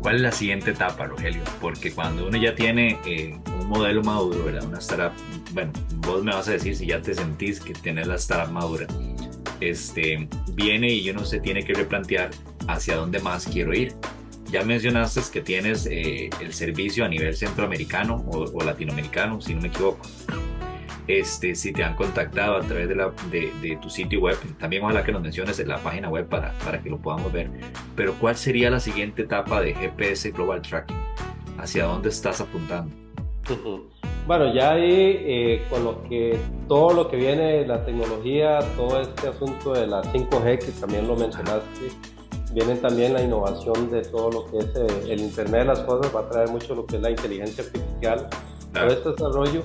¿Cuál 0.00 0.16
es 0.16 0.22
la 0.22 0.32
siguiente 0.32 0.70
etapa, 0.70 1.06
Rogelio? 1.06 1.42
Porque 1.60 1.92
cuando 1.92 2.26
uno 2.26 2.36
ya 2.36 2.54
tiene 2.54 2.98
eh, 3.06 3.38
un 3.60 3.68
modelo 3.68 4.02
maduro, 4.02 4.44
¿verdad? 4.44 4.64
Una 4.64 4.78
startup, 4.78 5.12
bueno, 5.54 5.72
vos 6.06 6.22
me 6.22 6.32
vas 6.32 6.48
a 6.48 6.52
decir 6.52 6.76
si 6.76 6.86
ya 6.86 7.00
te 7.00 7.14
sentís 7.14 7.60
que 7.60 7.72
tienes 7.72 8.06
la 8.06 8.16
startup 8.16 8.52
madura 8.52 8.86
este, 9.60 10.28
viene 10.52 10.90
y 10.90 11.08
uno 11.10 11.24
se 11.24 11.40
tiene 11.40 11.64
que 11.64 11.74
replantear 11.74 12.30
hacia 12.68 12.96
dónde 12.96 13.20
más 13.20 13.46
quiero 13.46 13.74
ir. 13.74 13.94
Ya 14.50 14.62
mencionaste 14.62 15.20
que 15.32 15.40
tienes 15.40 15.86
eh, 15.90 16.30
el 16.40 16.52
servicio 16.52 17.04
a 17.04 17.08
nivel 17.08 17.34
centroamericano 17.34 18.24
o, 18.28 18.62
latinoamericano, 18.62 19.40
si 19.40 19.54
no 19.54 19.62
me 19.62 19.68
equivoco. 19.68 20.06
Este, 21.06 21.54
si 21.54 21.72
te 21.72 21.84
han 21.84 21.96
contactado 21.96 22.56
a 22.56 22.60
través 22.60 22.88
de, 22.88 22.94
la, 22.94 23.12
de, 23.30 23.78
tu 23.82 23.90
sitio 23.90 24.20
web, 24.20 24.38
también 24.58 24.82
ojalá 24.84 25.04
que 25.04 25.12
nos 25.12 25.22
menciones 25.22 25.58
en 25.58 25.68
la 25.68 25.78
página 25.78 26.08
web 26.08 26.26
para, 26.28 26.52
para 26.60 26.80
que 26.82 26.88
lo 26.88 26.98
podamos 26.98 27.32
ver. 27.32 27.50
Pero 27.96 28.14
¿cuál 28.14 28.36
sería 28.36 28.70
la 28.70 28.80
siguiente 28.80 29.22
etapa 29.22 29.60
de 29.60 29.74
GPS 29.74 30.30
Global 30.30 30.62
Tracking? 30.62 30.96
¿Hacia 31.58 31.84
dónde 31.84 32.08
estás 32.08 32.40
apuntando? 32.40 32.94
Bueno, 34.26 34.54
ya 34.54 34.72
ahí 34.72 35.18
eh, 35.20 35.66
con 35.68 35.84
lo 35.84 36.02
que 36.04 36.38
todo 36.66 36.94
lo 36.94 37.08
que 37.08 37.16
viene, 37.16 37.66
la 37.66 37.84
tecnología, 37.84 38.60
todo 38.74 38.98
este 38.98 39.28
asunto 39.28 39.74
de 39.74 39.86
la 39.86 40.02
5G 40.02 40.58
que 40.58 40.72
también 40.80 41.06
lo 41.06 41.14
mencionaste, 41.14 41.90
viene 42.54 42.76
también 42.76 43.12
la 43.12 43.22
innovación 43.22 43.90
de 43.90 44.00
todo 44.00 44.30
lo 44.30 44.46
que 44.46 44.58
es 44.58 44.76
eh, 44.76 45.12
el 45.12 45.20
Internet 45.20 45.60
de 45.60 45.64
las 45.66 45.80
Cosas, 45.80 46.14
va 46.14 46.20
a 46.20 46.28
traer 46.30 46.48
mucho 46.48 46.74
lo 46.74 46.86
que 46.86 46.96
es 46.96 47.02
la 47.02 47.10
inteligencia 47.10 47.64
artificial, 47.64 48.28
todo 48.72 48.86
este 48.86 49.10
desarrollo. 49.10 49.62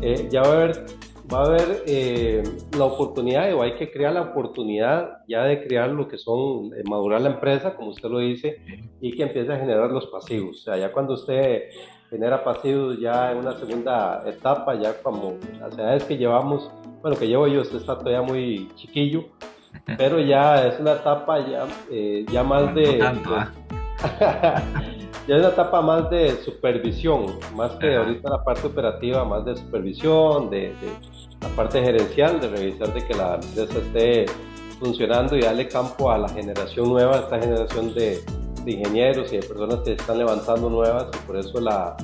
Eh, 0.00 0.28
ya 0.30 0.40
va 0.40 0.48
a 0.48 0.52
haber, 0.52 0.86
va 1.32 1.42
a 1.42 1.46
haber 1.46 1.82
eh, 1.86 2.42
la 2.76 2.84
oportunidad, 2.84 3.52
o 3.54 3.62
hay 3.62 3.74
que 3.74 3.90
crear 3.90 4.12
la 4.12 4.22
oportunidad 4.22 5.18
ya 5.28 5.44
de 5.44 5.62
crear 5.66 5.90
lo 5.90 6.08
que 6.08 6.18
son, 6.18 6.70
madurar 6.88 7.20
la 7.20 7.30
empresa, 7.30 7.74
como 7.74 7.90
usted 7.90 8.08
lo 8.08 8.18
dice, 8.18 8.62
y 9.00 9.12
que 9.12 9.24
empiece 9.24 9.52
a 9.52 9.58
generar 9.58 9.90
los 9.90 10.06
pasivos. 10.06 10.56
O 10.56 10.62
sea, 10.64 10.76
ya 10.76 10.92
cuando 10.92 11.14
usted 11.14 11.70
genera 12.10 12.42
pasivos 12.42 12.98
ya 12.98 13.32
en 13.32 13.38
una 13.38 13.52
segunda 13.58 14.22
etapa, 14.26 14.74
ya 14.74 15.02
como 15.02 15.36
las 15.60 15.76
edades 15.76 16.04
que 16.04 16.16
llevamos, 16.16 16.70
bueno, 17.02 17.16
que 17.18 17.28
llevo 17.28 17.46
yo, 17.46 17.60
usted 17.60 17.78
está 17.78 17.98
todavía 17.98 18.22
muy 18.22 18.68
chiquillo, 18.76 19.26
pero 19.98 20.20
ya 20.20 20.66
es 20.66 20.80
una 20.80 20.92
etapa 20.92 21.38
ya, 21.46 21.66
eh, 21.90 22.24
ya 22.30 22.42
más 22.42 22.74
de... 22.74 23.02
¿ah? 23.02 23.52
ya 25.28 25.36
es 25.36 25.40
una 25.40 25.50
etapa 25.50 25.82
más 25.82 26.08
de 26.08 26.42
supervisión, 26.42 27.38
más 27.54 27.72
que 27.72 27.94
ahorita 27.96 28.30
la 28.30 28.42
parte 28.42 28.66
operativa, 28.66 29.26
más 29.26 29.44
de 29.44 29.56
supervisión, 29.56 30.48
de, 30.48 30.72
la 31.42 31.48
parte 31.50 31.82
gerencial, 31.82 32.40
de 32.40 32.48
revisar 32.48 32.94
de 32.94 33.04
que 33.04 33.14
la 33.14 33.34
empresa 33.34 33.78
esté 33.78 34.24
funcionando 34.80 35.36
y 35.36 35.42
darle 35.42 35.68
campo 35.68 36.10
a 36.10 36.16
la 36.16 36.30
generación 36.30 36.88
nueva, 36.88 37.18
esta 37.18 37.38
generación 37.38 37.94
de, 37.94 38.22
de 38.64 38.72
ingenieros 38.72 39.30
y 39.30 39.36
de 39.36 39.42
personas 39.42 39.80
que 39.80 39.92
están 39.92 40.16
levantando 40.16 40.70
nuevas 40.70 41.08
y 41.12 41.26
por 41.26 41.36
eso 41.36 41.60
la, 41.60 41.94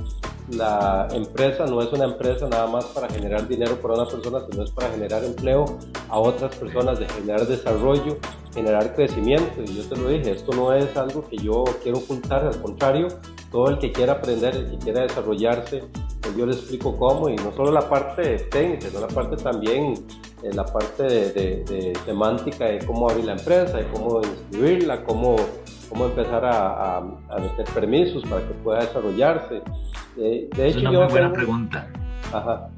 la 0.50 1.08
empresa 1.12 1.64
no 1.66 1.80
es 1.80 1.90
una 1.92 2.04
empresa 2.04 2.48
nada 2.48 2.66
más 2.66 2.84
para 2.86 3.08
generar 3.08 3.48
dinero 3.48 3.80
para 3.80 3.94
una 3.94 4.06
persona, 4.06 4.40
sino 4.50 4.62
es 4.62 4.70
para 4.70 4.90
generar 4.90 5.24
empleo 5.24 5.78
a 6.08 6.18
otras 6.18 6.54
personas, 6.56 6.98
de 6.98 7.08
generar 7.08 7.46
desarrollo, 7.46 8.18
generar 8.52 8.94
crecimiento. 8.94 9.62
Y 9.62 9.74
yo 9.74 9.88
te 9.88 9.96
lo 9.96 10.08
dije, 10.08 10.32
esto 10.32 10.52
no 10.52 10.74
es 10.74 10.94
algo 10.96 11.26
que 11.28 11.38
yo 11.38 11.64
quiero 11.82 11.98
ocultar, 11.98 12.44
al 12.44 12.60
contrario, 12.60 13.08
todo 13.50 13.68
el 13.68 13.78
que 13.78 13.92
quiera 13.92 14.14
aprender, 14.14 14.54
el 14.54 14.70
que 14.70 14.78
quiera 14.78 15.02
desarrollarse, 15.02 15.84
pues 16.20 16.36
yo 16.36 16.44
le 16.44 16.52
explico 16.52 16.96
cómo, 16.96 17.28
y 17.28 17.36
no 17.36 17.52
solo 17.52 17.72
la 17.72 17.88
parte 17.88 18.36
técnica, 18.50 18.88
sino 18.88 19.00
la 19.00 19.08
parte 19.08 19.36
también, 19.36 19.94
eh, 20.42 20.52
la 20.52 20.64
parte 20.66 21.04
de, 21.04 21.32
de, 21.64 21.92
semántica 22.04 22.66
de 22.66 22.84
cómo 22.84 23.08
abrir 23.08 23.24
la 23.24 23.32
empresa, 23.32 23.78
de 23.78 23.88
cómo 23.88 24.20
inscribirla, 24.20 25.04
cómo 25.04 25.36
cómo 25.94 26.06
empezar 26.06 26.44
a, 26.44 26.96
a, 26.98 27.38
meter 27.38 27.64
permisos 27.72 28.24
para 28.24 28.42
que 28.46 28.52
pueda 28.54 28.80
desarrollarse. 28.80 29.62
de 30.16 30.48
hecho, 30.50 30.60
es 30.60 30.76
una 30.76 30.90
muy 30.90 31.06
buena 31.06 31.32
pregunta. 31.32 31.88
Ajá. 32.32 32.68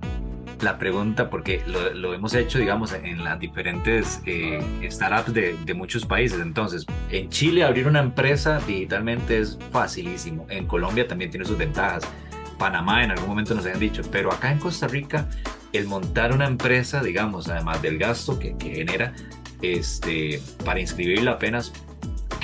La 0.61 0.79
pregunta, 0.79 1.31
porque 1.31 1.63
lo, 1.67 1.95
lo, 1.95 2.15
hemos 2.15 2.35
hecho, 2.35 2.59
digamos, 2.59 2.93
en 2.93 3.25
las 3.25 3.39
diferentes 3.41 4.23
eh, 4.27 4.61
startups 4.91 5.33
de, 5.33 5.57
de, 5.65 5.75
muchos 5.75 6.05
países. 6.05 6.41
Entonces, 6.41 6.85
en 7.11 7.31
Chile 7.31 7.65
abrir 7.65 7.87
una 7.87 8.01
empresa 8.01 8.61
digitalmente 8.67 9.39
es 9.39 9.59
facilísimo. 9.71 10.47
En 10.51 10.67
Colombia 10.67 11.09
también 11.09 11.31
tiene 11.31 11.47
sus 11.47 11.57
ventajas. 11.57 12.05
Panamá 12.59 13.03
en 13.05 13.11
algún 13.13 13.29
momento 13.29 13.55
nos 13.55 13.65
habían 13.65 13.81
dicho, 13.81 14.03
pero 14.11 14.31
acá 14.33 14.51
en 14.51 14.59
Costa 14.59 14.89
Rica, 14.89 15.29
el 15.73 15.87
montar 15.87 16.33
una 16.33 16.47
empresa, 16.47 17.03
digamos, 17.03 17.49
además 17.49 17.81
del 17.81 17.99
gasto 17.99 18.39
que, 18.39 18.57
que 18.57 18.77
genera, 18.77 19.15
este, 19.61 20.41
para 20.65 20.81
inscribirla 20.81 21.33
apenas 21.33 21.73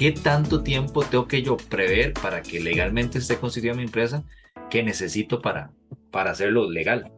¿qué 0.03 0.11
tanto 0.11 0.65
tiempo 0.65 1.05
tengo 1.09 1.29
que 1.29 1.43
yo 1.43 1.57
prever 1.57 2.13
para 2.15 2.43
que 2.43 2.59
legalmente 2.59 3.19
esté 3.19 3.39
constituida 3.39 3.75
mi 3.75 3.85
empresa? 3.85 4.25
¿Qué 4.69 4.83
necesito 4.83 5.41
para, 5.41 5.71
para 6.11 6.33
hacerlo 6.33 6.69
legal? 6.69 7.13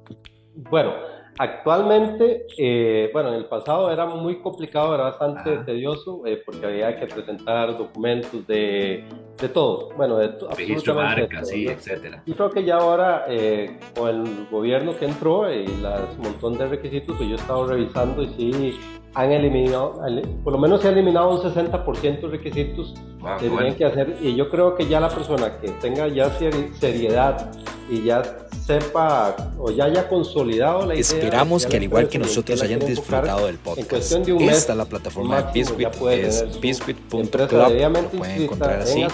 Bueno, 0.54 0.92
actualmente, 1.38 2.44
eh, 2.58 3.08
bueno, 3.10 3.30
en 3.30 3.36
el 3.36 3.46
pasado 3.46 3.90
era 3.90 4.04
muy 4.04 4.42
complicado, 4.42 4.94
era 4.94 5.04
bastante 5.04 5.56
tedioso 5.64 6.26
eh, 6.26 6.42
porque 6.44 6.66
había 6.66 6.94
que 7.00 7.06
presentar 7.06 7.78
documentos 7.78 8.46
de, 8.46 9.02
de 9.40 9.48
todo, 9.48 9.88
bueno, 9.96 10.18
de 10.18 10.34
registro 10.54 10.96
marca, 10.96 11.42
sí, 11.42 11.66
etcétera. 11.66 12.22
Y 12.26 12.34
creo 12.34 12.50
que 12.50 12.64
ya 12.64 12.76
ahora 12.76 13.24
eh, 13.30 13.80
con 13.96 14.10
el 14.10 14.46
gobierno 14.50 14.94
que 14.98 15.06
entró 15.06 15.50
y 15.50 15.64
un 15.64 16.22
montón 16.22 16.58
de 16.58 16.66
requisitos 16.66 17.16
que 17.16 17.26
yo 17.26 17.32
he 17.32 17.38
estado 17.38 17.66
revisando 17.66 18.22
y 18.22 18.28
sí 18.34 18.78
han 19.14 19.32
eliminado, 19.32 20.00
por 20.42 20.52
lo 20.52 20.58
menos 20.58 20.80
se 20.80 20.88
ha 20.88 20.90
eliminado 20.90 21.30
un 21.30 21.38
60% 21.38 22.20
de 22.20 22.28
requisitos 22.28 22.94
que 23.38 23.48
tienen 23.48 23.74
que 23.76 23.84
hacer. 23.84 24.16
Y 24.20 24.34
yo 24.34 24.50
creo 24.50 24.74
que 24.74 24.86
ya 24.86 25.00
la 25.00 25.08
persona 25.08 25.58
que 25.60 25.68
tenga 25.80 26.08
ya 26.08 26.30
seriedad 26.30 27.50
y 27.88 28.02
ya 28.02 28.22
sepa 28.66 29.36
o 29.58 29.70
ya 29.70 29.84
haya 29.84 30.08
consolidado 30.08 30.86
la 30.86 30.94
idea. 30.94 31.00
Esperamos 31.00 31.66
que 31.66 31.76
al 31.76 31.82
igual 31.82 32.08
que 32.08 32.18
nosotros 32.18 32.62
hayan 32.62 32.80
disfrutado 32.80 33.46
del 33.46 33.58
podcast. 33.58 34.12
De 34.12 34.34
mes, 34.34 34.58
Esta 34.58 34.72
es 34.72 34.78
la 34.78 34.84
plataforma 34.86 35.42
de 35.42 35.52
Biscuit, 35.52 35.88
es 36.10 36.60
biscuit.club, 36.60 37.50
lo 37.52 38.08
pueden 38.10 38.42
encontrar 38.42 38.80
así, 38.80 39.04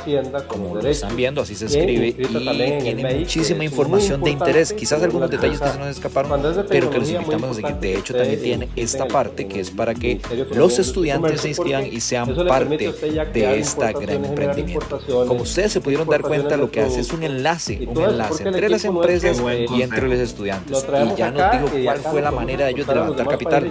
como 0.46 0.76
lo 0.76 0.88
están 0.88 1.16
viendo, 1.16 1.42
así 1.42 1.54
se 1.54 1.66
escribe 1.66 2.08
y 2.08 2.12
tiene 2.12 3.18
muchísima 3.18 3.64
información 3.64 4.22
de 4.22 4.30
interés, 4.30 4.72
quizás 4.72 5.02
algunos 5.02 5.30
detalles 5.30 5.60
que 5.60 5.68
se 5.68 5.78
nos 5.78 5.88
escaparon, 5.88 6.40
pero 6.68 6.90
que 6.90 6.98
los 6.98 7.10
invitamos 7.10 7.50
a 7.50 7.54
seguir. 7.54 7.74
De 7.76 7.96
hecho, 7.96 8.14
también 8.14 8.42
tiene 8.42 8.68
esta 8.76 9.06
parte 9.06 9.46
que 9.48 9.60
es 9.60 9.70
para 9.70 9.94
que 9.94 10.20
los 10.54 10.78
estudiantes 10.78 11.40
se 11.40 11.48
inscriban 11.48 11.86
y 11.86 12.00
sean 12.00 12.34
parte 12.46 12.92
de 13.32 13.58
esta 13.58 13.92
gran 13.92 14.24
emprendimiento. 14.24 15.00
Como 15.26 15.42
ustedes 15.42 15.72
se 15.72 15.80
pudieron 15.80 16.08
dar 16.08 16.22
cuenta, 16.22 16.56
lo 16.56 16.70
que 16.70 16.80
hace 16.80 17.00
es 17.00 17.12
un 17.12 17.22
enlace, 17.24 17.86
un 17.88 18.02
enlace 18.02 18.44
entre 18.44 18.68
las 18.68 18.84
empresas 18.84 19.39
y 19.48 19.82
entre 19.82 20.08
los 20.08 20.18
estudiantes. 20.18 20.86
Y 21.14 21.16
ya 21.16 21.30
nos 21.30 21.52
dijo 21.52 21.84
cuál 21.84 21.98
fue 21.98 22.22
la 22.22 22.30
manera 22.30 22.66
de 22.66 22.72
ellos 22.72 22.86
de 22.86 22.94
levantar 22.94 23.28
capital. 23.28 23.70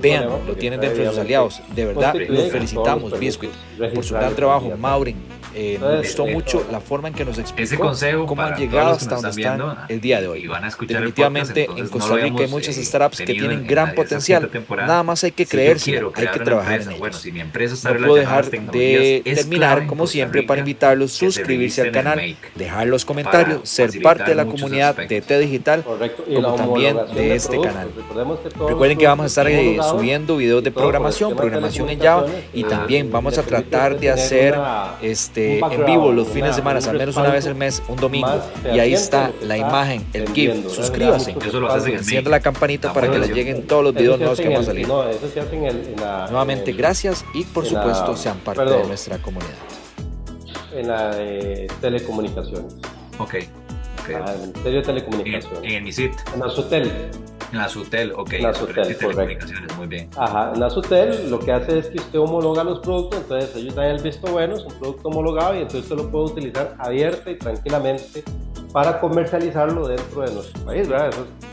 Vean, 0.00 0.28
lo 0.46 0.54
tienen 0.56 0.80
dentro 0.80 1.02
de 1.02 1.08
sus 1.10 1.18
aliados. 1.18 1.62
De 1.74 1.84
verdad, 1.84 2.14
los 2.28 2.50
felicitamos, 2.50 3.18
Biscuit, 3.18 3.52
por 3.94 4.04
su 4.04 4.14
gran 4.14 4.34
trabajo. 4.34 4.72
Maureen, 4.78 5.16
eh, 5.58 5.78
me 5.80 5.98
gustó 5.98 6.26
mucho 6.26 6.66
la 6.70 6.80
forma 6.80 7.08
en 7.08 7.14
que 7.14 7.24
nos 7.24 7.38
explicó 7.38 7.64
Ese 7.64 7.78
consejo 7.78 8.26
cómo 8.26 8.42
han 8.42 8.56
llegado 8.56 8.90
hasta 8.90 9.14
donde 9.14 9.30
están 9.30 9.76
el 9.88 10.02
día 10.02 10.20
de 10.20 10.28
hoy. 10.28 10.46
Definitivamente 10.86 11.66
en 11.74 11.88
Costa 11.88 12.14
Rica 12.16 12.42
hay 12.42 12.48
muchas 12.48 12.76
eh, 12.76 12.84
startups 12.84 13.18
que 13.18 13.32
tienen 13.32 13.66
gran 13.66 13.94
potencial. 13.94 14.50
Nada 14.68 15.02
más 15.02 15.24
hay 15.24 15.32
que 15.32 15.46
creerse, 15.46 15.98
hay 16.14 16.26
que 16.28 16.40
trabajar 16.40 16.82
en 16.82 16.92
ellos. 16.92 17.26
no 17.84 17.96
puedo 17.96 18.14
dejar 18.16 18.50
de 18.50 19.22
terminar, 19.24 19.86
como 19.86 20.06
siempre, 20.06 20.42
para 20.42 20.60
invitarlos 20.60 21.14
a 21.14 21.18
suscribirse 21.18 21.80
al 21.80 21.90
canal, 21.90 22.36
dejar 22.54 22.86
los 22.88 23.06
comentarios, 23.06 23.66
ser 23.66 23.90
parte 24.02 24.24
de 24.24 24.34
la 24.34 24.44
comunidad 24.44 25.05
de 25.08 25.20
T 25.20 25.38
Digital, 25.38 25.84
como 25.84 26.54
también 26.54 26.96
de 27.14 27.34
este 27.34 27.60
canal. 27.60 27.88
Recuerden 28.68 28.98
que 28.98 29.06
vamos 29.06 29.24
a 29.24 29.26
estar 29.26 29.48
eh, 29.48 29.78
subiendo 29.82 30.36
videos 30.36 30.62
de 30.62 30.70
programación, 30.70 31.34
programación 31.36 31.88
en 31.90 32.00
Java, 32.00 32.26
y 32.52 32.64
también 32.64 33.10
vamos 33.10 33.38
a 33.38 33.42
tratar 33.42 33.98
de 33.98 34.10
hacer 34.10 34.56
este 35.02 35.58
en 35.58 35.86
vivo 35.86 36.12
los 36.12 36.28
fines 36.28 36.50
de 36.50 36.54
semana, 36.56 36.80
al 36.86 36.98
menos 36.98 37.16
una 37.16 37.30
vez 37.30 37.46
al 37.46 37.54
mes, 37.54 37.82
un 37.88 37.96
domingo. 37.96 38.40
Y 38.72 38.78
ahí 38.78 38.94
está 38.94 39.30
la 39.42 39.56
imagen, 39.56 40.06
el 40.12 40.28
GIF. 40.32 40.68
Suscríbase. 40.68 41.34
Encienda 41.86 42.30
la 42.30 42.40
campanita 42.40 42.92
para 42.92 43.10
que 43.10 43.18
les 43.18 43.30
lleguen 43.30 43.66
todos 43.66 43.84
los 43.84 43.94
videos 43.94 44.18
nuevos 44.18 44.40
que 44.40 44.48
vamos 44.48 44.62
a 44.62 44.64
salir. 44.66 44.88
Nuevamente, 46.30 46.72
gracias 46.72 47.24
y 47.34 47.44
por 47.44 47.66
supuesto 47.66 48.16
sean 48.16 48.38
parte 48.38 48.64
de 48.64 48.84
nuestra 48.84 49.18
comunidad. 49.18 49.54
En 50.74 50.88
la 50.88 51.14
de 51.14 51.68
telecomunicaciones. 51.80 52.76
Ok. 53.18 53.34
Okay. 54.06 54.16
Ah, 54.24 54.34
en 54.34 54.40
Ministerio 54.40 54.78
de 54.78 54.86
Telecomunicaciones. 54.86 55.60
En, 55.62 55.72
el 55.72 55.82
MISIT. 55.82 56.12
En 56.34 56.40
la 56.40 56.48
SUTEL. 56.48 56.92
En 57.52 57.58
la 57.58 57.68
SUTEL, 57.68 58.12
ok. 58.12 58.32
La 58.40 58.54
SUTEL, 58.54 58.96
correcto. 58.98 59.46
Muy 59.76 59.86
bien. 59.86 60.10
Ajá, 60.16 60.52
la 60.56 60.70
SUTEL 60.70 61.30
lo 61.30 61.38
que 61.38 61.52
hace 61.52 61.78
es 61.78 61.88
que 61.88 61.98
usted 61.98 62.18
homologa 62.18 62.64
los 62.64 62.80
productos, 62.80 63.20
entonces 63.20 63.54
ellos 63.56 63.74
dan 63.74 63.86
el 63.86 64.02
visto 64.02 64.30
bueno, 64.30 64.54
es 64.56 64.62
un 64.62 64.72
producto 64.74 65.08
homologado 65.08 65.54
y 65.54 65.58
entonces 65.58 65.82
usted 65.82 65.96
lo 65.96 66.10
puede 66.10 66.24
utilizar 66.26 66.74
abierta 66.78 67.30
y 67.30 67.38
tranquilamente 67.38 68.24
para 68.72 69.00
comercializarlo 69.00 69.86
dentro 69.86 70.22
de 70.22 70.34
nuestro 70.34 70.64
país, 70.64 70.88
¿verdad? 70.88 71.10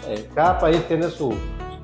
Eh, 0.10 0.28
cada 0.34 0.60
país 0.60 0.84
tiene 0.88 1.10
su 1.10 1.34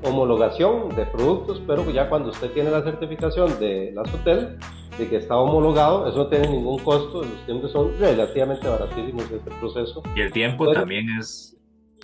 homologación 0.02 0.94
de 0.96 1.06
productos, 1.06 1.62
pero 1.66 1.88
ya 1.90 2.08
cuando 2.08 2.30
usted 2.30 2.50
tiene 2.50 2.70
la 2.70 2.82
certificación 2.82 3.58
de 3.58 3.92
la 3.94 4.04
SUTEL, 4.04 4.58
de 5.00 5.08
que 5.08 5.16
está 5.16 5.36
homologado, 5.36 6.06
eso 6.06 6.18
no 6.18 6.26
tiene 6.28 6.48
ningún 6.48 6.78
costo, 6.78 7.22
los 7.22 7.46
tiempos 7.46 7.72
son 7.72 7.98
relativamente 7.98 8.68
baratísimos 8.68 9.24
este 9.24 9.50
proceso. 9.58 10.02
Y 10.14 10.20
el 10.20 10.32
tiempo 10.32 10.70
también 10.72 11.08
es 11.18 11.56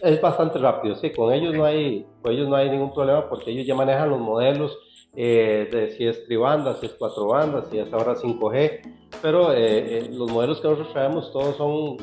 es 0.03 0.21
bastante 0.21 0.59
rápido, 0.59 0.95
sí, 0.97 1.11
con 1.11 1.33
ellos 1.33 1.55
no 1.55 1.65
hay, 1.65 2.07
con 2.23 2.33
ellos 2.33 2.49
no 2.49 2.57
hay 2.57 2.71
ningún 2.71 2.93
problema 2.93 3.29
porque 3.29 3.51
ellos 3.51 3.67
ya 3.67 3.75
manejan 3.75 4.11
los 4.11 4.21
modelos 4.21 4.77
eh, 5.15 5.69
de 5.71 5.91
si 5.93 6.07
es 6.07 6.25
tribandas, 6.27 6.81
si 6.81 6.87
es 6.87 6.93
cuatro 6.99 7.29
bandas, 7.29 7.69
si 7.71 7.79
es 7.79 7.91
ahora 7.93 8.15
5G, 8.15 8.81
pero 9.23 9.53
eh, 9.53 9.99
eh, 9.99 10.11
los 10.13 10.31
modelos 10.31 10.61
que 10.61 10.69
nosotros 10.69 10.93
traemos 10.93 11.33
todos 11.33 11.57
son 11.57 11.97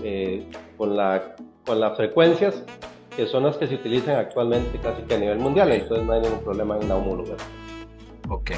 con, 0.77 0.97
la, 0.97 1.35
con 1.65 1.79
las 1.79 1.95
frecuencias 1.95 2.65
que 3.15 3.27
son 3.27 3.43
las 3.43 3.57
que 3.57 3.67
se 3.67 3.75
utilizan 3.75 4.15
actualmente 4.15 4.79
casi 4.79 5.03
que 5.03 5.13
a 5.13 5.19
nivel 5.19 5.37
mundial, 5.37 5.71
entonces 5.71 6.03
no 6.03 6.13
hay 6.13 6.21
ningún 6.21 6.43
problema 6.43 6.79
en 6.79 6.89
la 6.89 6.95
homologación. 6.95 7.37
Ok. 8.29 8.51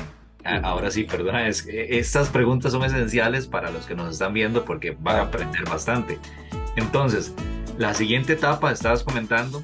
Ahora 0.45 0.91
sí, 0.91 1.03
perdona, 1.05 1.47
es, 1.47 1.67
estas 1.67 2.29
preguntas 2.29 2.71
son 2.71 2.83
esenciales 2.83 3.47
para 3.47 3.71
los 3.71 3.87
que 3.87 3.95
nos 3.95 4.13
están 4.13 4.31
viendo 4.31 4.63
porque 4.63 4.95
van 4.99 5.15
a 5.15 5.21
aprender 5.23 5.63
bastante. 5.67 6.19
Entonces, 6.75 7.33
la 7.79 7.93
siguiente 7.95 8.33
etapa, 8.33 8.71
estabas 8.71 9.03
comentando, 9.03 9.63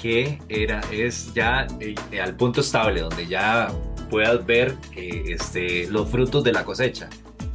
que 0.00 0.38
era, 0.48 0.80
es 0.92 1.34
ya 1.34 1.66
eh, 1.80 1.94
al 2.20 2.36
punto 2.36 2.60
estable, 2.60 3.00
donde 3.00 3.26
ya 3.26 3.68
puedas 4.08 4.46
ver 4.46 4.76
este, 4.96 5.88
los 5.88 6.08
frutos 6.08 6.44
de 6.44 6.52
la 6.52 6.64
cosecha. 6.64 7.08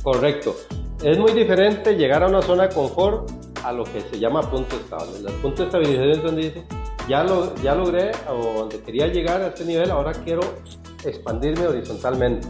Correcto. 0.04 0.56
Es 1.04 1.18
muy 1.18 1.32
diferente 1.32 1.96
llegar 1.96 2.24
a 2.24 2.28
una 2.28 2.42
zona 2.42 2.68
de 2.68 2.76
confort 2.76 3.30
a 3.64 3.72
lo 3.72 3.86
que 3.86 4.02
se 4.02 4.20
llama 4.20 4.42
punto 4.42 4.76
estable. 4.76 5.20
El 5.26 5.34
punto 5.36 5.62
de 5.62 5.68
estabilización 5.68 6.12
es 6.12 6.24
donde 6.24 6.42
dice, 6.44 6.64
ya, 7.08 7.24
lo, 7.24 7.56
ya 7.64 7.76
logré 7.76 8.12
o 8.30 8.60
donde 8.60 8.80
quería 8.82 9.08
llegar 9.08 9.42
a 9.42 9.48
este 9.48 9.66
nivel, 9.66 9.90
ahora 9.90 10.12
quiero 10.14 10.42
expandirme 11.06 11.68
horizontalmente. 11.68 12.47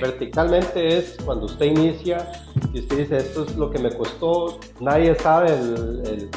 Verticalmente 0.00 0.98
es 0.98 1.16
cuando 1.24 1.46
usted 1.46 1.66
inicia 1.66 2.26
y 2.72 2.80
usted 2.80 2.98
dice, 2.98 3.16
esto 3.18 3.44
es 3.44 3.56
lo 3.56 3.70
que 3.70 3.78
me 3.78 3.92
costó, 3.94 4.58
nadie 4.80 5.14
sabe 5.16 5.52
el, 5.52 6.30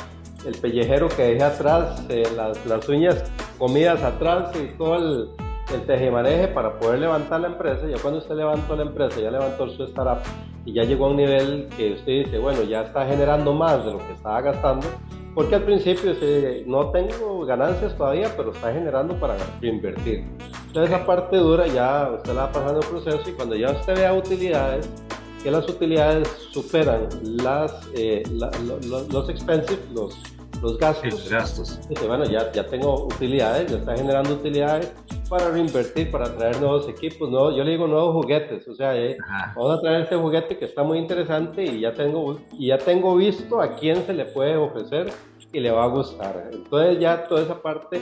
el, 0.45 0.55
pellejero 0.59 1.07
que 1.07 1.23
dejé 1.23 1.43
atrás, 1.43 2.03
eh, 2.09 2.27
las, 2.35 2.65
las, 2.65 2.89
uñas 2.89 3.23
comidas 3.57 4.03
atrás 4.03 4.51
y 4.55 4.77
todo 4.77 4.95
el, 4.97 5.29
el 5.73 5.85
tejemaneje 5.85 6.49
para 6.49 6.77
poder 6.77 6.99
levantar 6.99 7.39
la 7.41 7.47
empresa. 7.47 7.87
Ya 7.87 7.97
cuando 7.99 8.19
usted 8.19 8.35
levantó 8.35 8.75
la 8.75 8.83
empresa, 8.83 9.19
ya 9.21 9.31
levantó 9.31 9.69
su 9.69 9.83
startup 9.83 10.23
y 10.65 10.73
ya 10.73 10.83
llegó 10.83 11.05
a 11.05 11.09
un 11.09 11.17
nivel 11.17 11.69
que 11.77 11.93
usted 11.93 12.25
dice, 12.25 12.37
bueno, 12.39 12.63
ya 12.63 12.81
está 12.81 13.05
generando 13.05 13.53
más 13.53 13.85
de 13.85 13.91
lo 13.91 13.99
que 13.99 14.13
estaba 14.13 14.41
gastando, 14.41 14.87
porque 15.35 15.55
al 15.55 15.63
principio 15.63 16.15
no 16.65 16.91
tengo 16.91 17.45
ganancias 17.45 17.95
todavía, 17.97 18.33
pero 18.37 18.51
está 18.51 18.71
generando 18.71 19.19
para 19.19 19.35
invertir. 19.61 20.23
Entonces 20.67 20.95
esa 20.95 21.05
parte 21.05 21.35
dura 21.35 21.67
ya 21.67 22.09
usted 22.15 22.33
la 22.33 22.45
va 22.45 22.51
pasando 22.53 22.79
el 22.79 22.87
proceso 22.87 23.21
y 23.29 23.33
cuando 23.33 23.55
ya 23.55 23.71
usted 23.71 23.95
vea 23.95 24.13
utilidades, 24.13 24.89
que 25.43 25.51
las 25.51 25.67
utilidades 25.69 26.27
superan 26.51 27.09
las, 27.21 27.87
eh, 27.93 28.23
los, 28.31 29.09
los 29.09 29.29
expensive, 29.29 29.79
los, 29.93 30.17
los 30.61 30.77
gastos. 30.79 31.29
gastos. 31.29 31.79
Dice, 31.89 32.07
bueno, 32.07 32.23
ya, 32.25 32.51
ya 32.51 32.65
tengo 32.65 33.05
utilidades, 33.05 33.69
ya 33.69 33.77
está 33.77 33.95
generando 33.95 34.33
utilidades 34.33 34.91
para 35.29 35.49
reinvertir, 35.49 36.11
para 36.11 36.35
traer 36.35 36.59
nuevos 36.59 36.87
equipos, 36.87 37.29
yo 37.29 37.63
le 37.63 37.71
digo 37.71 37.87
nuevos 37.87 38.13
juguetes, 38.13 38.67
o 38.67 38.75
sea, 38.75 38.95
eh, 38.95 39.17
vamos 39.55 39.77
a 39.77 39.81
traer 39.81 40.01
este 40.01 40.15
juguete 40.15 40.57
que 40.57 40.65
está 40.65 40.83
muy 40.83 40.97
interesante 40.97 41.63
y 41.63 41.81
ya 41.81 41.93
tengo, 41.93 42.39
y 42.53 42.67
ya 42.67 42.77
tengo 42.77 43.15
visto 43.15 43.61
a 43.61 43.75
quién 43.75 44.05
se 44.05 44.13
le 44.13 44.25
puede 44.25 44.55
ofrecer 44.55 45.11
y 45.51 45.59
le 45.59 45.71
va 45.71 45.85
a 45.85 45.87
gustar. 45.87 46.49
Entonces 46.51 46.99
ya 46.99 47.23
toda 47.23 47.41
esa 47.41 47.61
parte 47.61 48.01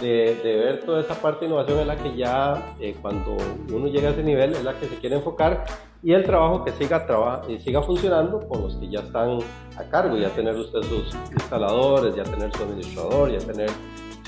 de, 0.00 0.36
de 0.42 0.56
ver 0.56 0.80
toda 0.84 1.00
esa 1.00 1.14
parte 1.14 1.40
de 1.40 1.46
innovación 1.46 1.80
es 1.80 1.86
la 1.86 1.96
que 1.96 2.16
ya 2.16 2.74
eh, 2.80 2.94
cuando 3.00 3.36
uno 3.72 3.86
llega 3.86 4.08
a 4.08 4.12
ese 4.12 4.22
nivel 4.22 4.52
es 4.52 4.64
la 4.64 4.78
que 4.78 4.86
se 4.86 4.96
quiere 4.96 5.16
enfocar 5.16 5.64
y 6.02 6.12
el 6.12 6.24
trabajo 6.24 6.64
que 6.64 6.72
siga, 6.72 7.06
traba, 7.06 7.42
y 7.48 7.58
siga 7.58 7.82
funcionando 7.82 8.46
con 8.48 8.62
los 8.62 8.76
que 8.76 8.88
ya 8.88 9.00
están 9.00 9.38
a 9.76 9.84
cargo, 9.90 10.16
ya 10.16 10.30
tener 10.30 10.56
usted 10.56 10.80
sus 10.82 11.14
instaladores, 11.32 12.14
ya 12.14 12.22
tener 12.22 12.50
su 12.52 12.62
administrador, 12.62 13.30
ya 13.30 13.38
tener 13.38 13.70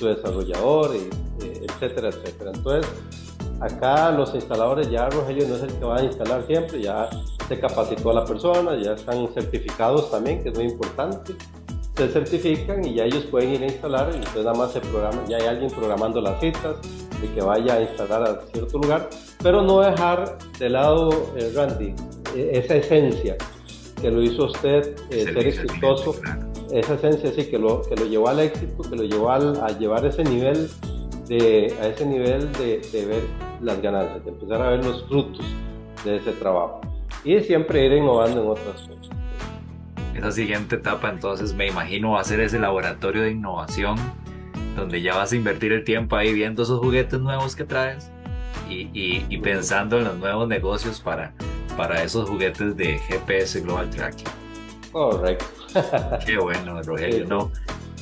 su 0.03 0.09
desarrollador, 0.09 0.97
y, 0.97 1.45
eh, 1.45 1.67
etcétera, 1.69 2.09
etcétera. 2.09 2.51
Entonces, 2.55 2.91
acá 3.61 4.11
los 4.11 4.35
instaladores 4.35 4.91
ya 4.91 5.09
Rogelio 5.09 5.47
no 5.47 5.55
es 5.57 5.63
el 5.63 5.73
que 5.75 5.85
va 5.85 5.99
a 5.99 6.03
instalar 6.03 6.45
siempre, 6.47 6.83
ya 6.83 7.09
se 7.49 7.61
capacitó 7.61 8.11
a 8.11 8.15
la 8.15 8.25
persona, 8.25 8.77
ya 8.83 8.93
están 8.95 9.29
certificados 9.33 10.11
también, 10.11 10.43
que 10.43 10.49
es 10.49 10.55
muy 10.57 10.67
importante. 10.67 11.35
Se 11.97 12.09
certifican 12.09 12.85
y 12.85 12.95
ya 12.95 13.05
ellos 13.05 13.25
pueden 13.27 13.55
ir 13.55 13.63
a 13.63 13.67
instalar 13.67 14.11
y 14.13 14.17
entonces 14.17 14.45
nada 14.45 14.57
más 14.57 14.73
se 14.73 14.81
programa, 14.81 15.23
ya 15.29 15.37
hay 15.37 15.47
alguien 15.47 15.71
programando 15.71 16.21
las 16.21 16.41
citas 16.41 16.77
de 17.21 17.33
que 17.33 17.41
vaya 17.41 17.75
a 17.75 17.83
instalar 17.83 18.23
a 18.23 18.41
cierto 18.53 18.79
lugar, 18.79 19.09
pero 19.43 19.63
no 19.63 19.81
dejar 19.81 20.39
de 20.59 20.71
lado, 20.71 21.11
eh, 21.37 21.53
Randy, 21.55 21.95
e, 22.35 22.59
esa 22.59 22.75
esencia 22.77 23.37
que 24.01 24.11
lo 24.11 24.23
hizo 24.23 24.47
usted 24.47 24.97
eh, 25.11 25.25
ser 25.33 25.47
exitoso 25.47 26.17
esa 26.73 26.95
esencia 26.95 27.33
sí 27.33 27.45
que 27.51 27.59
lo, 27.59 27.83
que 27.83 27.95
lo 27.97 28.07
llevó 28.07 28.29
al 28.29 28.41
éxito, 28.41 28.83
que 28.83 28.97
lo 28.97 29.05
llevó 29.05 29.31
a 29.31 29.69
llevar 29.79 30.05
ese 30.07 30.25
nivel 30.25 30.69
de, 31.29 31.77
a 31.81 31.89
ese 31.89 32.07
nivel 32.07 32.51
de, 32.53 33.07
ver 33.07 33.23
las 33.61 33.81
ganancias, 33.81 34.25
de 34.25 34.31
empezar 34.31 34.63
a 34.63 34.71
ver 34.71 34.85
los 34.85 35.05
frutos 35.07 35.45
de 36.05 36.17
ese 36.17 36.33
trabajo 36.33 36.81
y 37.25 37.39
siempre 37.41 37.87
ir 37.87 37.93
innovando 37.93 38.43
en 38.43 38.49
otras 38.49 38.81
cosas. 38.89 39.11
Esa 40.15 40.33
siguiente 40.33 40.77
etapa 40.77 41.11
entonces 41.11 41.55
me 41.55 41.69
imagino 41.69 42.13
va 42.13 42.21
a 42.21 42.25
ser 42.25 42.41
ese 42.41 42.59
laboratorio 42.59 43.23
de 43.23 43.31
innovación 43.31 43.97
donde 44.77 45.03
ya 45.03 45.15
vas 45.15 45.33
a 45.33 45.37
invertir 45.37 45.73
el 45.73 45.85
tiempo 45.85 46.17
ahí 46.17 46.33
viendo 46.33 46.63
esos 46.63 46.81
juguetes 46.81 47.21
nuevos 47.21 47.55
que 47.55 47.65
traes 47.65 48.11
y, 48.69 48.89
y, 48.93 49.27
y 49.29 49.39
pensando 49.39 49.99
en 49.99 50.05
los 50.05 50.19
nuevos 50.19 50.49
negocios 50.49 51.01
para, 51.01 51.35
para 51.77 52.03
esos 52.03 52.29
juguetes 52.29 52.77
de 52.77 52.99
GPS 52.99 53.61
Global 53.61 53.91
Tracking. 53.91 54.42
Correcto. 54.93 55.47
Qué 56.25 56.37
bueno, 56.37 56.83
Rogelio. 56.85 57.27
No, 57.27 57.51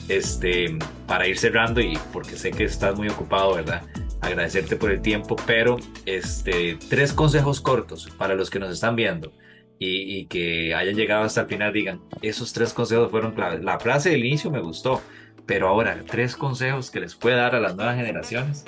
este, 0.09 0.77
para 1.07 1.27
ir 1.27 1.39
cerrando 1.39 1.81
y 1.81 1.97
porque 2.13 2.37
sé 2.37 2.51
que 2.51 2.65
estás 2.65 2.97
muy 2.97 3.09
ocupado, 3.09 3.55
¿verdad? 3.55 3.83
Agradecerte 4.21 4.77
por 4.77 4.91
el 4.91 5.01
tiempo, 5.01 5.37
pero 5.47 5.77
este, 6.05 6.77
tres 6.89 7.13
consejos 7.13 7.61
cortos 7.61 8.09
para 8.19 8.35
los 8.35 8.51
que 8.51 8.59
nos 8.59 8.73
están 8.73 8.97
viendo 8.97 9.33
y, 9.79 10.19
y 10.19 10.27
que 10.27 10.75
hayan 10.75 10.95
llegado 10.95 11.25
hasta 11.25 11.43
el 11.43 11.47
final, 11.47 11.73
digan, 11.73 12.01
esos 12.21 12.53
tres 12.53 12.75
consejos 12.75 13.11
fueron 13.11 13.33
claves. 13.33 13.65
La 13.65 13.79
frase 13.79 14.11
del 14.11 14.25
inicio 14.25 14.51
me 14.51 14.61
gustó, 14.61 15.01
pero 15.47 15.69
ahora, 15.69 15.97
tres 16.07 16.37
consejos 16.37 16.91
que 16.91 17.01
les 17.01 17.15
puede 17.15 17.37
dar 17.37 17.55
a 17.55 17.61
las 17.61 17.77
nuevas 17.77 17.97
generaciones. 17.97 18.65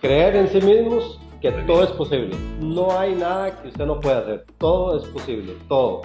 Creer 0.00 0.36
en 0.36 0.48
sí 0.48 0.60
mismos, 0.60 1.20
que 1.40 1.50
todo 1.52 1.84
es 1.84 1.90
posible. 1.90 2.36
No 2.60 2.98
hay 2.98 3.14
nada 3.14 3.60
que 3.60 3.68
usted 3.68 3.86
no 3.86 4.00
pueda 4.00 4.18
hacer. 4.18 4.44
Todo 4.58 4.98
es 4.98 5.04
posible, 5.08 5.54
todo. 5.68 6.02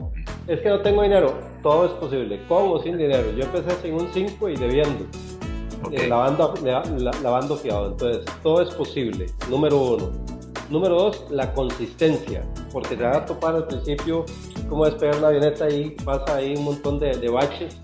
Es 0.48 0.60
que 0.62 0.70
no 0.70 0.82
tengo 0.82 1.04
dinero, 1.04 1.34
todo 1.64 1.86
es 1.86 1.92
posible, 1.94 2.40
con 2.48 2.72
o 2.72 2.82
sin 2.82 2.98
dinero. 2.98 3.32
Yo 3.36 3.46
empecé 3.46 3.82
sin 3.82 3.94
un 3.94 4.08
5 4.12 4.50
y 4.50 4.56
debiendo, 4.56 5.06
eh, 5.92 6.08
lavando, 6.08 6.54
lavando 7.24 7.56
fiado. 7.56 7.92
Entonces, 7.92 8.26
todo 8.44 8.62
es 8.62 8.74
posible, 8.74 9.28
número 9.50 9.78
uno. 9.78 10.12
Número 10.70 10.96
dos, 10.96 11.26
la 11.30 11.54
consistencia, 11.54 12.44
porque 12.72 12.96
te 12.96 13.04
va 13.04 13.18
a 13.18 13.26
topar 13.26 13.56
al 13.56 13.68
principio 13.68 14.24
como 14.70 14.86
despegar 14.86 15.18
una 15.18 15.28
avioneta 15.28 15.70
y 15.70 15.90
pasa 16.06 16.38
ahí 16.38 16.56
un 16.56 16.64
montón 16.64 16.98
de, 16.98 17.14
de 17.18 17.30
baches. 17.30 17.78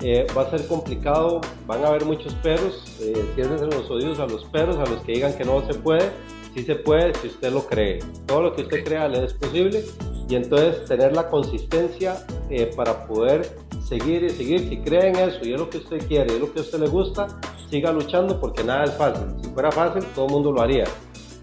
Eh, 0.00 0.26
va 0.36 0.42
a 0.42 0.50
ser 0.50 0.66
complicado, 0.66 1.40
van 1.66 1.82
a 1.82 1.88
haber 1.88 2.04
muchos 2.04 2.34
perros, 2.34 2.84
eh, 3.00 3.24
los 3.38 3.90
oídos 3.90 4.18
a 4.18 4.26
los 4.26 4.44
perros, 4.44 4.76
a 4.76 4.84
los 4.84 5.00
que 5.04 5.12
digan 5.12 5.32
que 5.34 5.44
no 5.44 5.64
se 5.66 5.72
puede, 5.72 6.10
sí 6.54 6.62
se 6.62 6.76
puede 6.76 7.14
si 7.14 7.28
usted 7.28 7.52
lo 7.52 7.66
cree. 7.66 7.98
Todo 8.26 8.42
lo 8.42 8.54
que 8.54 8.62
usted 8.62 8.84
crea 8.84 9.08
le 9.08 9.24
es 9.24 9.34
posible 9.34 9.84
y 10.28 10.36
entonces 10.36 10.84
tener 10.84 11.14
la 11.14 11.28
consistencia 11.28 12.24
eh, 12.48 12.70
para 12.76 13.06
poder 13.06 13.56
seguir 13.82 14.22
y 14.22 14.30
seguir. 14.30 14.68
Si 14.68 14.78
cree 14.78 15.08
en 15.08 15.16
eso 15.16 15.40
y 15.42 15.52
es 15.52 15.60
lo 15.60 15.68
que 15.68 15.78
usted 15.78 16.06
quiere 16.06 16.32
y 16.32 16.36
es 16.36 16.40
lo 16.40 16.52
que 16.52 16.60
a 16.60 16.62
usted 16.62 16.78
le 16.78 16.88
gusta, 16.88 17.26
siga 17.68 17.92
luchando 17.92 18.40
porque 18.40 18.64
nada 18.64 18.84
es 18.84 18.92
fácil. 18.92 19.26
Si 19.42 19.50
fuera 19.50 19.70
fácil, 19.70 20.04
todo 20.14 20.26
el 20.26 20.32
mundo 20.32 20.52
lo 20.52 20.62
haría. 20.62 20.84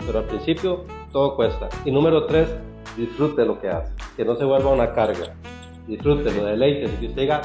Pero 0.06 0.20
al 0.20 0.26
principio 0.26 0.86
todo 1.12 1.36
cuesta. 1.36 1.70
Y 1.86 1.92
número 1.92 2.26
tres, 2.26 2.50
disfrute 2.98 3.46
lo 3.46 3.60
que 3.60 3.70
hace. 3.70 3.92
Que 4.16 4.26
no 4.26 4.36
se 4.36 4.46
vuelva 4.46 4.72
una 4.72 4.94
carga. 4.94 5.36
Disfrútelo, 5.88 6.46
deleite. 6.46 6.88
Si 7.00 7.08
usted 7.08 7.22
diga, 7.22 7.42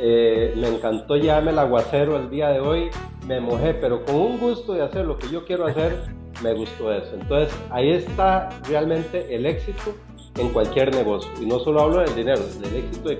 eh, 0.00 0.54
me 0.56 0.68
encantó 0.68 1.16
llevarme 1.16 1.50
el 1.50 1.58
aguacero 1.58 2.16
el 2.16 2.30
día 2.30 2.50
de 2.50 2.60
hoy, 2.60 2.90
me 3.26 3.40
mojé, 3.40 3.74
pero 3.74 4.04
con 4.04 4.14
un 4.14 4.38
gusto 4.38 4.72
de 4.72 4.82
hacer 4.82 5.04
lo 5.04 5.16
que 5.16 5.28
yo 5.28 5.44
quiero 5.44 5.66
hacer, 5.66 5.98
me 6.42 6.54
gustó 6.54 6.92
eso. 6.92 7.14
Entonces 7.14 7.54
ahí 7.70 7.90
está 7.90 8.48
realmente 8.68 9.34
el 9.34 9.46
éxito 9.46 9.94
en 10.36 10.48
cualquier 10.50 10.94
negocio. 10.94 11.30
Y 11.40 11.46
no 11.46 11.58
solo 11.58 11.80
hablo 11.80 12.00
del 12.00 12.14
dinero, 12.14 12.42
del 12.60 12.76
éxito 12.76 13.08
de, 13.10 13.18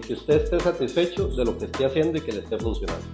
que 0.00 0.12
usted 0.14 0.42
esté 0.42 0.60
satisfecho 0.60 1.28
de 1.28 1.44
lo 1.44 1.58
que 1.58 1.66
esté 1.66 1.84
haciendo 1.84 2.18
y 2.18 2.20
que 2.22 2.32
le 2.32 2.38
esté 2.38 2.58
funcionando. 2.58 3.04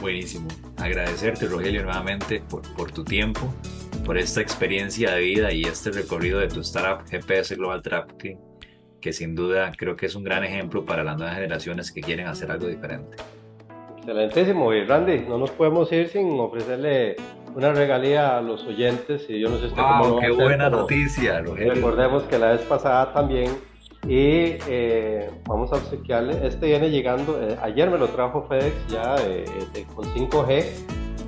Buenísimo. 0.00 0.48
Agradecerte, 0.76 1.46
Rogelio, 1.46 1.82
nuevamente 1.82 2.42
por, 2.48 2.62
por 2.74 2.90
tu 2.90 3.04
tiempo, 3.04 3.52
por 4.04 4.18
esta 4.18 4.40
experiencia 4.40 5.12
de 5.12 5.20
vida 5.20 5.52
y 5.52 5.62
este 5.62 5.90
recorrido 5.90 6.40
de 6.40 6.48
tu 6.48 6.60
startup 6.60 7.08
GPS 7.08 7.54
Global 7.56 7.82
Trafficking, 7.82 8.38
que 9.00 9.12
sin 9.12 9.34
duda 9.34 9.72
creo 9.76 9.96
que 9.96 10.06
es 10.06 10.14
un 10.14 10.24
gran 10.24 10.44
ejemplo 10.44 10.84
para 10.84 11.04
las 11.04 11.16
nuevas 11.16 11.36
generaciones 11.36 11.92
que 11.92 12.00
quieren 12.00 12.26
hacer 12.26 12.50
algo 12.50 12.66
diferente. 12.66 13.16
Excelentísimo. 13.98 14.72
Y 14.72 14.84
Randy, 14.84 15.20
no 15.28 15.38
nos 15.38 15.52
podemos 15.52 15.92
ir 15.92 16.08
sin 16.08 16.38
ofrecerle 16.40 17.16
una 17.54 17.72
regalía 17.72 18.38
a 18.38 18.42
los 18.42 18.64
oyentes 18.64 19.26
y 19.28 19.40
yo 19.40 19.48
no 19.48 19.58
sé 19.58 19.66
usted 19.66 19.82
cómo 19.82 20.18
qué 20.20 20.30
buena 20.30 20.70
noticia, 20.70 21.40
Recordemos 21.40 22.22
que 22.24 22.38
la 22.38 22.52
vez 22.52 22.62
pasada 22.62 23.12
también 23.12 23.50
y 24.06 24.58
eh, 24.66 25.30
vamos 25.46 25.72
a 25.72 25.76
obsequiarle, 25.76 26.44
este 26.46 26.66
viene 26.66 26.90
llegando, 26.90 27.40
eh, 27.40 27.56
ayer 27.62 27.88
me 27.88 27.98
lo 27.98 28.08
trajo 28.08 28.46
FedEx 28.48 28.74
ya 28.88 29.14
eh, 29.20 29.44
con 29.94 30.04
5G, 30.06 30.64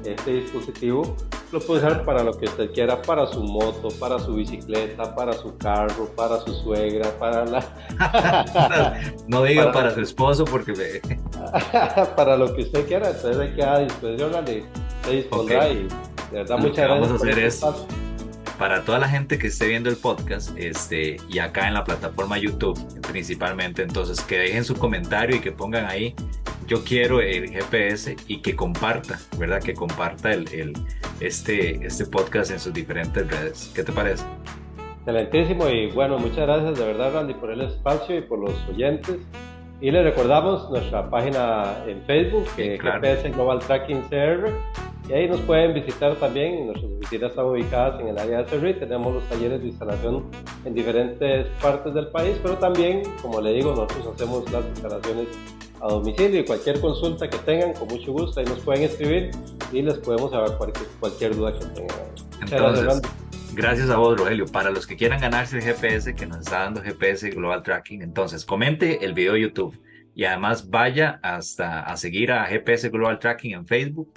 este 0.04 0.32
dispositivo. 0.32 1.16
Lo 1.52 1.60
puede 1.60 1.86
usar 1.86 2.04
para 2.04 2.24
lo 2.24 2.36
que 2.36 2.46
usted 2.46 2.72
quiera, 2.72 3.00
para 3.00 3.28
su 3.28 3.44
moto, 3.44 3.88
para 4.00 4.18
su 4.18 4.34
bicicleta, 4.34 5.14
para 5.14 5.34
su 5.34 5.56
carro, 5.56 6.08
para 6.16 6.40
su 6.40 6.52
suegra, 6.52 7.08
para 7.16 7.44
la... 7.44 9.00
no 9.28 9.44
diga 9.44 9.70
para, 9.70 9.94
su 9.94 10.00
esposo 10.00 10.44
porque 10.44 10.72
para 12.16 12.36
lo 12.36 12.52
que 12.56 12.62
usted 12.62 12.88
quiera, 12.88 13.10
entonces 13.10 13.38
hay 13.38 13.54
que 13.54 13.62
a 13.62 13.78
disposición, 13.78 14.32
se 15.04 15.10
dispondrá 15.12 15.68
y 15.68 15.86
de 16.34 16.40
verdad, 16.40 16.58
muchas 16.58 16.76
gracias. 16.78 17.00
Vamos 17.00 17.10
a 17.12 17.14
hacer 17.14 17.38
es, 17.38 17.64
para 18.58 18.84
toda 18.84 18.98
la 18.98 19.08
gente 19.08 19.38
que 19.38 19.46
esté 19.46 19.68
viendo 19.68 19.88
el 19.88 19.96
podcast 19.96 20.50
este, 20.58 21.18
y 21.28 21.38
acá 21.38 21.68
en 21.68 21.74
la 21.74 21.84
plataforma 21.84 22.38
YouTube 22.38 22.76
principalmente, 23.02 23.82
entonces 23.82 24.20
que 24.20 24.38
dejen 24.38 24.64
su 24.64 24.74
comentario 24.74 25.36
y 25.36 25.40
que 25.40 25.52
pongan 25.52 25.86
ahí, 25.86 26.14
yo 26.66 26.82
quiero 26.82 27.20
el 27.20 27.50
GPS 27.50 28.16
y 28.26 28.38
que 28.42 28.56
comparta, 28.56 29.20
¿verdad? 29.38 29.62
Que 29.62 29.74
comparta 29.74 30.32
el, 30.32 30.52
el, 30.52 30.72
este, 31.20 31.86
este 31.86 32.06
podcast 32.06 32.50
en 32.50 32.58
sus 32.58 32.72
diferentes 32.72 33.30
redes. 33.30 33.70
¿Qué 33.72 33.84
te 33.84 33.92
parece? 33.92 34.24
Excelentísimo 34.98 35.68
y 35.68 35.90
bueno, 35.92 36.18
muchas 36.18 36.38
gracias 36.38 36.78
de 36.78 36.84
verdad 36.84 37.12
Randy 37.14 37.34
por 37.34 37.52
el 37.52 37.60
espacio 37.60 38.18
y 38.18 38.22
por 38.22 38.40
los 38.40 38.54
oyentes. 38.68 39.18
Y 39.84 39.90
les 39.90 40.02
recordamos 40.02 40.70
nuestra 40.70 41.10
página 41.10 41.84
en 41.86 42.00
Facebook, 42.06 42.46
que 42.56 42.76
es 42.76 42.80
GPS 42.80 43.28
Global 43.32 43.58
Tracking 43.58 44.00
CR, 44.08 44.48
y 45.10 45.12
ahí 45.12 45.28
nos 45.28 45.40
pueden 45.42 45.74
visitar 45.74 46.14
también. 46.14 46.68
Nuestras 46.68 46.90
oficinas 46.90 47.30
están 47.32 47.44
ubicadas 47.44 48.00
en 48.00 48.08
el 48.08 48.18
área 48.18 48.38
de 48.38 48.48
Cerri. 48.48 48.72
Tenemos 48.78 49.12
los 49.12 49.22
talleres 49.24 49.60
de 49.60 49.66
instalación 49.66 50.24
en 50.64 50.72
diferentes 50.72 51.48
partes 51.60 51.92
del 51.92 52.06
país, 52.06 52.34
pero 52.42 52.56
también, 52.56 53.02
como 53.20 53.42
le 53.42 53.52
digo, 53.52 53.72
nosotros 53.72 54.14
hacemos 54.14 54.50
las 54.50 54.64
instalaciones 54.64 55.26
a 55.82 55.88
domicilio 55.88 56.40
y 56.40 56.44
cualquier 56.46 56.80
consulta 56.80 57.28
que 57.28 57.36
tengan, 57.36 57.74
con 57.74 57.86
mucho 57.88 58.10
gusto, 58.10 58.40
ahí 58.40 58.46
nos 58.46 58.60
pueden 58.60 58.84
escribir 58.84 59.32
y 59.70 59.82
les 59.82 59.98
podemos 59.98 60.30
saber 60.30 60.52
cualquier, 60.56 60.86
cualquier 60.98 61.36
duda 61.36 61.52
que 61.52 61.66
tengan. 61.66 61.98
Entonces, 62.40 62.84
gracias 62.84 63.23
a 63.62 63.96
vos, 63.96 64.18
Rogelio. 64.18 64.46
Para 64.46 64.70
los 64.70 64.86
que 64.86 64.96
quieran 64.96 65.20
ganarse 65.20 65.56
el 65.56 65.62
GPS 65.62 66.14
que 66.14 66.26
nos 66.26 66.38
está 66.38 66.60
dando 66.60 66.82
GPS 66.82 67.30
Global 67.30 67.62
Tracking, 67.62 68.02
entonces 68.02 68.44
comente 68.44 69.04
el 69.04 69.14
video 69.14 69.34
de 69.34 69.42
YouTube 69.42 69.80
y 70.14 70.24
además 70.24 70.70
vaya 70.70 71.18
hasta 71.22 71.80
a 71.80 71.96
seguir 71.96 72.32
a 72.32 72.44
GPS 72.46 72.88
Global 72.88 73.18
Tracking 73.18 73.54
en 73.54 73.66
Facebook 73.66 74.12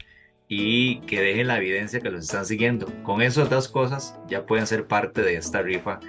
y 0.47 1.01
que 1.01 1.21
dejen 1.21 1.47
la 1.47 1.57
evidencia 1.57 1.99
que 1.99 2.09
los 2.09 2.23
están 2.23 2.45
siguiendo. 2.45 2.87
Con 3.03 3.21
esas 3.21 3.49
dos 3.49 3.67
cosas 3.67 4.17
ya 4.27 4.45
pueden 4.45 4.65
ser 4.65 4.87
parte 4.87 5.21
de 5.21 5.35
esta 5.35 5.61
rifa 5.61 5.99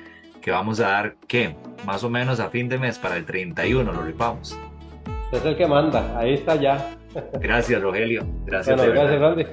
que 0.41 0.51
vamos 0.51 0.81
a 0.81 0.89
dar, 0.89 1.17
que 1.27 1.57
más 1.85 2.05
o 2.05 2.11
menos 2.11 2.41
a 2.41 2.49
fin 2.49 2.69
de 2.69 2.79
mes 2.79 2.99
para 2.99 3.17
el 3.17 3.25
31 3.25 3.93
lo 3.93 4.03
rifamos. 4.03 4.59
Es 5.33 5.45
el 5.45 5.57
que 5.57 5.67
manda, 5.67 6.19
ahí 6.19 6.35
está 6.35 6.57
ya. 6.57 6.95
Gracias, 7.41 7.83
Rogelio. 7.83 8.27
Gracias. 8.47 8.77
gracias, 8.77 9.21
Randy. 9.21 9.47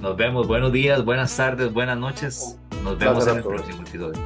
Nos 0.00 0.16
vemos. 0.16 0.48
Buenos 0.48 0.72
días, 0.72 1.04
buenas 1.04 1.36
tardes, 1.36 1.72
buenas 1.72 1.98
noches. 1.98 2.58
Nos 2.82 2.98
vemos 2.98 3.26
en 3.26 3.36
el 3.36 3.42
próximo 3.42 3.82
episodio. 3.82 4.20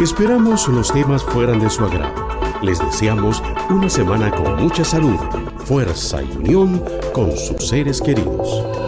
Esperamos 0.00 0.68
los 0.68 0.92
temas 0.92 1.22
fueran 1.22 1.60
de 1.60 1.70
su 1.70 1.82
agrado. 1.82 2.12
Les 2.60 2.78
deseamos 2.78 3.42
una 3.70 3.88
semana 3.88 4.30
con 4.30 4.62
mucha 4.62 4.84
salud, 4.84 5.16
fuerza 5.64 6.22
y 6.22 6.30
unión 6.36 6.84
con 7.14 7.34
sus 7.36 7.68
seres 7.68 8.02
queridos. 8.02 8.83